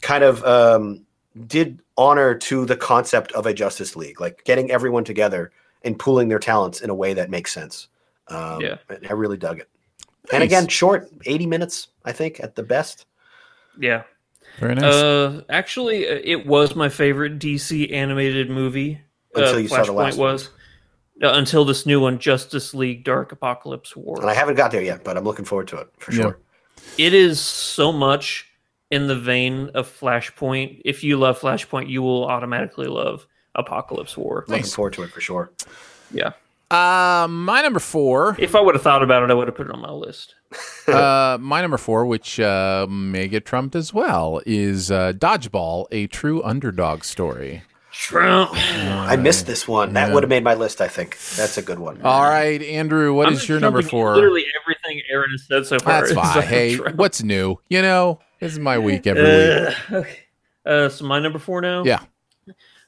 [0.00, 1.04] kind of um,
[1.46, 6.28] did honor to the concept of a Justice League, like getting everyone together and pooling
[6.28, 7.88] their talents in a way that makes sense.
[8.28, 8.76] Um, Yeah.
[9.08, 9.68] I really dug it.
[10.32, 13.06] And again, short, 80 minutes, I think, at the best.
[13.78, 14.02] Yeah.
[14.58, 14.84] Very nice.
[14.84, 19.00] Uh, actually, uh, it was my favorite DC animated movie.
[19.34, 20.32] Until uh, you saw the last one.
[20.32, 20.50] was
[21.22, 24.20] uh, until this new one, Justice League: Dark Apocalypse War.
[24.20, 26.22] And I haven't got there yet, but I'm looking forward to it for Yeah.
[26.22, 26.38] sure.
[26.96, 28.47] It is so much
[28.90, 30.82] in the vein of Flashpoint.
[30.84, 34.44] If you love Flashpoint, you will automatically love Apocalypse War.
[34.48, 35.50] Looking forward to it for sure.
[36.12, 36.32] Yeah.
[36.70, 38.36] Uh, my number four.
[38.38, 40.34] If I would have thought about it, I would have put it on my list.
[40.88, 46.06] uh, my number four, which uh, may get trumped as well, is uh, Dodgeball: A
[46.08, 47.62] True Underdog Story.
[47.90, 48.50] Trump.
[48.54, 49.94] I missed this one.
[49.94, 50.14] That Yeah.
[50.14, 51.18] would have made my list, I think.
[51.36, 52.00] That's a good one.
[52.02, 54.14] All right, Andrew, what I'm is your number four?
[54.14, 55.94] Literally everything Aaron has said so far.
[55.94, 56.36] That's is fine.
[56.36, 56.96] on Hey, Trump.
[56.96, 57.56] what's new?
[57.68, 59.74] You know, this is my week every week.
[59.90, 60.18] Uh, okay.
[60.66, 61.84] Uh, so my number four now.
[61.84, 62.00] Yeah.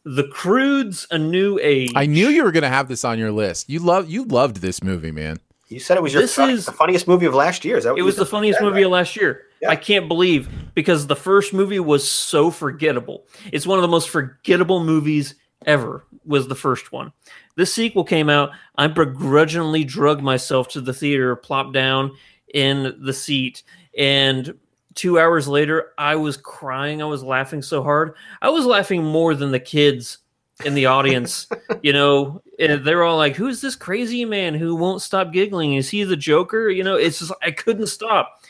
[0.04, 1.92] The Croods: A New Age.
[1.94, 3.68] I knew you were going to have this on your list.
[3.68, 5.38] You love you loved this movie, man.
[5.68, 7.76] You said it was your This fun- is- the funniest movie of last year.
[7.76, 8.86] Is that what It was the funniest Yeah, movie right.
[8.86, 9.42] of last year.
[9.68, 13.26] I can't believe because the first movie was so forgettable.
[13.52, 15.34] It's one of the most forgettable movies
[15.66, 16.04] ever.
[16.24, 17.12] Was the first one.
[17.56, 18.50] This sequel came out.
[18.76, 22.12] I begrudgingly drug myself to the theater, plopped down
[22.54, 23.62] in the seat,
[23.96, 24.54] and
[25.00, 27.00] two hours later, I was crying.
[27.00, 28.16] I was laughing so hard.
[28.42, 30.18] I was laughing more than the kids
[30.62, 31.48] in the audience.
[31.82, 35.72] you know, and they're all like, "Who's this crazy man who won't stop giggling?
[35.72, 38.42] Is he the Joker?" You know, it's just I couldn't stop.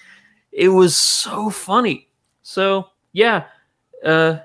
[0.51, 2.09] It was so funny.
[2.43, 3.45] So yeah,
[4.05, 4.39] uh,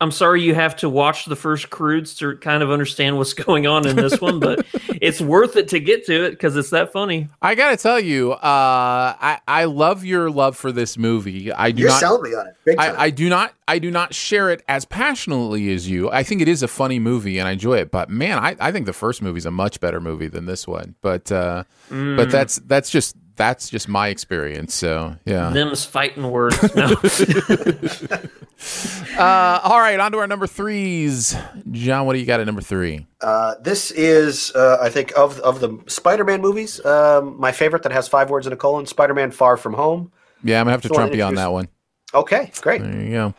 [0.00, 3.66] I'm sorry you have to watch the first Croods to kind of understand what's going
[3.66, 4.64] on in this one, but
[5.00, 7.28] it's worth it to get to it because it's that funny.
[7.42, 11.50] I got to tell you, uh, I I love your love for this movie.
[11.52, 12.00] I do You're not.
[12.00, 12.54] selling me on it.
[12.64, 12.94] Big time.
[12.96, 16.10] I, I do not I do not share it as passionately as you.
[16.10, 17.90] I think it is a funny movie and I enjoy it.
[17.90, 20.66] But man, I, I think the first movie is a much better movie than this
[20.68, 20.94] one.
[21.02, 22.16] But uh, Mm.
[22.16, 24.74] but that's that's just that's just my experience.
[24.74, 25.50] So yeah.
[25.50, 26.56] Them's fighting words.
[26.76, 26.94] No.
[29.18, 31.36] uh, all right, on to our number threes.
[31.70, 33.06] John, what do you got at number three?
[33.20, 37.92] Uh, this is, uh, I think, of of the Spider-Man movies, um, my favorite that
[37.92, 38.86] has five words in a colon.
[38.86, 40.12] Spider-Man: Far From Home.
[40.42, 41.68] Yeah, I'm gonna have to So trump you on that one.
[42.14, 42.82] Okay, great.
[42.82, 43.34] There you go.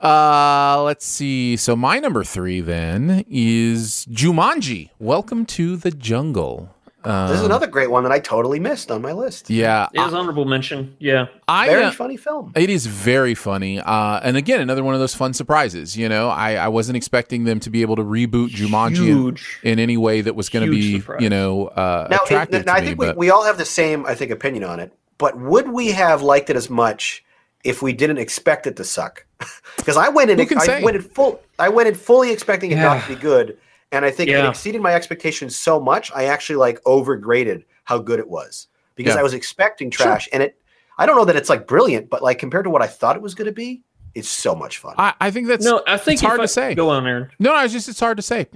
[0.00, 1.56] Uh, let's see.
[1.56, 4.90] So my number three then is Jumanji.
[4.98, 6.74] Welcome to the jungle.
[7.08, 9.48] Um, This is another great one that I totally missed on my list.
[9.50, 10.94] Yeah, It was honorable mention.
[10.98, 11.26] Yeah.
[11.48, 12.52] I Very uh, funny film.
[12.54, 13.80] It is very funny.
[13.80, 15.96] Uh, and again, another one of those fun surprises.
[15.96, 19.58] You know, I, I wasn't expecting them to be able to reboot Jumanji in, Huge.
[19.62, 21.22] in any way that was going to be, surprise.
[21.22, 22.86] you know, uh, Now, it- attractive now to I me.
[22.88, 24.92] think we, but we all have the same, I think, opinion on it.
[25.16, 27.24] But would we have liked it as much
[27.64, 29.24] if we didn't expect it to suck?
[29.78, 30.82] Because I went in, Who can I say?
[30.82, 33.56] went in full, I went in fully expecting it not to be good,
[33.92, 36.10] and I think it exceeded my expectations so much.
[36.14, 39.20] I actually like overgraded how good it was because Yeah.
[39.20, 40.60] I was expecting trash, and it.
[41.00, 43.22] I don't know that it's like brilliant, but like compared to what I thought it
[43.22, 43.84] was going to be,
[44.14, 44.94] it's so much fun.
[44.98, 46.74] I, I think that's No, I think it's hard if to say.
[46.74, 47.30] Go on, Aaron.
[47.38, 48.46] No, no, it's just it's hard to say.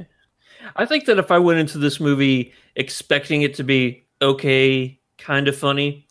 [0.77, 5.47] I think that if I went into this movie expecting it to be okay, kind
[5.49, 6.07] of funny,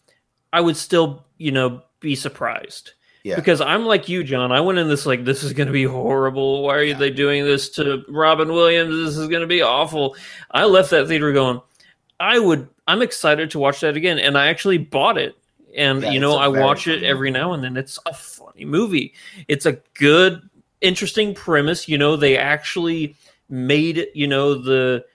[0.53, 2.91] I would still, you know, be surprised.
[3.24, 3.36] Yeah.
[3.36, 4.51] Because I'm like you, John.
[4.51, 6.63] I went in this like this is going to be horrible.
[6.63, 8.95] Why are they doing this to Robin Williams?
[8.95, 10.15] This is going to be awful.
[10.49, 11.61] I left that theater going,
[12.19, 12.67] I would.
[12.88, 15.36] I'm excited to watch that again, and I actually bought it.
[15.76, 17.78] And Yeah, you know, I watch it every now and then.
[17.78, 19.13] It's a funny movie.
[19.47, 20.41] It's a good,
[20.82, 21.88] interesting premise.
[21.88, 23.15] You know, they actually
[23.49, 25.05] made you know the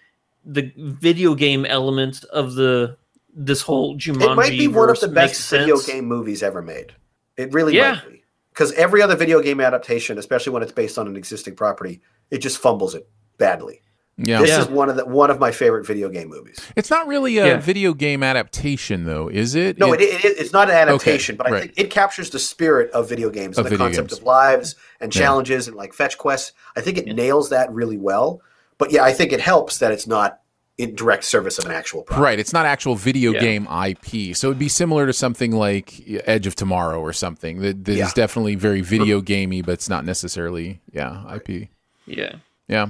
[0.45, 2.97] the video game element of the
[3.35, 4.33] this whole Jumanji.
[4.33, 6.95] It might be one of the best video game movies ever made.
[7.37, 7.93] It really Yeah.
[7.95, 8.23] might be.
[8.53, 12.39] Because every other video game adaptation, especially when it's based on an existing property, it
[12.39, 13.07] just fumbles it
[13.37, 13.83] badly.
[14.17, 14.41] Yeah.
[14.41, 14.63] This Yeah.
[14.63, 16.57] is one of the one of my favorite video game movies.
[16.75, 17.61] It's not really a Yeah.
[17.61, 19.77] video game adaptation, though, is it?
[19.77, 21.63] No, it, it, it's not an adaptation, Okay, but I right.
[21.65, 24.19] think it captures the spirit of video games and the video concept games.
[24.21, 25.21] of lives and Yeah.
[25.21, 26.53] challenges and like fetch quests.
[26.75, 28.41] I think it nails that really well.
[28.79, 30.39] But yeah, I think it helps that it's not
[30.79, 32.23] in direct service of an actual product.
[32.23, 33.41] Right, it's not actual video Yeah.
[33.41, 37.85] game IP, so it'd be similar to something like Edge of Tomorrow or something that,
[37.87, 38.11] that is Yeah.
[38.15, 41.69] definitely very video gamey, but it's not necessarily yeah IP.
[42.07, 42.37] Yeah.
[42.69, 42.89] Yeah.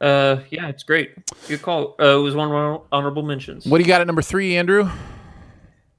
[0.00, 1.10] Uh, yeah, it's great.
[1.48, 1.96] Good call.
[2.00, 3.64] Uh, it was one of our honorable mentions.
[3.66, 4.88] What do you got at number three, Andrew?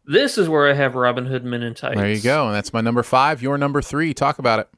[0.05, 1.95] This is where I have Robin Hood Men in Tights.
[1.97, 3.41] There you go, and that's my number five.
[3.41, 4.13] Your number three.
[4.13, 4.69] Talk about it.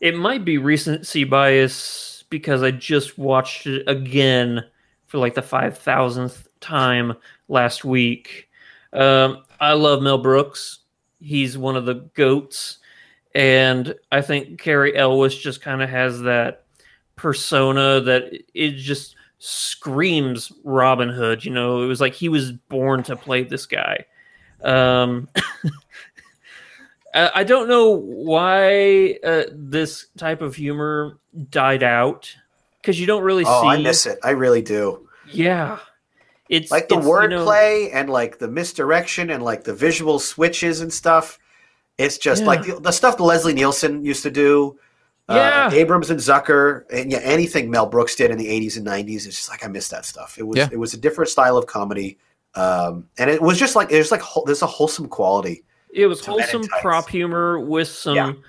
[0.00, 4.64] It might be recency bias because I just watched it again
[5.12, 7.12] for like the five thousandth time
[7.46, 8.48] last week.
[8.94, 10.78] Um, I love Mel Brooks.
[11.20, 12.78] He's one of the goats,
[13.34, 16.64] and I think Cary Elwes just kind of has that
[17.14, 21.44] persona that it just screams Robin Hood.
[21.44, 24.06] You know, it was like he was born to play this guy.
[24.62, 25.28] Um,
[27.14, 31.18] I I don't know why uh, this type of humor
[31.50, 32.34] died out
[32.82, 33.50] because you don't really see.
[33.50, 33.68] Oh, see.
[33.68, 34.18] I miss it.
[34.22, 35.08] I really do.
[35.30, 35.78] Yeah,
[36.50, 40.18] it's like the it's, you know- wordplay and like the misdirection and like the visual
[40.18, 41.38] switches and stuff.
[41.98, 42.48] It's just Yeah.
[42.48, 44.78] like the, the stuff that Leslie Nielsen used to do.
[45.28, 45.68] Yeah.
[45.68, 49.26] Uh, Abrahams and Zucker, and yeah, anything Mel Brooks did in the '80s and '90s.
[49.26, 50.36] It's just like I miss that stuff.
[50.36, 50.68] It was Yeah.
[50.72, 52.18] it was a different style of comedy,
[52.56, 55.64] um, and it was just like it was like there's a wholesome quality.
[55.94, 56.82] It was to Men in wholesome Tights.
[56.82, 58.42] prop humor with some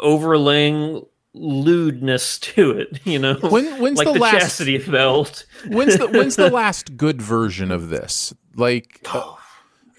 [0.00, 3.00] overlaying lewdness to it.
[3.06, 5.44] You know, When- when's like the the, last- chastity belt.
[5.66, 8.32] When's the when's the last good version of this?
[8.54, 9.34] Like, uh,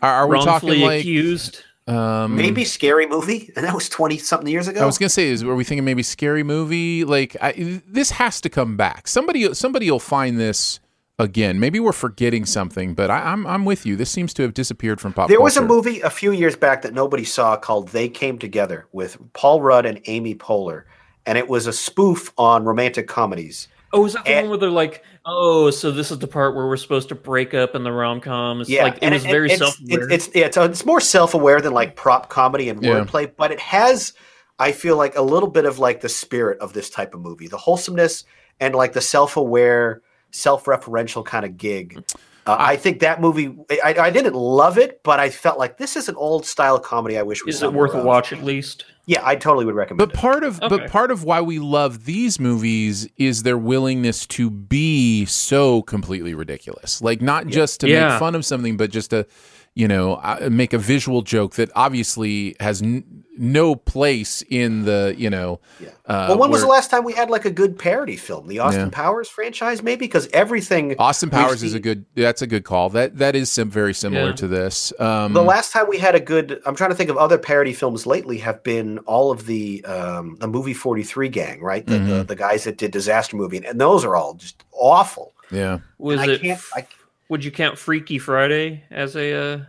[0.02, 1.62] are, are we talking like accused?
[1.86, 4.82] Um, Maybe scary movie, and that was twenty something years ago.
[4.82, 7.04] I was gonna say, is were we thinking maybe scary movie?
[7.04, 9.08] Like I, this has to come back.
[9.08, 10.80] Somebody somebody will find this
[11.20, 11.60] again.
[11.60, 13.98] Maybe we're forgetting something, but I, I'm I'm with you.
[13.98, 15.28] This seems to have disappeared from pop.
[15.28, 18.88] There was a movie a few years back that nobody saw called They Came Together
[18.94, 20.84] with Paul Rudd and Amy Poehler,
[21.26, 23.68] and it was a spoof on romantic comedies.
[23.94, 26.68] Oh, is that the one where they're like, oh, so this is the part where
[26.68, 28.62] we're supposed to break up in the rom com?
[28.62, 31.00] It's like it and was very it's, self It's, it's, yeah, it's, uh, it's more
[31.00, 32.90] self aware than like prop comedy and Yeah.
[32.90, 34.14] wordplay, but it has,
[34.58, 37.48] I feel like, a little bit of like the spirit of this type of movie,
[37.48, 38.24] the wholesomeness
[38.60, 40.02] and like the self aware,
[40.32, 42.04] self referential kind of gig.
[42.46, 45.96] Uh, I think that movie, I, I didn't love it, but I felt like this
[45.96, 47.18] is an old style comedy.
[47.18, 48.86] I wish we Is it worth a watch at least?
[49.06, 49.98] Yeah, I totally would recommend.
[50.12, 50.68] But part of Okay.
[50.70, 56.34] but part of why we love these movies is their willingness to be so completely
[56.34, 57.02] ridiculous.
[57.02, 58.10] Like not just to Yeah.
[58.10, 59.26] make fun of something, but just to
[59.74, 65.16] you know uh, make a visual joke that obviously has n- no place in the
[65.18, 65.60] you know.
[66.06, 68.48] Uh, well, when was the last time we had like a good parody film?
[68.48, 68.90] The Austin Yeah.
[68.92, 70.06] Powers franchise, maybe?
[70.06, 72.06] Because everything Austin we've Powers is a good.
[72.16, 72.90] That's a good call.
[72.92, 74.36] That that is sim- very similar Yeah.
[74.36, 74.94] to this.
[75.00, 77.74] Um, the last time we had a good, I'm trying to think of other parody
[77.74, 78.38] films lately.
[78.40, 81.86] Have been all of the um, the movie 43 gang, right?
[81.86, 82.10] The, Mm-hmm.
[82.10, 85.34] the the guys that did disaster movie, and those are all just awful.
[85.52, 86.42] yeah, Was And I it?
[86.42, 86.88] can't- I-
[87.30, 89.34] would you count Freaky Friday as a?
[89.34, 89.60] Uh,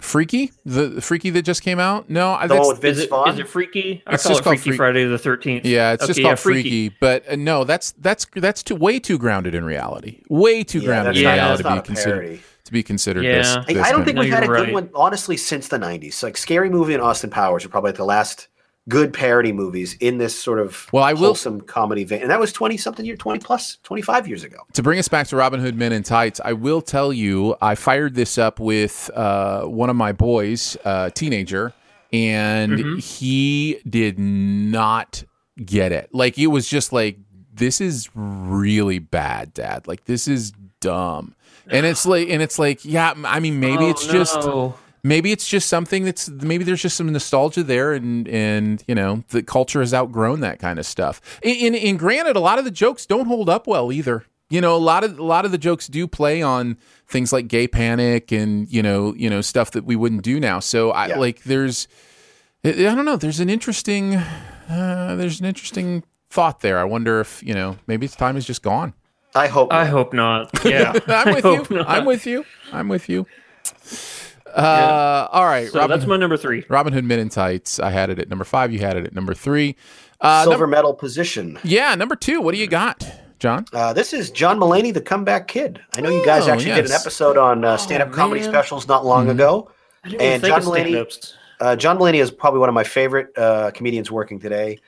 [0.00, 2.08] Freaky, the, the Freaky that just came out.
[2.10, 4.02] No, I- The that's, one with Vince is it, is it Freaky?
[4.06, 5.64] I It's call just it called Freaky Freak- Friday the Thirteenth.
[5.66, 6.88] Yeah, it's just called yeah, freaky.
[7.00, 10.22] But uh, no, that's that's that's too way too grounded in reality.
[10.28, 13.38] Way too Yeah, grounded in not- reality to be considered to be considered Yeah.
[13.38, 13.48] this.
[13.48, 14.74] I- I, this I don't kind think we've No, had a you're good right.
[14.74, 16.22] one, honestly, since the 90s.
[16.22, 18.48] Like Scary Movie and Austin Powers are probably like the last
[18.88, 22.22] good parody movies in this sort of Well, I will- wholesome comedy vein.
[22.22, 24.58] And that was 20 something year, 20 plus, 25 years ago.
[24.72, 27.74] to bring us back to Robin Hood Men in Tights, I will tell you, I
[27.74, 31.72] fired this up with uh, one of my boys, uh, teenager,
[32.12, 32.96] and Mm-hmm.
[32.98, 35.22] he did not
[35.64, 36.08] get it.
[36.12, 37.18] Like it was just like,
[37.54, 39.86] this is really bad, Dad.
[39.86, 41.34] Like this is dumb,
[41.68, 43.12] and it's like, and it's like, yeah.
[43.24, 44.40] I mean, maybe Oh, it's just.
[45.02, 45.08] No.
[45.08, 49.22] maybe it's just something that's maybe there's just some nostalgia there and and you know
[49.30, 52.64] the culture has outgrown that kind of stuff and, and, and granted a lot of
[52.64, 55.52] the jokes don't hold up well either you know a lot of a lot of
[55.52, 56.76] the jokes do play on
[57.06, 60.58] things like gay panic and you know you know stuff that we wouldn't do now
[60.60, 61.18] so i Yeah.
[61.18, 61.86] like there's
[62.64, 67.20] i I don't know there's an interesting uh, there's an interesting thought there i wonder
[67.20, 68.94] if you know maybe its time is just gone
[69.32, 69.70] I hope.
[69.70, 69.80] not.
[69.80, 70.50] I hope not.
[70.64, 71.76] Yeah, I'm with you.
[71.76, 71.88] not.
[71.88, 72.44] I'm with you.
[72.72, 73.26] I'm with you.
[74.54, 76.64] Uh, all right, So that's my number three.
[76.68, 77.78] Robin Hood Men in Tights.
[77.78, 78.72] I had it at number five.
[78.72, 79.76] You had it at number three.
[80.20, 81.58] Uh, Silver number, medal position.
[81.64, 82.40] yeah, number two.
[82.40, 83.06] What do you got,
[83.38, 83.64] John?
[83.72, 85.80] Uh, this is John Mulaney, the comeback kid.
[85.96, 88.50] I know you guys Oh, actually did an episode on uh, stand-up comedy man.
[88.50, 89.30] specials not long Mhm.
[89.30, 89.70] ago.
[90.04, 92.74] I didn't even And think John of Mulaney, uh, John Mulaney is probably one of
[92.74, 94.78] my favorite uh, comedians working today.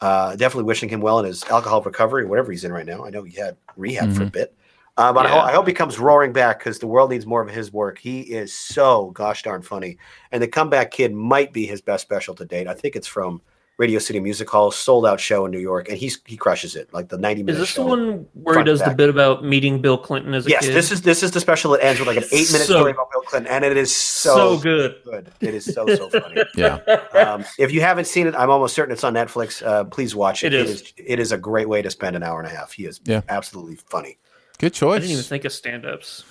[0.00, 3.04] Uh, definitely wishing him well in his alcohol recovery, whatever he's in right now.
[3.06, 4.32] I know he had rehab for a Mhm.
[4.32, 4.54] bit.
[4.96, 5.34] Uh, but I, Yeah.
[5.40, 7.98] ho- I hope he comes roaring back because the world needs more of his work.
[7.98, 9.98] He is so gosh darn funny.
[10.30, 12.68] And the comeback kid might be his best special to date.
[12.68, 13.42] I think it's from
[13.76, 16.94] Radio City Music Hall, sold out show in New York, and he's he crushes it.
[16.94, 17.56] Like the 90 minutes.
[17.56, 17.70] Is minutes.
[17.72, 20.66] this the one where he does the bit about meeting Bill Clinton as a Yes,
[20.66, 20.74] kid?
[20.76, 22.92] this is this is the special that ends with like an eight minute So- story
[22.92, 24.94] about Bill Clinton, and it is so, so good.
[25.04, 25.32] good.
[25.40, 26.40] It is so so funny.
[26.56, 26.74] Yeah.
[27.14, 29.60] Um, if you haven't seen it, I'm almost certain it's on Netflix.
[29.66, 30.54] Uh, please watch it.
[30.54, 30.80] It It is.
[30.82, 32.70] is it is a great way to spend an hour and a half.
[32.74, 33.22] He is Yeah.
[33.28, 34.18] absolutely funny.
[34.58, 34.98] Good choice.
[34.98, 36.24] I didn't even think of stand-ups.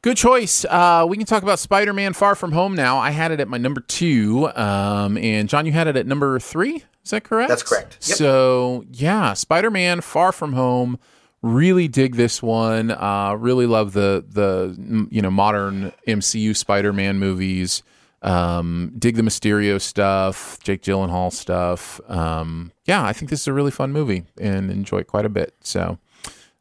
[0.00, 0.64] Good choice.
[0.64, 2.98] Uh, we can talk about Spider Man Far From Home now.
[2.98, 4.48] I had it at my number two.
[4.54, 6.84] Um, and John, you had it at number three.
[7.04, 7.48] Is that correct?
[7.48, 7.98] That's correct.
[8.06, 8.18] Yep.
[8.18, 10.98] So, yeah, Spider Man Far From Home.
[11.42, 12.90] Really dig this one.
[12.90, 17.82] Uh, really love the the you know modern MCU Spider Man movies.
[18.22, 22.00] Um, dig the Mysterio stuff, Jake Gyllenhaal stuff.
[22.08, 25.28] Um, yeah, I think this is a really fun movie and enjoy it quite a
[25.28, 25.54] bit.
[25.60, 25.98] So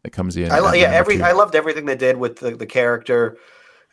[0.08, 0.52] it comes in.
[0.52, 1.24] I lo- yeah, every two.
[1.24, 3.38] I loved everything they did with the, the character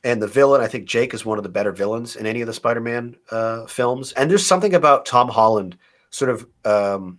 [0.04, 0.60] and the villain.
[0.60, 3.66] I think Jake is one of the better villains in any of the Spider-Man uh,
[3.66, 4.12] films.
[4.12, 5.76] And there's something about Tom Holland
[6.10, 7.18] sort of um,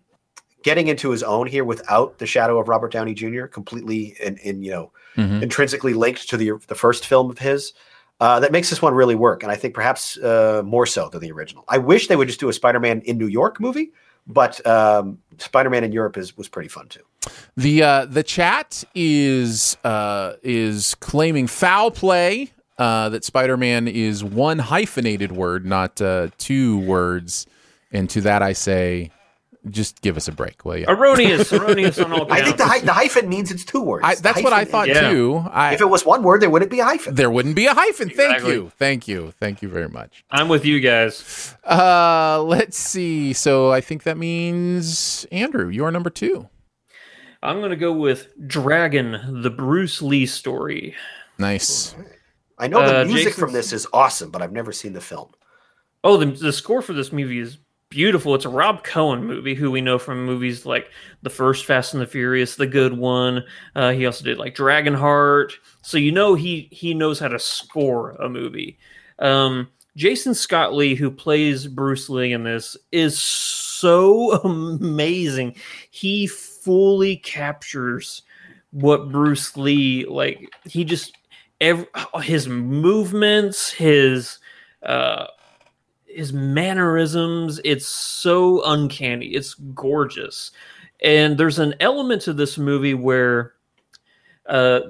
[0.64, 3.46] getting into his own here without the shadow of Robert Downey Jr.
[3.46, 5.42] completely and in, you know Mhm.
[5.42, 7.74] intrinsically linked to the the first film of his.
[8.20, 11.20] Uh, that makes this one really work, and I think perhaps uh, more so than
[11.22, 11.64] the original.
[11.68, 13.92] I wish they would just do a Spider-Man in New York movie,
[14.28, 17.02] but um, Spider-Man in Europe is was pretty fun too.
[17.58, 22.52] The uh, the chat is uh, is claiming foul play.
[22.78, 27.46] Uh, that Spider Man is one hyphenated word, not uh, two words.
[27.92, 29.12] And to that I say,
[29.70, 30.86] just give us a break, will you?
[30.88, 34.04] Erroneous, erroneous on all I think the, hy- the hyphen means it's two words.
[34.06, 35.10] I, that's what I thought is- Yeah.
[35.10, 35.44] too.
[35.52, 37.16] I, If it was one word, there wouldn't be a hyphen.
[37.16, 38.10] there wouldn't be a hyphen.
[38.10, 40.24] Thank you, thank you, thank you very much.
[40.30, 41.56] I'm with you guys.
[41.64, 43.34] Uh, let's see.
[43.34, 46.48] So I think that means Andrew, you're number two.
[47.44, 50.96] I'm going to go with Dragon, the Bruce Lee story.
[51.38, 51.96] Nice.
[52.58, 55.02] I know the Uh, music Jason's- from this is awesome, but I've never seen the
[55.02, 55.30] film.
[56.04, 57.58] Oh, the, the score for this movie is
[57.90, 58.36] beautiful.
[58.36, 60.90] It's a Rob Cohen movie, who we know from movies like
[61.22, 63.44] the first Fast and the Furious, the good one.
[63.76, 68.12] Uh, he also did like Dragonheart, so you know he he knows how to score
[68.12, 68.78] a movie.
[69.20, 75.56] Um, Jason Scott Lee, who plays Bruce Lee in this, is so amazing.
[75.92, 78.24] He fully captures
[78.72, 80.50] what Bruce Lee like.
[80.66, 81.18] He just
[81.62, 81.88] every,
[82.22, 84.40] his movements, his
[84.84, 85.28] uh,
[86.16, 87.60] his mannerisms.
[87.64, 89.28] It's so uncanny.
[89.28, 90.52] It's gorgeous,
[91.04, 93.54] and there's an element to this movie where.
[94.48, 94.82] Uh,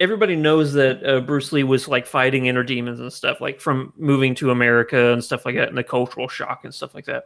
[0.00, 3.92] everybody knows that uh, Bruce Lee was like fighting inner demons and stuff, like from
[3.96, 7.24] moving to America and stuff like that, and the cultural shock and stuff like that.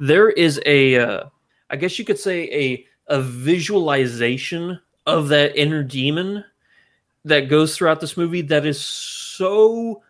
[0.00, 1.24] There is a, uh,
[1.70, 6.44] I guess you could say a a visualization of that inner demon
[7.24, 10.02] that goes throughout this movie that is so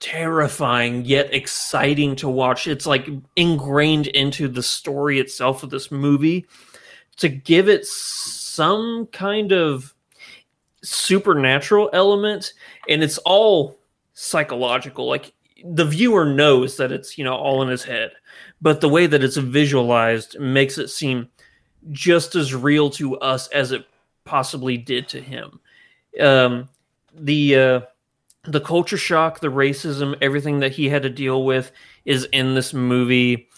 [0.00, 2.66] terrifying yet exciting to watch.
[2.66, 6.46] It's like ingrained into the story itself of this movie.
[7.18, 9.94] To give it some kind of
[10.82, 12.54] supernatural element
[12.88, 13.78] and it's all
[14.14, 15.06] psychological.
[15.06, 15.32] Like
[15.64, 18.12] the viewer knows that it's you know all in his head
[18.60, 21.28] but the way that it's visualized makes it seem
[21.90, 23.86] just as real to us as it
[24.24, 25.60] possibly did to him.
[26.20, 26.68] Um
[27.14, 27.80] the uh
[28.44, 31.70] the culture shock the racism everything that he had to deal with
[32.04, 33.48] is in this movie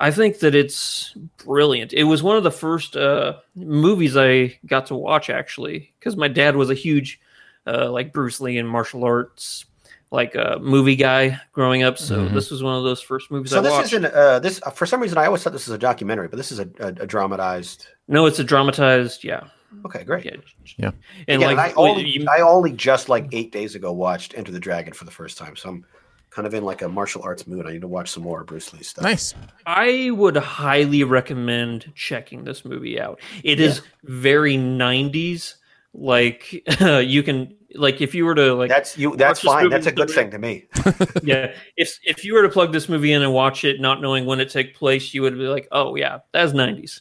[0.00, 1.12] I think that it's
[1.44, 1.92] brilliant.
[1.92, 6.28] It was one of the first uh, movies I got to watch actually, because my
[6.28, 7.20] dad was a huge
[7.66, 9.64] uh, like Bruce Lee and martial arts
[10.12, 11.98] like uh, movie guy growing up.
[11.98, 12.32] So Mhm.
[12.32, 13.86] this was one of those first movies So I this watched.
[13.86, 16.52] isn't uh, this for some reason I always thought this was a documentary, but this
[16.52, 17.88] is a, a, a dramatized.
[18.06, 19.24] No, it's a dramatized.
[19.24, 19.48] Yeah,
[19.84, 20.24] Okay, great.
[20.24, 20.32] yeah,
[20.76, 20.90] Yeah.
[21.28, 24.52] and Again, like I only you- I only just like eight days ago watched Enter
[24.52, 25.84] the Dragon for the first time, so I'm
[26.30, 27.66] kind of in like a martial arts mood.
[27.66, 29.04] I need to watch some more Bruce Lee stuff.
[29.04, 29.34] Nice.
[29.66, 33.20] I would highly recommend checking this movie out.
[33.44, 35.54] It is very 90s.
[35.94, 39.16] Like you can like if you were to like That's you.
[39.16, 39.64] That's fine.
[39.64, 40.66] movie That's a good thing to me.
[41.22, 44.24] yeah, if if you were to plug this movie in and watch it not knowing
[44.26, 47.00] when it took place, you would be like, "Oh yeah, that's 90s."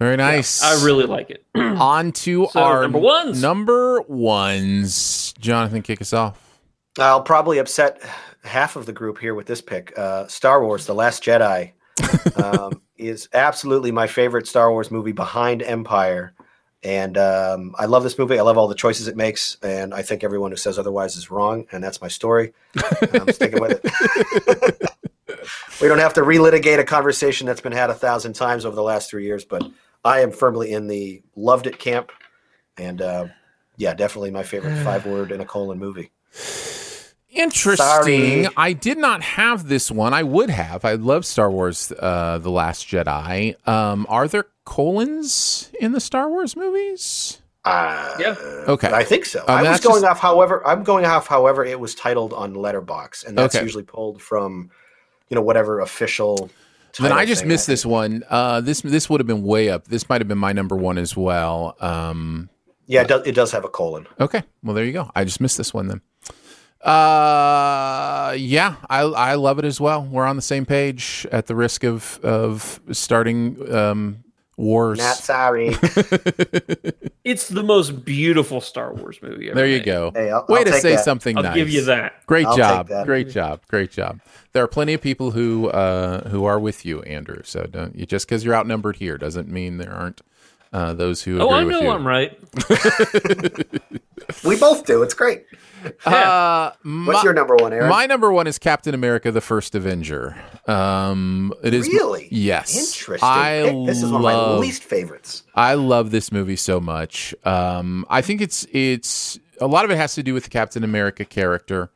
[0.00, 0.62] Very nice.
[0.62, 1.44] I really like it.
[1.54, 3.42] On to So, our number ones.
[3.42, 5.34] Number ones.
[5.38, 6.58] Jonathan, kick us off.
[6.98, 8.02] I'll probably upset
[8.42, 9.92] half of the group here with this pick.
[9.98, 11.72] Uh, Star Wars: The Last Jedi
[12.42, 16.32] um, is absolutely my favorite Star Wars movie behind Empire,
[16.82, 18.38] and um, I love this movie.
[18.38, 21.30] I love all the choices it makes, and I think everyone who says otherwise is
[21.30, 21.66] wrong.
[21.72, 22.54] And that's my story.
[23.12, 24.90] I'm sticking with it.
[25.82, 28.82] we don't have to relitigate a conversation that's been had a thousand times over the
[28.82, 29.62] last three years, but
[30.04, 32.10] I am firmly in the loved it camp,
[32.76, 33.26] and uh,
[33.76, 36.10] yeah, definitely my favorite five word in a colon movie.
[37.32, 38.44] Interesting.
[38.44, 38.48] Sorry.
[38.56, 40.12] I did not have this one.
[40.12, 40.84] I would have.
[40.84, 43.56] I love Star Wars: uh, The Last Jedi.
[43.68, 47.40] Um, are there colons in the Star Wars movies?
[47.64, 48.34] Uh, yeah.
[48.66, 48.90] Okay.
[48.90, 49.40] I think so.
[49.40, 52.54] Um, I was going just- off, however, I'm going off, however, it was titled on
[52.54, 53.62] Letterboxd, and that's Okay.
[53.62, 54.70] usually pulled from,
[55.28, 56.50] you know, whatever official.
[56.98, 57.48] Then I just thing.
[57.48, 58.24] missed this one.
[58.28, 59.86] Uh, this this would have been way up.
[59.88, 61.76] This might have been my number one as well.
[61.80, 62.48] Um,
[62.86, 64.06] Yeah, it does, it does have a colon.
[64.18, 64.42] Okay.
[64.62, 65.10] Well, there you go.
[65.14, 66.00] I just missed this one then.
[66.82, 70.02] Uh, yeah, I I love it as well.
[70.04, 71.26] We're on the same page.
[71.30, 74.24] At the risk of of starting um,
[74.60, 74.98] wars.
[74.98, 75.74] Not sorry.
[77.22, 79.54] It's the most beautiful Star Wars movie ever.
[79.56, 79.84] There you made.
[79.84, 80.10] go.
[80.14, 81.04] Hey, I'll- Way I'll to say that.
[81.04, 81.54] something I'll nice.
[81.54, 82.14] give you that.
[82.26, 82.88] Great I'll job.
[82.88, 83.04] that.
[83.06, 83.60] Great job.
[83.68, 84.20] Great job.
[84.52, 87.42] There are plenty of people who uh, who are with you, Andrew.
[87.44, 90.22] So don't you just because you're outnumbered here doesn't mean there aren't
[90.72, 91.40] uh, those who.
[91.40, 91.90] Oh, agree I with know you.
[91.90, 92.38] I'm right.
[94.44, 95.02] we both do.
[95.02, 95.44] It's great.
[96.04, 97.88] Uh, What's my- your number one, Aaron?
[97.88, 100.36] My number one is Captain America: The First Avenger.
[100.66, 102.28] Um, it is Really?
[102.30, 102.76] yes.
[102.76, 103.26] Interesting.
[103.28, 103.86] I pick.
[103.86, 105.42] This is one of my least favorites.
[105.54, 107.34] I love this movie so much.
[107.44, 110.84] Um, I think it's it's a lot of it has to do with the Captain
[110.84, 111.90] America character.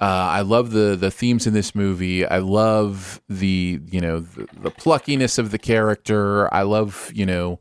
[0.00, 2.26] Uh, I love the the themes in this movie.
[2.26, 6.52] I love the you know the, the pluckiness of the character.
[6.52, 7.60] I love you know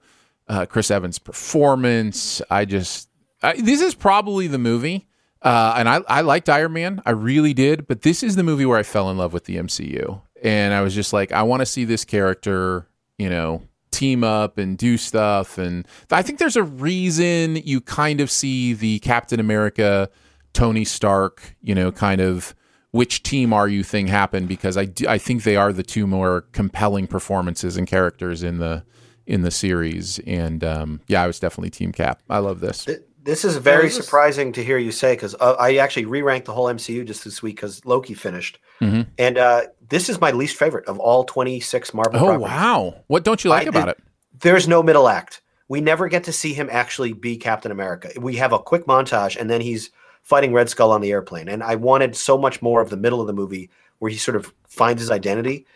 [0.50, 2.42] uh, Chris Evans' performance.
[2.50, 3.10] I just
[3.42, 5.08] I, this is probably the movie.
[5.42, 8.66] Uh, and I, I liked Iron Man, I really did, but this is the movie
[8.66, 11.62] where I fell in love with the MCU, and I was just like, I want
[11.62, 16.58] to see this character, you know, team up and do stuff, and I think there's
[16.58, 20.10] a reason you kind of see the Captain America,
[20.52, 22.54] Tony Stark, you know, kind of
[22.92, 26.06] which team are you thing happen because I do, I think they are the two
[26.06, 28.84] more compelling performances and characters in the
[29.30, 32.22] in the series, and um, yeah, I was definitely Team Cap.
[32.30, 32.85] I love this.
[33.23, 36.53] This is very this surprising to hear you say because uh, I actually re-ranked the
[36.53, 39.07] whole MCU just this week because Loki finished, Mhm.
[39.18, 42.19] and uh, this is my least favorite of all 26 Marvel.
[42.19, 42.41] Oh properties.
[42.43, 42.95] wow!
[43.07, 43.99] What don't you like I- about it?
[44.41, 45.41] There's no middle act.
[45.68, 48.10] We never get to see him actually be Captain America.
[48.19, 49.91] We have a quick montage, and then he's
[50.23, 51.47] fighting Red Skull on the airplane.
[51.47, 53.69] And I wanted so much more of the middle of the movie
[53.99, 55.68] where he sort of finds his identity.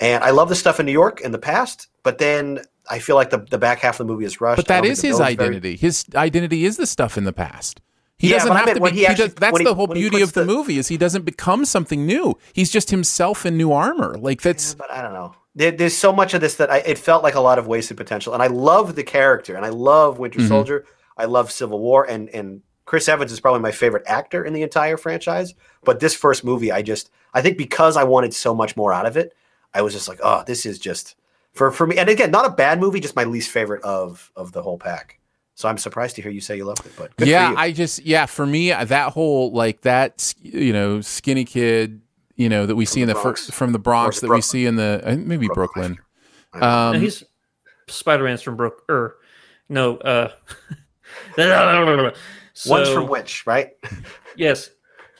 [0.00, 2.60] And I love the stuff in New York in the past, but then
[2.90, 4.56] I feel like the, the back half of the movie is rushed.
[4.56, 5.76] But that is his villain's very- identity.
[5.76, 7.80] His identity is the stuff in the past.
[8.18, 8.90] He Yeah, doesn't have meant to be.
[8.90, 10.96] he he actually- does, that's he- the whole beauty of the, the- movie is he
[10.96, 12.36] doesn't become something new.
[12.52, 14.16] He's just himself in new armor.
[14.18, 15.34] Like that's but I don't know.
[15.54, 17.96] There, there's so much of this that I, it felt like a lot of wasted
[17.96, 18.32] potential.
[18.32, 20.48] And I love the character, and I love Winter Mhm.
[20.48, 20.84] Soldier.
[21.16, 24.62] I love Civil War, and and Chris Evans is probably my favorite actor in the
[24.62, 25.54] entire franchise.
[25.84, 29.04] But this first movie, I just I think because I wanted so much more out
[29.06, 29.34] of it,
[29.74, 31.16] I was just like, oh, this is just
[31.52, 31.98] for for me.
[31.98, 35.18] And again, not a bad movie, just my least favorite of of the whole pack.
[35.54, 36.92] So I'm surprised to hear you say you loved it.
[36.96, 37.50] But good for yeah.
[37.50, 37.56] you.
[37.56, 38.26] I just yeah.
[38.26, 42.00] For me, that whole like that you know skinny kid
[42.36, 43.46] you know that we see in the Bronx.
[43.46, 45.98] first from the Bronx Or that we see in the maybe Brooklyn.
[46.54, 47.22] No, Um, he's
[47.88, 49.16] Spider Man's from Brook or
[49.68, 50.32] no, uh
[52.54, 53.72] so, One's from which, right?
[54.34, 54.70] Yes.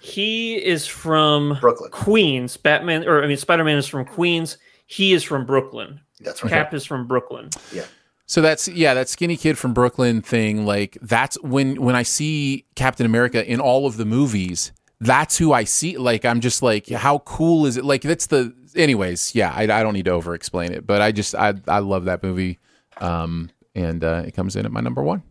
[0.01, 1.91] He is from Brooklyn.
[1.91, 2.57] Queens.
[2.57, 4.57] Batman or I mean Spider Man is from Queens.
[4.87, 6.01] He is from Brooklyn.
[6.25, 6.51] That's right.
[6.51, 7.51] Cap is from Brooklyn.
[7.73, 7.85] Yeah.
[8.27, 10.65] So that's yeah, that skinny kid from Brooklyn thing.
[10.65, 15.53] Like that's when when I see Captain America in all of the movies, that's who
[15.53, 15.99] I see.
[15.99, 17.85] Like I'm just like, how cool is it?
[17.85, 18.55] Like that's the.
[18.75, 21.81] Anyways, yeah, I, I don't need to over explain it, but I just I I
[21.81, 22.59] love that movie,
[23.03, 25.23] um, and uh, it comes in at my number one.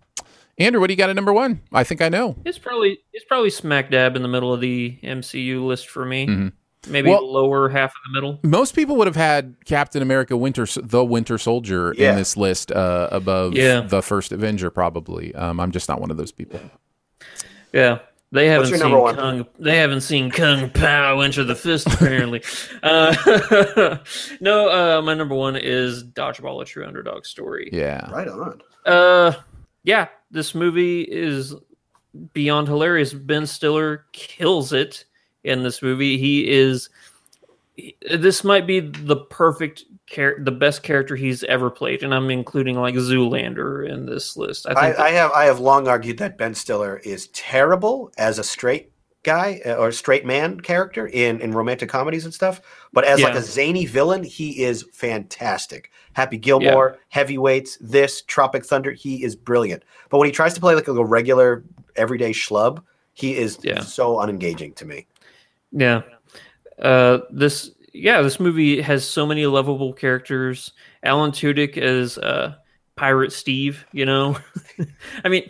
[0.59, 1.61] Andrew, what do you got at number one?
[1.73, 2.35] I think I know.
[2.45, 6.27] It's probably it's probably smack dab in the middle of the MCU list for me.
[6.27, 6.51] Mhm.
[6.87, 8.39] Maybe Well- lower half of the middle.
[8.43, 12.11] Most people would have had Captain America Winter the Winter Soldier Yeah.
[12.11, 13.81] in this list uh, above Yeah.
[13.81, 15.33] the first Avenger, probably.
[15.35, 16.59] Um, I'm just not one of those people.
[17.73, 17.99] Yeah.
[18.33, 18.79] They haven't seen?
[18.79, 19.45] Kung.
[19.59, 21.85] They haven't seen Kung Pow enter the fist.
[21.87, 22.41] Apparently,
[22.83, 23.97] uh,
[24.39, 24.69] no.
[24.69, 27.69] Uh, my number one is Dodgeball: A True Underdog Story.
[27.73, 28.61] Yeah, Right on.
[28.85, 29.33] Uh,
[29.83, 30.07] yeah.
[30.31, 31.53] This movie is
[32.31, 33.13] beyond hilarious.
[33.13, 35.03] Ben Stiller kills it
[35.43, 36.17] in this movie.
[36.17, 36.89] He is
[38.11, 42.75] this might be the perfect char- the best character he's ever played, and I'm including
[42.75, 44.67] like Zoolander in this list.
[44.67, 48.39] I I, think I, have I have long argued that Ben Stiller is terrible as
[48.39, 48.91] a straight
[49.23, 52.61] guy uh, or straight man character in, in romantic comedies and stuff,
[52.91, 55.91] but as like a zany villain, he is fantastic.
[56.13, 59.83] Happy Gilmore, Heavyweights, this Tropic Thunder, he is brilliant.
[60.09, 61.63] But when he tries to play like a regular
[61.95, 65.05] everyday schlub, he is so unengaging to me.
[65.71, 66.01] Yeah.
[66.81, 70.71] Uh, this yeah, this movie has so many lovable characters.
[71.03, 72.55] Alan Tudyk as uh,
[72.95, 73.85] Pirate Steve.
[73.91, 74.37] You know,
[75.23, 75.49] I mean,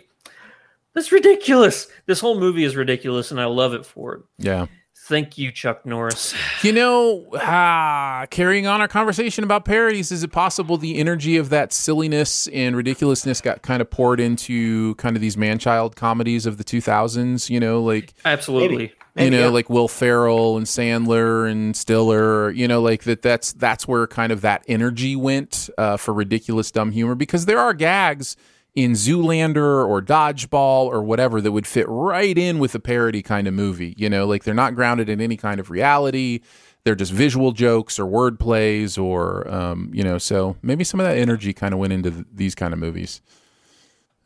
[0.94, 1.88] that's ridiculous.
[2.06, 4.22] This whole movie is ridiculous, and I love it for it.
[4.38, 4.66] Yeah.
[5.06, 6.32] Thank you, Chuck Norris.
[6.62, 11.48] You know, ah, carrying on our conversation about parodies, is it possible the energy of
[11.48, 16.56] that silliness and ridiculousness got kind of poured into kind of these man-child comedies of
[16.56, 17.50] the 2000s?
[17.50, 18.92] You know, like Absolutely.
[19.16, 22.50] You know, like Will Ferrell and Sandler and Stiller.
[22.50, 23.22] You know, like that.
[23.22, 27.58] That's that's where kind of that energy went uh, for ridiculous dumb humor because there
[27.58, 28.36] are gags
[28.74, 33.46] in Zoolander or Dodgeball or whatever that would fit right in with a parody kind
[33.46, 33.94] of movie.
[33.98, 36.40] You know, like they're not grounded in any kind of reality.
[36.84, 41.06] They're just visual jokes or word plays or, um, you know, so maybe some of
[41.06, 43.20] that energy kind of went into th- these kind of movies.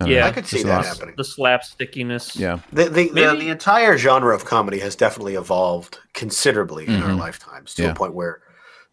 [0.05, 0.27] Don't yeah, know.
[0.27, 1.15] I could see Just that lot- happening.
[1.17, 2.39] The slapstickiness.
[2.39, 2.59] Yeah.
[2.73, 7.19] The the, the the entire genre of comedy has definitely evolved considerably in our Mhm.
[7.19, 7.91] lifetimes to Yeah.
[7.91, 8.41] a point where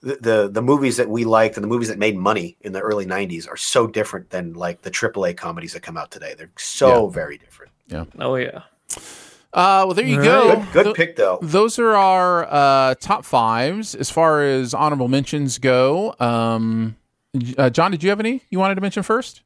[0.02, 2.80] the, the the movies that we liked and the movies that made money in the
[2.82, 6.36] early '90s are so different than like the AAA comedies that come out today.
[6.38, 7.14] They're so Yeah.
[7.14, 7.72] very different.
[7.88, 8.06] Yeah.
[8.20, 8.62] Oh yeah.
[9.54, 10.50] Uh, well, there you All go.
[10.50, 10.58] right.
[10.58, 11.38] Good- good Tho- pick, though.
[11.42, 16.16] Those are our uh, top fives as far as honorable mentions go.
[16.20, 16.96] Um,
[17.58, 19.42] uh, John, did you have any you wanted to mention first?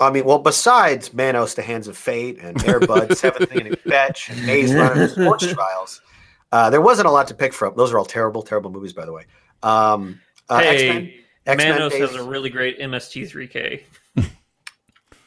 [0.00, 4.46] I mean, well, besides Manos, The Hands of Fate, and Airbud, Seventh Inning Fetch, and
[4.46, 6.00] Maze Runner, and Scorch Trials,
[6.50, 7.74] uh, there wasn't a lot to pick from.
[7.76, 9.24] Those are all terrible, terrible movies, by the way.
[9.62, 13.82] Um, uh, X-Men, hey, X-Men Manos Days- has a really great MST3K.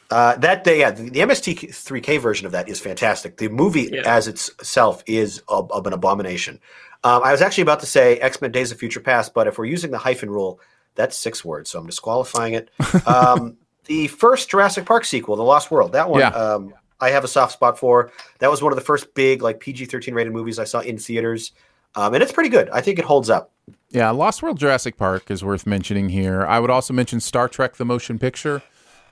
[0.08, 3.38] Uh, that day, yeah, the, the MST3K version of that is fantastic.
[3.38, 6.60] The movie as it's- itself is of, of an abomination.
[7.02, 9.58] Um, I was actually about to say X Men Days of Future Past, but if
[9.58, 10.60] we're using the hyphen rule,
[10.94, 12.70] that's six words, so I'm disqualifying it.
[13.04, 13.56] Um,
[13.86, 16.28] the first Jurassic Park sequel, The Lost World, that one, Yeah.
[16.28, 18.10] um, I have a soft spot for.
[18.38, 21.52] That was one of the first big like PG-13 rated movies I saw in theaters,
[21.94, 22.70] um, and it's pretty good.
[22.70, 23.52] I think it holds up.
[23.90, 26.46] Yeah, Lost World Jurassic Park is worth mentioning here.
[26.46, 28.62] I would also mention Star Trek: The Motion Picture.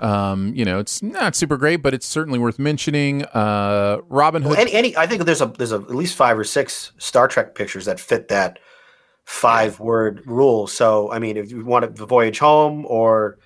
[0.01, 3.24] Um, you know, it's not super great, but it's certainly worth mentioning.
[3.26, 4.52] Uh, Robin Hood.
[4.52, 7.28] Well, any, any, I think there's a there's a, at least five or six Star
[7.28, 8.59] Trek pictures that fit that
[9.24, 10.66] five word rule.
[10.66, 13.38] So I mean, if you want the voyage home or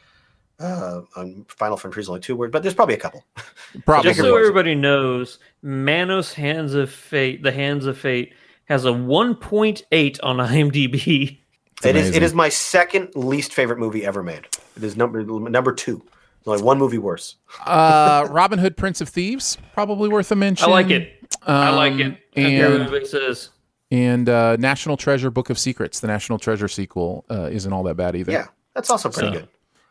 [0.61, 3.25] uh, on Final Frontier is only two words, but there's probably a couple.
[3.85, 4.11] Probably.
[4.11, 8.33] Just so everybody knows, Manos Hands of Fate, The Hands of Fate,
[8.65, 11.39] has a 1.8 on IMDb.
[11.85, 14.47] It is it is my second least favorite movie ever made.
[14.77, 15.99] It is number number two.
[16.45, 17.37] There's only one movie worse.
[17.67, 20.69] uh, Robin Hood, Prince of Thieves, probably worth a mention.
[20.69, 21.13] I like it.
[21.47, 22.19] I like Um, it.
[22.37, 23.51] I agree with And says.
[23.93, 27.95] and uh, National Treasure: Book of Secrets, the National Treasure sequel, uh, isn't all that
[27.97, 28.33] bad either.
[28.33, 29.49] Yeah, that's also pretty So- good.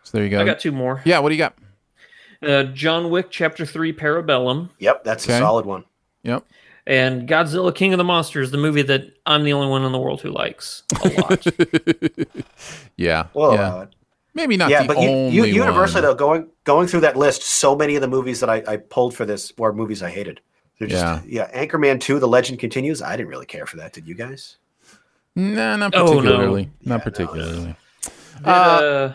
[0.08, 0.40] So there you go.
[0.40, 1.02] I got two more.
[1.04, 1.56] Yeah, what do you got?
[2.42, 4.70] Uh, John Wick Chapter 3 Parabellum.
[4.80, 5.36] Yep, that's Okay.
[5.36, 5.84] a solid one.
[6.24, 6.46] Yep.
[6.86, 10.00] And Godzilla King of the Monsters, the movie that I'm the only one in the
[10.00, 11.46] world who likes a lot.
[12.96, 13.28] Yeah.
[13.34, 13.76] Well, yeah.
[13.76, 13.86] uh,
[14.34, 16.12] Maybe not yeah, the but you, only you, universally one.
[16.12, 19.14] though, going going through that list, so many of the movies that I, I pulled
[19.16, 20.40] for this were movies I hated.
[20.80, 21.50] They're just, yeah.
[21.54, 23.02] Anchorman Two: The Legend Continues.
[23.02, 23.94] I didn't really care for that.
[23.94, 24.58] Did you guys?
[25.36, 26.22] Nah, not Oh, no.
[26.22, 26.70] particularly.
[26.86, 27.76] Not particularly.
[28.38, 29.14] Did, uh,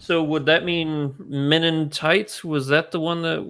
[0.00, 2.44] so would that mean Men in Tights?
[2.44, 3.40] Was that the one that?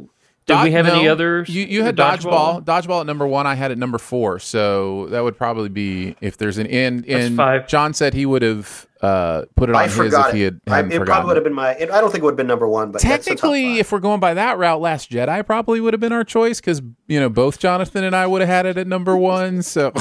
[0.47, 1.51] Did Dod- we have any no, others?
[1.51, 2.65] You, you had dodgeball.
[2.65, 3.01] dodgeball.
[3.01, 3.47] at number one.
[3.47, 4.39] I had at number four.
[4.39, 7.69] So that would probably be if there's an and That's and five.
[7.69, 10.77] John said he would have uh, put it on I his if he had I,
[10.77, 11.07] hadn't it forgotten.
[11.07, 11.73] probably would have been my.
[11.73, 13.99] It, I don't think it would have been number one, but that's Technically, if we're
[13.99, 17.29] going by that route, Last Jedi probably would have been our choice because you know
[17.29, 19.61] both Jonathan and I would have had it at number one.
[19.61, 19.91] So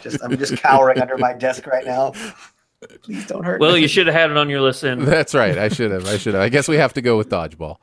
[0.00, 2.12] Just, I'm just cowering under my desk right now.
[3.02, 3.60] Please don't hurt.
[3.60, 3.80] Well, me.
[3.80, 4.80] you should have had it on your list.
[4.80, 5.58] Then That's right.
[5.58, 6.06] I should have.
[6.06, 6.42] I should have.
[6.42, 7.76] I guess we have to go with dodgeball.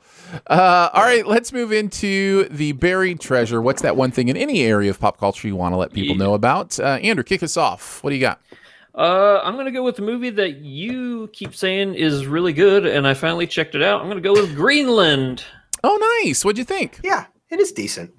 [0.48, 3.62] Uh, all right, let's move into the buried treasure.
[3.62, 6.16] What's that one thing in any area of pop culture you want to let people
[6.16, 6.80] know about?
[6.80, 8.02] Uh, Andrew, kick us off.
[8.02, 8.40] What do you got?
[8.94, 13.06] Uh, I'm gonna go with the movie that you keep saying is really good, and
[13.06, 14.00] I finally checked it out.
[14.00, 15.44] I'm gonna go with Greenland.
[15.84, 16.44] Oh, nice.
[16.44, 16.98] What'd you think?
[17.04, 18.12] Yeah, it is decent.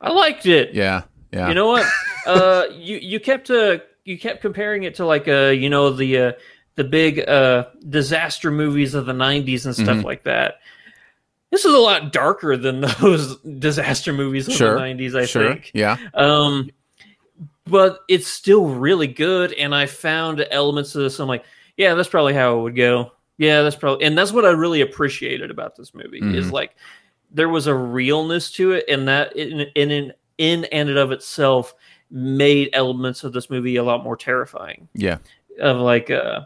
[0.00, 0.74] I liked it.
[0.74, 1.48] Yeah, yeah.
[1.48, 1.90] You know what?
[2.26, 6.18] uh, you you kept uh you kept comparing it to like uh you know the
[6.18, 6.32] uh,
[6.76, 10.04] the big uh disaster movies of the '90s and stuff Mhm.
[10.04, 10.54] like that.
[11.50, 15.14] This is a lot darker than those disaster movies of Sure, the '90s.
[15.14, 15.70] I sure, think.
[15.74, 15.96] yeah.
[16.14, 16.70] Um,
[17.66, 19.52] but it's still really good.
[19.52, 21.20] And I found elements of this.
[21.20, 21.44] I'm like,
[21.76, 23.12] yeah, that's probably how it would go.
[23.38, 26.52] Yeah, that's probably, and that's what I really appreciated about this movie is Mhm.
[26.52, 26.74] like
[27.30, 31.74] there was a realness to it, and that in in in, in and of itself
[32.12, 34.86] made elements of this movie a lot more terrifying.
[34.94, 35.16] Yeah.
[35.58, 36.42] Of like, uh,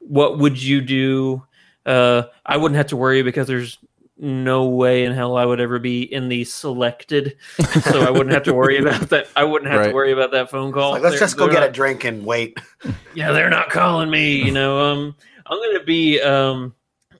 [0.00, 1.42] what would you do?
[1.86, 3.78] Uh, I wouldn't have to worry because there's
[4.16, 7.36] no way in hell I would ever be in the selected,
[7.82, 9.28] so I wouldn't have to worry about that.
[9.36, 9.88] I wouldn't have Right.
[9.88, 10.92] to worry about that phone call.
[10.92, 12.58] Like, let's They're- just go get not- a drink and wait.
[13.14, 14.36] yeah, they're not calling me.
[14.36, 15.16] You know, um,
[15.46, 16.74] I'm gonna be um,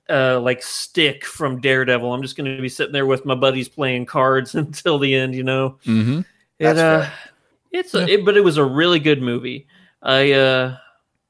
[0.09, 2.13] uh, like Stick from Daredevil.
[2.13, 5.35] I'm just gonna be sitting there with my buddies playing cards until the end.
[5.35, 6.19] You know, Mm-hmm.
[6.19, 6.25] it,
[6.59, 7.13] That's uh, fair.
[7.75, 9.67] It's a, it, but it was a really good movie.
[10.01, 10.77] I uh,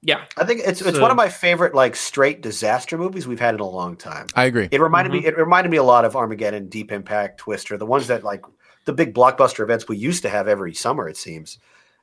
[0.02, 3.56] yeah, I think it's it's one of my favorite like straight disaster movies we've had
[3.56, 4.28] in a long time.
[4.36, 4.70] I agree.
[4.72, 5.22] It reminded Mm-hmm.
[5.24, 5.28] me.
[5.28, 8.44] It reminded me a lot of Armageddon, Deep Impact, Twister, the ones that like
[8.86, 11.10] the big blockbuster events we used to have every summer.
[11.10, 11.58] It seems,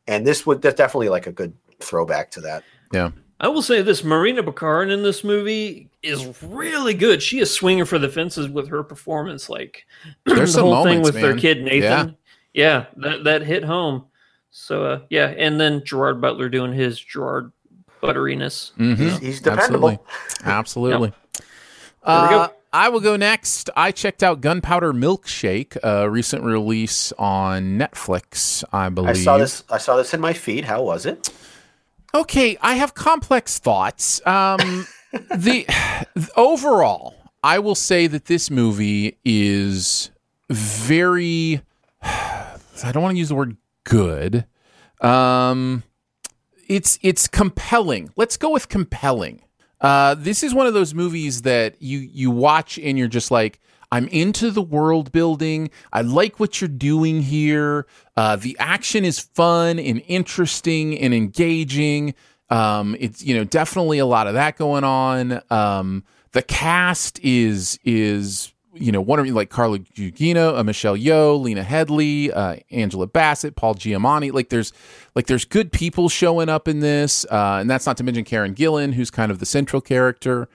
[0.09, 2.64] and this would that's definitely like a good throwback to that.
[2.93, 3.10] Yeah.
[3.39, 7.23] I will say this: Morena Baccarin in this movie is really good.
[7.23, 9.48] She is swinging for the fences with her performance.
[9.48, 9.85] Like
[10.27, 12.09] There's the some whole thing moments, with their kid Nathan.
[12.09, 12.10] Yeah.
[12.55, 14.05] Yeah, that that hit home.
[14.55, 17.51] So uh, yeah, and then Gerard Butler doing his Gerard
[18.03, 18.73] butteriness.
[18.74, 18.97] Mhm.
[18.97, 20.05] He's, he's dependable.
[20.45, 20.45] Absolutely.
[20.45, 21.09] Absolutely.
[21.09, 21.43] we
[22.05, 22.53] Uh, go.
[22.74, 23.69] I will go next.
[23.77, 29.11] I checked out Gunpowder Milkshake, a recent release on Netflix, I believe.
[29.11, 29.62] I saw this.
[29.70, 30.65] I saw this in my feed.
[30.65, 31.29] How was it?
[32.15, 34.20] Okay, I have complex thoughts.
[34.27, 34.87] Um,
[35.35, 35.66] the
[36.37, 40.11] overall, I will say that this movie is
[40.51, 41.62] very.
[42.03, 44.46] I don't want to use the word good.
[45.00, 45.82] Um,
[46.68, 48.10] it's it's compelling.
[48.16, 49.42] Let's go with compelling.
[49.80, 53.60] Uh, this is one of those movies that you you watch and you're just like,
[53.90, 55.70] I'm into the world building.
[55.92, 57.86] I like what you're doing here.
[58.16, 62.14] Uh, the action is fun and interesting and engaging.
[62.48, 65.42] Um, it's you know definitely a lot of that going on.
[65.50, 71.62] Um, the cast is is you know of like Carla Gugino, uh, Michelle Yeoh, Lena
[71.62, 74.32] Headey, uh, Angela Bassett, Paul Giamatti.
[74.32, 74.73] Like there's
[75.15, 78.55] like there's good people showing up in this, uh, and that's not to mention Karen
[78.55, 80.49] Gillan, who's kind of the central character.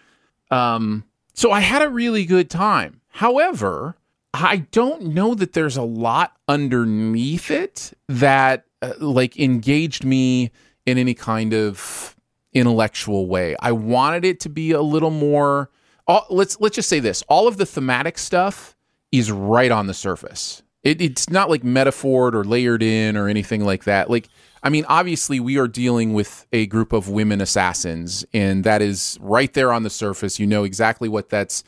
[0.50, 1.04] Um,
[1.34, 3.02] so I had a really good time.
[3.10, 3.98] However,
[4.34, 10.52] I don't know that there's a lot underneath it that uh, like engaged me
[10.86, 12.16] in any kind of
[12.54, 13.56] intellectual way.
[13.60, 15.70] I wanted it to be a little more.
[16.08, 18.76] All, let's let's just say this: all of the thematic stuff
[19.12, 20.64] is right on the surface.
[20.84, 24.10] It, it's not like metaphored or layered in or anything like that.
[24.10, 24.30] Like,
[24.64, 29.18] I mean, obviously, we are dealing with a group of women assassins, and that is
[29.20, 30.40] right there on the surface.
[30.40, 31.64] You know exactly what that's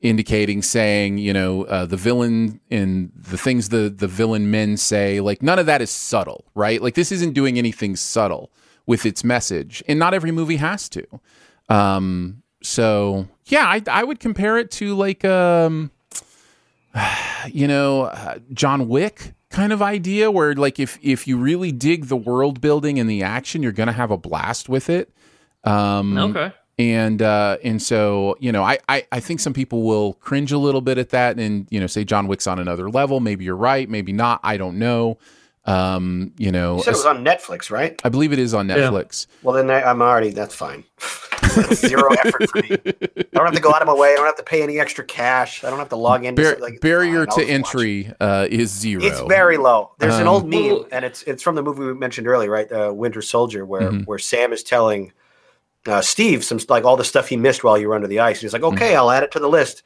[0.00, 5.20] indicating, saying, you know, uh, the villain and the things the the villain men say.
[5.20, 6.82] Like, none of that is subtle, right?
[6.82, 8.50] Like, this isn't doing anything subtle
[8.86, 11.04] with its message, and not every movie has to.
[11.68, 15.90] Um, so yeah, I, I would compare it to like um,
[17.46, 22.06] you know, uh, John Wick kind of idea where like if if you really dig
[22.06, 25.12] the world building and the action, you're gonna have a blast with it.
[25.64, 26.52] Um, Okay.
[26.80, 30.58] And uh, and so you know, I, I I think some people will cringe a
[30.58, 33.18] little bit at that, and you know, say John Wick's on another level.
[33.18, 34.38] Maybe you're right, maybe not.
[34.44, 35.18] I don't know.
[35.68, 38.00] Um, you know, You said it was on Netflix, right?
[38.04, 39.26] I believe it is on Netflix.
[39.42, 40.30] Well, then I, I'm already.
[40.30, 40.84] That's fine.
[41.74, 42.70] Zero effort for me.
[42.72, 44.12] I don't have to go out of my way.
[44.12, 45.64] I don't have to pay any extra cash.
[45.64, 46.34] I don't have to log in.
[46.34, 49.02] Bar- like, barrier to entry uh, is zero.
[49.04, 49.92] It's very low.
[49.98, 52.70] There's an Um, old meme, and it's it's from the movie we mentioned earlier, right?
[52.70, 54.06] Uh, Winter Soldier, where Mhm.
[54.06, 55.12] where Sam is telling
[55.86, 58.36] uh, Steve some like all the stuff he missed while you were under the ice.
[58.38, 59.82] And he's like, "Okay, I'll add it to the list."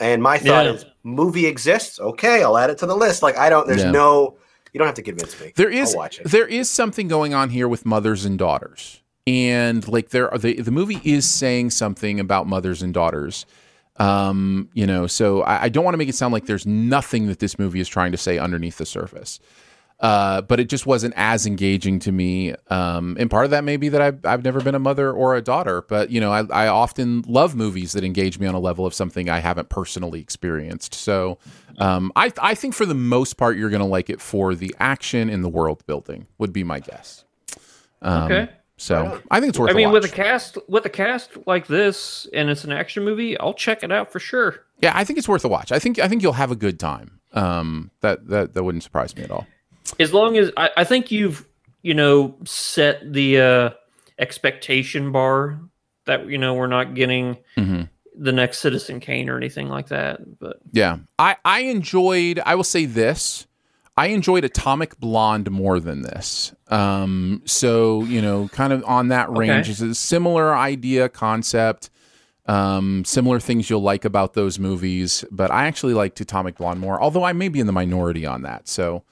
[0.00, 0.72] And my thought Yeah.
[0.72, 2.00] is, movie exists.
[2.00, 3.22] Okay, I'll add it to the list.
[3.22, 3.66] Like I don't.
[3.66, 3.90] There's Yeah.
[3.90, 4.36] no.
[4.72, 5.52] You don't have to convince me.
[5.56, 6.30] There is watch it.
[6.30, 10.60] there is something going on here with mothers and daughters, and like there are the
[10.60, 13.46] the movie is saying something about mothers and daughters.
[13.96, 17.26] Um, you know, so I, I don't want to make it sound like there's nothing
[17.26, 19.40] that this movie is trying to say underneath the surface.
[20.00, 22.54] Uh, but it just wasn't as engaging to me.
[22.68, 25.36] Um, and part of that may be that I've, I've never been a mother or
[25.36, 28.58] a daughter, but you know, I, I often love movies that engage me on a
[28.58, 30.94] level of something I haven't personally experienced.
[30.94, 31.36] So,
[31.76, 34.74] um, I, I think for the most part, you're going to like it for the
[34.80, 37.24] action and the world building would be my guess.
[38.00, 38.48] Um, Okay.
[38.78, 41.66] So I think it's worth I mean, a with a cast with a cast like
[41.66, 44.64] this, and it's an action movie, I'll check it out for sure.
[44.80, 45.70] yeah, I think it's worth a watch.
[45.70, 47.20] I think, I think you'll have a good time.
[47.34, 49.46] Um, that, that, that wouldn't surprise me at all.
[49.98, 51.46] As long as I, I think you've
[51.82, 53.70] you know set the uh,
[54.18, 55.60] expectation bar
[56.06, 57.88] that you know we're not getting Mhm.
[58.18, 60.38] the next Citizen Kane or anything like that.
[60.38, 60.98] But Yeah.
[61.18, 63.46] I, I enjoyed, I will say this.
[63.96, 66.54] I enjoyed Atomic Blonde more than this.
[66.68, 69.70] Um, so you know, kind of on that range Okay.
[69.72, 71.90] is a similar idea, concept,
[72.46, 75.24] um, similar things you'll like about those movies.
[75.30, 78.42] But I actually liked Atomic Blonde more, although I may be in the minority on
[78.42, 78.68] that.
[78.68, 79.02] So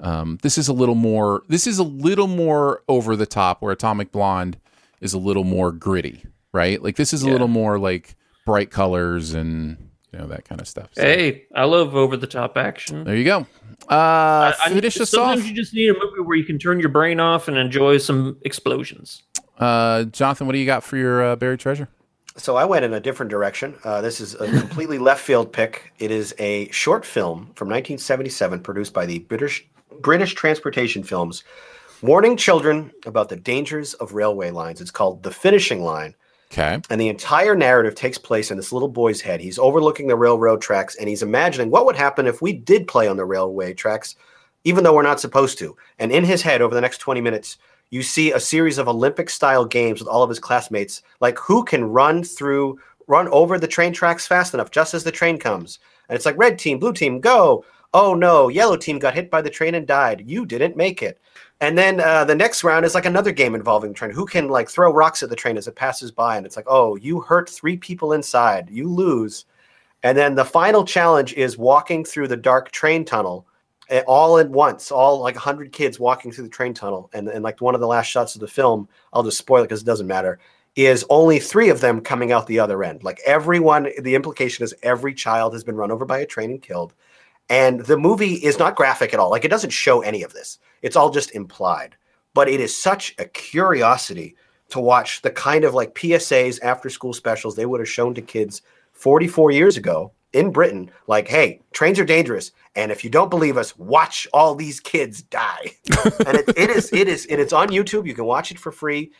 [0.00, 1.42] um, this is a little more.
[1.48, 4.58] This is a little more over the top, where Atomic Blonde
[5.00, 6.82] is a little more gritty, right?
[6.82, 8.14] Like this is a little more like
[8.44, 9.76] bright colors and
[10.12, 10.88] you know that kind of stuff.
[10.92, 13.04] So, Hey, I love over the top action.
[13.04, 13.46] there you go.
[13.90, 15.28] Uh, I need- finish us off.
[15.30, 17.98] sometimes you just need a movie where you can turn your brain off and enjoy
[17.98, 19.22] some explosions.
[19.58, 21.88] Uh, Jonathan, what do you got for your uh, buried treasure?
[22.36, 23.74] So I went in a different direction.
[23.84, 25.92] Uh, this is a completely left field pick.
[25.98, 29.66] It is a short film from 1977 produced by the British
[30.00, 31.44] British Transportation Films,
[32.02, 34.80] warning children about the dangers of railway lines.
[34.80, 36.14] It's called The Finishing Line.
[36.52, 36.80] Okay.
[36.90, 39.40] And the entire narrative takes place in this little boy's head.
[39.40, 43.08] He's overlooking the railroad tracks and he's imagining what would happen if we did play
[43.08, 44.14] on the railway tracks,
[44.64, 45.76] even though we're not supposed to.
[45.98, 47.58] And in his head, over the next 20 minutes,
[47.90, 51.64] you see a series of Olympic style games with all of his classmates, like who
[51.64, 55.78] can run through, run over the train tracks fast enough just as the train comes.
[56.08, 57.64] And it's like red team, blue team, go.
[57.94, 60.22] Oh no, yellow team got hit by the train and died.
[60.26, 61.20] You didn't make it.
[61.60, 64.10] And then uh, the next round is like another game involving the train.
[64.10, 66.36] Who can like throw rocks at the train as it passes by?
[66.36, 68.68] And it's like, oh, you hurt three people inside.
[68.70, 69.46] You lose.
[70.02, 73.46] And then the final challenge is walking through the dark train tunnel
[73.88, 77.10] eh, all at once, all like 100 kids walking through the train tunnel.
[77.14, 79.64] And, and like one of the last shots of the film, I'll just spoil it
[79.64, 80.38] because it doesn't matter,
[80.76, 83.02] is only three of them coming out the other end.
[83.02, 86.60] Like everyone, the implication is every child has been run over by a train and
[86.60, 86.92] killed.
[87.48, 89.30] And the movie is not graphic at all.
[89.30, 90.58] Like it doesn't show any of this.
[90.82, 91.96] It's all just implied.
[92.34, 94.36] But it is such a curiosity
[94.70, 98.22] to watch the kind of like PSAs after school specials they would have shown to
[98.22, 98.62] kids
[98.92, 100.90] 44 years ago in Britain.
[101.06, 102.52] Like, hey, trains are dangerous.
[102.74, 105.72] And if you don't believe us, watch all these kids die.
[106.26, 108.06] and it, it is, it is, and it's on YouTube.
[108.06, 109.12] You can watch it for free.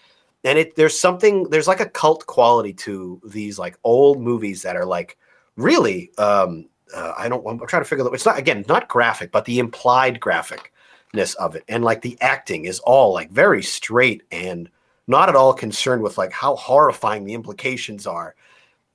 [0.44, 4.76] And it there's something, there's like a cult quality to these like old movies that
[4.76, 5.16] are like
[5.56, 6.66] really um
[6.96, 7.46] uh, I don't.
[7.46, 8.14] I'm trying to figure out.
[8.14, 12.64] It's not again not graphic, but the implied graphicness of it, and like the acting
[12.64, 14.70] is all like very straight and
[15.06, 18.34] not at all concerned with like how horrifying the implications are.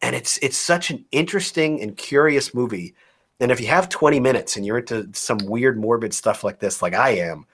[0.01, 2.95] And it's it's such an interesting and curious movie.
[3.39, 6.81] And if you have 20 minutes and you're into some weird morbid stuff like this,
[6.81, 7.45] like I am,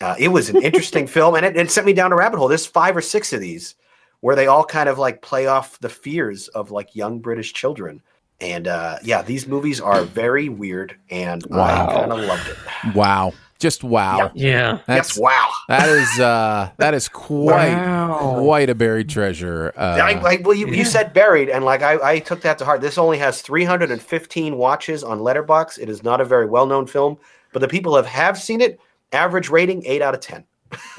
[0.00, 2.48] uh, it was an interesting film, and it, it sent me down a rabbit hole.
[2.48, 3.74] There's five or six of these
[4.20, 8.02] where they all kind of like play off the fears of like young British children.
[8.40, 11.86] And uh, yeah, these movies are very weird, and Wow.
[11.88, 12.94] I kind of loved it.
[12.94, 13.32] Wow.
[13.60, 14.30] Just wow.
[14.34, 14.80] Yeah.
[14.86, 15.50] That's Yes, wow.
[15.68, 18.36] That is uh that is quite Wow.
[18.40, 19.72] quite a buried treasure.
[19.76, 22.64] Uh, I, I, well, you, you said buried, and like I, I took that to
[22.64, 22.80] heart.
[22.82, 25.78] This only has 315 watches on Letterboxd.
[25.78, 27.16] It is not a very well known film,
[27.52, 28.78] but the people have have seen it.
[29.12, 30.44] Average rating eight out of ten.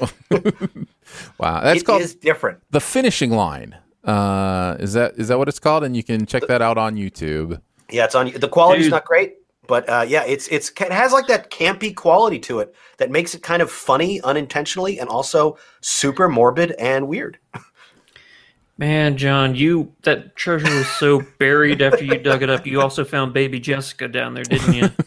[1.38, 1.60] wow.
[1.62, 2.60] That's It called is different.
[2.70, 3.76] The Finishing Line.
[4.06, 5.84] Uh is that is that what it's called?
[5.84, 7.60] And you can check that out on YouTube.
[7.90, 8.30] Yeah, it's on.
[8.30, 8.92] The quality's Dude.
[8.92, 12.74] not great, but uh, yeah, it's it's it has like that campy quality to it
[12.98, 17.38] that makes it kind of funny unintentionally, and also super morbid and weird.
[18.78, 22.66] Man, John, you that treasure was so buried after you dug it up.
[22.66, 24.88] You also found baby Jessica down there, didn't you?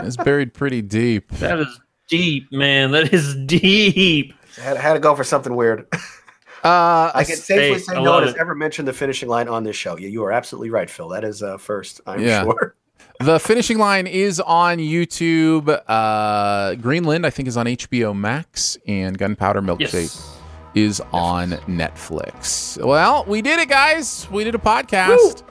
[0.00, 1.28] It's buried pretty deep.
[1.32, 2.92] That is deep, man.
[2.92, 4.32] That is deep.
[4.56, 5.86] I had, had to go for something weird.
[6.64, 9.62] Uh I can safely Hey, say no one has ever mentioned the finishing line on
[9.64, 9.96] this show.
[9.96, 11.08] Yeah, you are absolutely right, Phil.
[11.08, 12.42] That is uh, first, I'm Yeah.
[12.44, 12.74] sure.
[13.20, 15.76] The finishing line is on YouTube.
[15.88, 20.38] Uh, Greenland, I think, is on HBO Max, and Gunpowder Milkshake Yes.
[20.76, 22.80] is on Netflix.
[22.80, 24.28] Well, we did it, guys.
[24.30, 25.42] We did a podcast.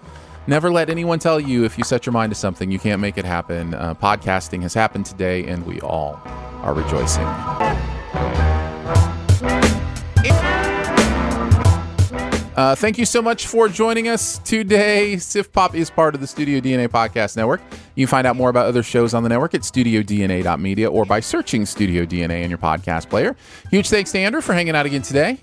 [0.48, 3.18] Never let anyone tell you if you set your mind to something, you can't make
[3.18, 3.74] it happen.
[3.74, 6.22] Uh, podcasting has happened today, and we all
[6.64, 7.28] are rejoicing.
[12.58, 15.16] Uh, thank you so much for joining us today.
[15.18, 17.62] SIFT Pop is part of the Studio DNA Podcast Network.
[17.94, 21.20] You can find out more about other shows on the network at studiodna.media or by
[21.20, 23.36] searching Studio DNA in your podcast player.
[23.70, 25.38] Huge thanks to Andrew for hanging out again today.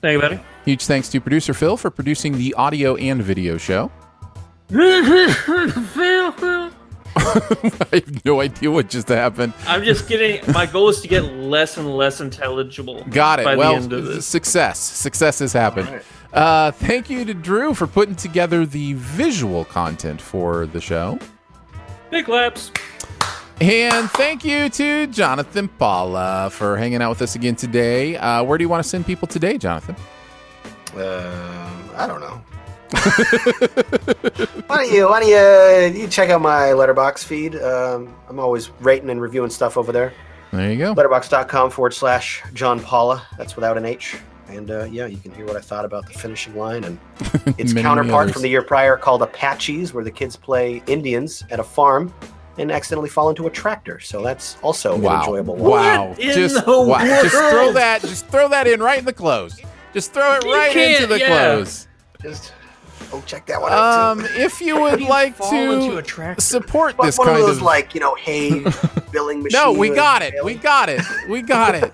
[0.00, 0.40] Thank you, buddy.
[0.64, 3.92] Huge thanks to producer Phil for producing the audio and video show.
[7.92, 9.52] I have no idea what just happened.
[9.66, 10.40] I'm just getting.
[10.52, 13.04] My goal is to get less and less intelligible.
[13.10, 13.44] Got it.
[13.44, 14.26] By well, the end of this.
[14.26, 14.78] success.
[14.78, 16.02] Success has happened.
[16.32, 21.18] Uh, thank you to Drew for putting together the visual content for the show.
[22.10, 22.72] Big claps.
[23.60, 28.16] And thank you to Jonathan Paula for hanging out with us again today.
[28.16, 29.96] Uh, where do you want to send people today, Jonathan?
[30.94, 32.42] Um, I don't know.
[34.66, 37.56] why don't you why don't you you check out my letterboxd feed?
[37.56, 40.12] Um, I'm always rating and reviewing stuff over there.
[40.52, 40.94] There you go.
[40.94, 43.24] Letterboxd.com forward slash John Paula.
[43.38, 44.16] That's without an H.
[44.48, 46.98] And uh, yeah, you can hear what I thought about the finishing line and
[47.58, 48.32] its counterpart others.
[48.32, 52.12] from the year prior called Apaches, where the kids play Indians at a farm
[52.58, 54.00] and accidentally fall into a tractor.
[54.00, 55.20] So that's also an Wow.
[55.20, 55.70] enjoyable one.
[55.70, 56.16] Wow.
[56.18, 56.98] Just, wow.
[57.22, 59.60] just throw that just throw that in right in the close.
[59.94, 61.28] Just throw it You right into the yeah.
[61.28, 61.86] close.
[62.20, 62.52] Just
[63.12, 67.18] oh, check that one out Um, if you would like to a support But this
[67.18, 68.64] one kind of those of like you know hay
[69.12, 69.58] billing machine.
[69.60, 70.34] No, we with- got it.
[70.44, 71.02] We got it.
[71.28, 71.92] We got it.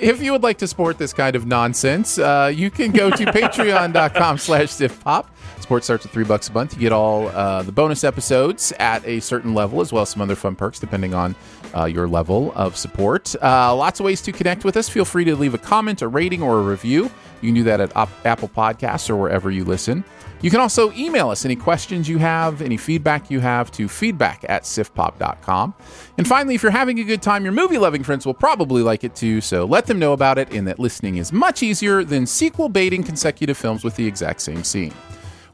[0.00, 3.24] if you would like to support this kind of nonsense, uh, you can go to
[3.26, 5.26] patreon.com slash siftpop.
[5.60, 6.74] Support starts at three bucks a month.
[6.74, 10.22] You get all uh, the bonus episodes at a certain level, as well as some
[10.22, 11.34] other fun perks depending on
[11.76, 13.34] uh, your level of support.
[13.42, 14.88] Uh, lots of ways to connect with us.
[14.88, 17.10] Feel free to leave a comment, a rating, or a review.
[17.42, 20.04] You can do that at Op- Apple Podcasts or wherever you listen.
[20.42, 24.44] You can also email us any questions you have, any feedback you have to feedback
[24.48, 25.74] at siftpop.com.
[26.18, 29.02] And finally, if you're having a good time, your movie loving friends will probably like
[29.02, 32.26] it too, so let them know about it and that listening is much easier than
[32.26, 34.92] sequel baiting consecutive films with the exact same scene.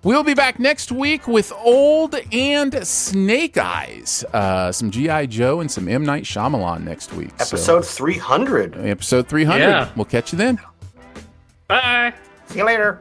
[0.04, 5.26] We'll be back next week with Old and Snake Eyes, uh, some G.I.
[5.26, 6.04] Joe, and some M.
[6.04, 7.30] Night Shyamalan next week.
[7.40, 8.76] So- Episode 300.
[8.84, 9.60] episode 300.
[9.60, 9.88] Yeah.
[9.94, 10.58] We'll catch you then.
[11.68, 12.12] Bye.
[12.48, 13.00] See you later.